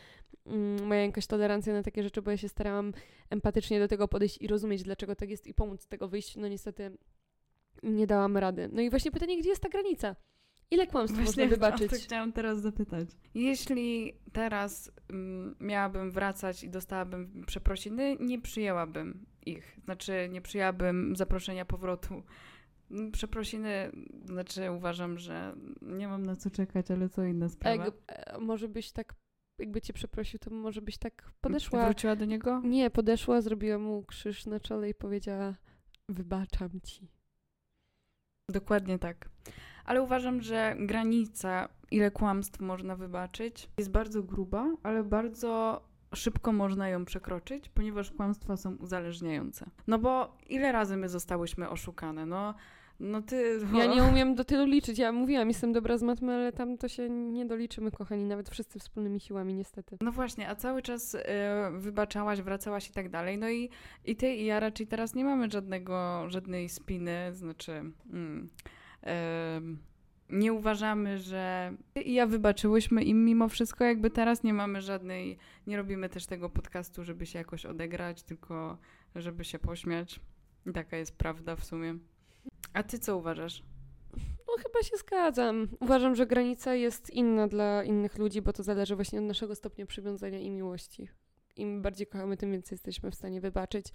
mm, 0.47 0.87
moja 0.87 1.03
jakaś 1.03 1.27
tolerancja 1.27 1.73
na 1.73 1.83
takie 1.83 2.03
rzeczy, 2.03 2.23
bo 2.23 2.31
ja 2.31 2.37
się 2.37 2.49
starałam 2.49 2.93
empatycznie 3.31 3.81
do 3.81 3.89
tego 3.89 4.09
podejść 4.09 4.39
i 4.43 4.47
rozumieć, 4.47 4.83
dlaczego 4.83 5.17
tak 5.17 5.31
jest 5.31 5.47
i 5.47 5.55
pomóc 5.55 5.83
z 5.83 5.89
tego 5.89 6.09
wyjść, 6.09 6.37
no 6.37 6.49
niestety 6.49 6.97
nie 7.83 8.07
dałam 8.07 8.37
rady. 8.37 8.69
No 8.73 8.83
i 8.83 8.91
właśnie 8.91 9.11
pytanie, 9.11 9.39
gdzie 9.39 9.49
jest 9.49 9.63
ta 9.63 9.69
granica? 9.69 10.17
Ile 10.71 10.87
kłamstw 10.87 11.17
Właśnie 11.17 11.45
można 11.45 11.57
wybaczyć? 11.57 11.91
To 11.91 11.97
chciałam 12.07 12.33
teraz 12.33 12.61
zapytać. 12.61 13.09
Jeśli 13.35 14.13
teraz 14.33 14.93
mm, 15.11 15.57
miałabym 15.61 16.11
wracać 16.11 16.65
i 16.65 16.71
dostałabym 16.71 17.45
przeprosiny, 17.47 18.17
nie 18.21 18.41
przyjęłabym 18.41 19.27
ich. 19.47 19.79
Znaczy, 19.85 20.29
nie 20.33 20.41
przyjęłabym 20.43 21.17
zaproszenia 21.17 21.65
powrotu. 21.65 22.23
Mm, 22.91 23.13
przeprosiny, 23.13 23.91
znaczy 24.25 24.71
uważam, 24.71 25.19
że 25.19 25.55
nie 25.83 26.09
mam 26.09 26.27
na 26.27 26.37
co 26.37 26.51
czekać, 26.51 26.91
ale 26.91 27.09
co 27.09 27.25
inna 27.25 27.49
sprawa. 27.49 27.87
E, 28.07 28.39
może 28.39 28.69
byś 28.69 28.93
tak, 28.93 29.15
jakby 29.59 29.81
cię 29.81 29.93
przeprosił, 29.93 30.39
to 30.39 30.51
może 30.51 30.83
byś 30.83 30.99
tak 30.99 31.31
podeszła. 31.41 31.85
Wróciła 31.85 32.17
do 32.17 32.25
niego? 32.25 32.61
Nie, 32.65 32.91
podeszła, 32.91 33.41
zrobiła 33.41 33.79
mu 33.79 34.03
krzyż 34.03 34.47
na 34.47 34.61
czole 34.61 34.89
i 34.89 34.95
powiedziała: 34.95 35.55
Wybaczam 36.09 36.71
ci. 36.83 37.09
Dokładnie 38.51 38.99
tak. 38.99 39.29
Ale 39.85 40.03
uważam, 40.03 40.43
że 40.43 40.77
granica, 40.79 41.69
ile 41.91 42.11
kłamstw 42.11 42.61
można 42.61 42.97
wybaczyć, 42.97 43.69
jest 43.79 43.91
bardzo 43.91 44.23
gruba, 44.23 44.77
ale 44.83 45.05
bardzo 45.05 45.83
szybko 46.15 46.53
można 46.53 46.89
ją 46.89 47.05
przekroczyć, 47.05 47.69
ponieważ 47.69 48.11
kłamstwa 48.11 48.57
są 48.57 48.77
uzależniające. 48.77 49.67
No 49.87 49.99
bo 49.99 50.37
ile 50.49 50.73
razy 50.73 50.97
my 50.97 51.09
zostałyśmy 51.09 51.69
oszukane? 51.69 52.27
No 52.27 52.55
No 53.01 53.23
ty... 53.23 53.61
Ja 53.75 53.87
nie 53.87 54.03
umiem 54.03 54.35
do 54.35 54.45
tylu 54.45 54.67
liczyć. 54.67 54.99
Ja 54.99 55.13
mówiłam, 55.13 55.49
jestem 55.49 55.73
dobra 55.73 55.99
z 55.99 56.03
matmy, 56.03 56.35
ale 56.35 56.53
tam 56.53 56.79
to 56.79 56.89
się 56.89 57.11
nie 57.11 57.47
doliczymy, 57.47 57.91
kochani, 57.91 58.25
nawet 58.25 58.49
wszyscy 58.51 58.79
wspólnymi 58.79 59.21
siłami, 59.21 59.55
niestety. 59.55 59.97
No 60.01 60.13
właśnie, 60.13 60.49
a 60.49 60.55
cały 60.55 60.83
czas 60.83 61.15
e, 61.15 61.71
wybaczałaś, 61.79 62.43
wracałaś 62.43 62.91
i 62.91 62.93
tak 62.93 63.09
dalej. 63.09 63.39
No 63.39 63.51
i, 63.51 63.71
i 64.05 64.17
ty 64.17 64.35
i 64.35 64.45
ja 64.45 64.61
raczej 64.61 64.87
teraz 64.87 65.15
nie 65.15 65.25
mamy 65.25 65.51
żadnego, 65.51 66.25
żadnej 66.29 66.69
spiny, 66.69 67.31
znaczy... 67.33 67.73
Mm, 68.13 68.49
em, 69.03 69.79
nie 70.31 70.53
uważamy, 70.53 71.19
że 71.19 71.75
i 72.05 72.15
ja 72.15 72.27
wybaczyłyśmy 72.27 73.03
im 73.03 73.25
mimo 73.25 73.49
wszystko, 73.49 73.85
jakby 73.85 74.11
teraz 74.11 74.43
nie 74.43 74.55
mamy 74.55 74.83
żadnej, 74.83 75.39
nie 75.67 75.77
robimy 75.77 76.09
też 76.09 76.27
tego 76.27 76.51
podcastu, 76.51 77.05
żeby 77.05 77.27
się 77.27 77.39
jakoś 77.39 77.67
odegrać, 77.67 78.23
tylko 78.23 78.79
żeby 79.15 79.45
się 79.45 79.59
pośmiać. 79.59 80.21
I 80.67 80.73
taka 80.73 80.97
jest 80.97 81.17
prawda 81.17 81.57
w 81.57 81.65
sumie. 81.65 81.99
A 82.73 82.83
ty 82.83 82.99
co 82.99 83.17
uważasz? 83.17 83.63
No 84.49 84.63
chyba 84.63 84.83
się 84.83 84.97
zgadzam. 84.97 85.69
Uważam, 85.81 86.15
że 86.15 86.27
granica 86.27 86.75
jest 86.75 87.11
inna 87.11 87.49
dla 87.49 87.85
innych 87.85 88.19
ludzi, 88.19 88.43
bo 88.43 88.53
to 88.53 88.63
zależy 88.63 88.95
właśnie 88.95 89.19
od 89.19 89.25
naszego 89.25 89.55
stopnia 89.55 89.87
przywiązania 89.87 90.39
i 90.39 90.51
miłości. 90.51 91.09
Im 91.57 91.83
bardziej 91.83 92.07
kochamy, 92.07 92.37
tym 92.37 92.53
więcej 92.53 92.77
jesteśmy 92.77 93.11
w 93.11 93.15
stanie 93.15 93.41
wybaczyć, 93.41 93.87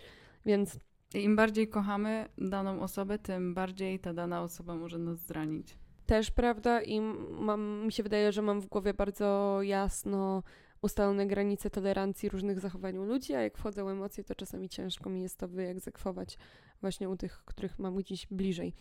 więc 0.45 0.79
Im 1.13 1.35
bardziej 1.35 1.67
kochamy 1.67 2.29
daną 2.37 2.81
osobę, 2.81 3.19
tym 3.19 3.53
bardziej 3.53 3.99
ta 3.99 4.13
dana 4.13 4.41
osoba 4.41 4.75
może 4.75 4.97
nas 4.97 5.19
zranić. 5.19 5.77
Też 6.09 6.31
prawda 6.31 6.81
i 6.81 7.01
mam, 7.31 7.85
mi 7.85 7.91
się 7.91 8.03
wydaje, 8.03 8.31
że 8.31 8.41
mam 8.41 8.61
w 8.61 8.65
głowie 8.65 8.93
bardzo 8.93 9.59
jasno 9.61 10.43
ustalone 10.81 11.27
granice 11.27 11.69
tolerancji 11.69 12.29
różnych 12.29 12.59
zachowań 12.59 12.97
u 12.97 13.03
ludzi, 13.03 13.33
a 13.33 13.41
jak 13.41 13.57
wchodzą 13.57 13.89
emocje, 13.89 14.23
to 14.23 14.35
czasami 14.35 14.69
ciężko 14.69 15.09
mi 15.09 15.21
jest 15.21 15.37
to 15.37 15.47
wyegzekwować 15.47 16.37
właśnie 16.81 17.09
u 17.09 17.17
tych, 17.17 17.41
których 17.45 17.79
mam 17.79 17.95
gdzieś 17.95 18.27
bliżej. 18.27 18.73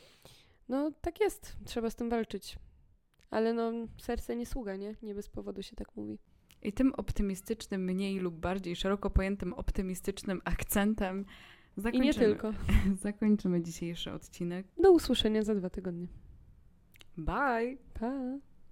No 0.68 0.93
tak 1.01 1.20
jest, 1.20 1.57
trzeba 1.64 1.91
z 1.91 1.97
tym 1.97 2.11
walczyć. 2.11 2.59
Ale 3.31 3.53
no, 3.53 3.72
serce 3.99 4.37
nie 4.37 4.47
sługa, 4.47 4.76
nie? 4.76 4.95
Nie 5.03 5.14
bez 5.14 5.29
powodu 5.29 5.62
się 5.62 5.76
tak 5.76 5.97
mówi. 5.97 6.18
I 6.62 6.72
tym 6.72 6.95
optymistycznym, 6.95 7.85
mniej 7.85 8.18
lub 8.18 8.35
bardziej 8.35 8.76
szeroko 8.76 9.11
pojętym 9.11 9.55
optymistycznym 9.55 10.41
akcentem 10.45 11.24
I 11.76 11.81
zakończymy, 11.81 12.05
nie 12.05 12.14
tylko. 12.14 12.53
zakończymy 13.03 13.62
dzisiejszy 13.62 14.12
odcinek. 14.12 14.66
Do 14.83 14.93
usłyszenia 14.93 15.43
za 15.43 15.55
dwa 15.55 15.70
tygodnie. 15.70 16.07
Bye. 17.18 17.76
Bye. 18.00 18.40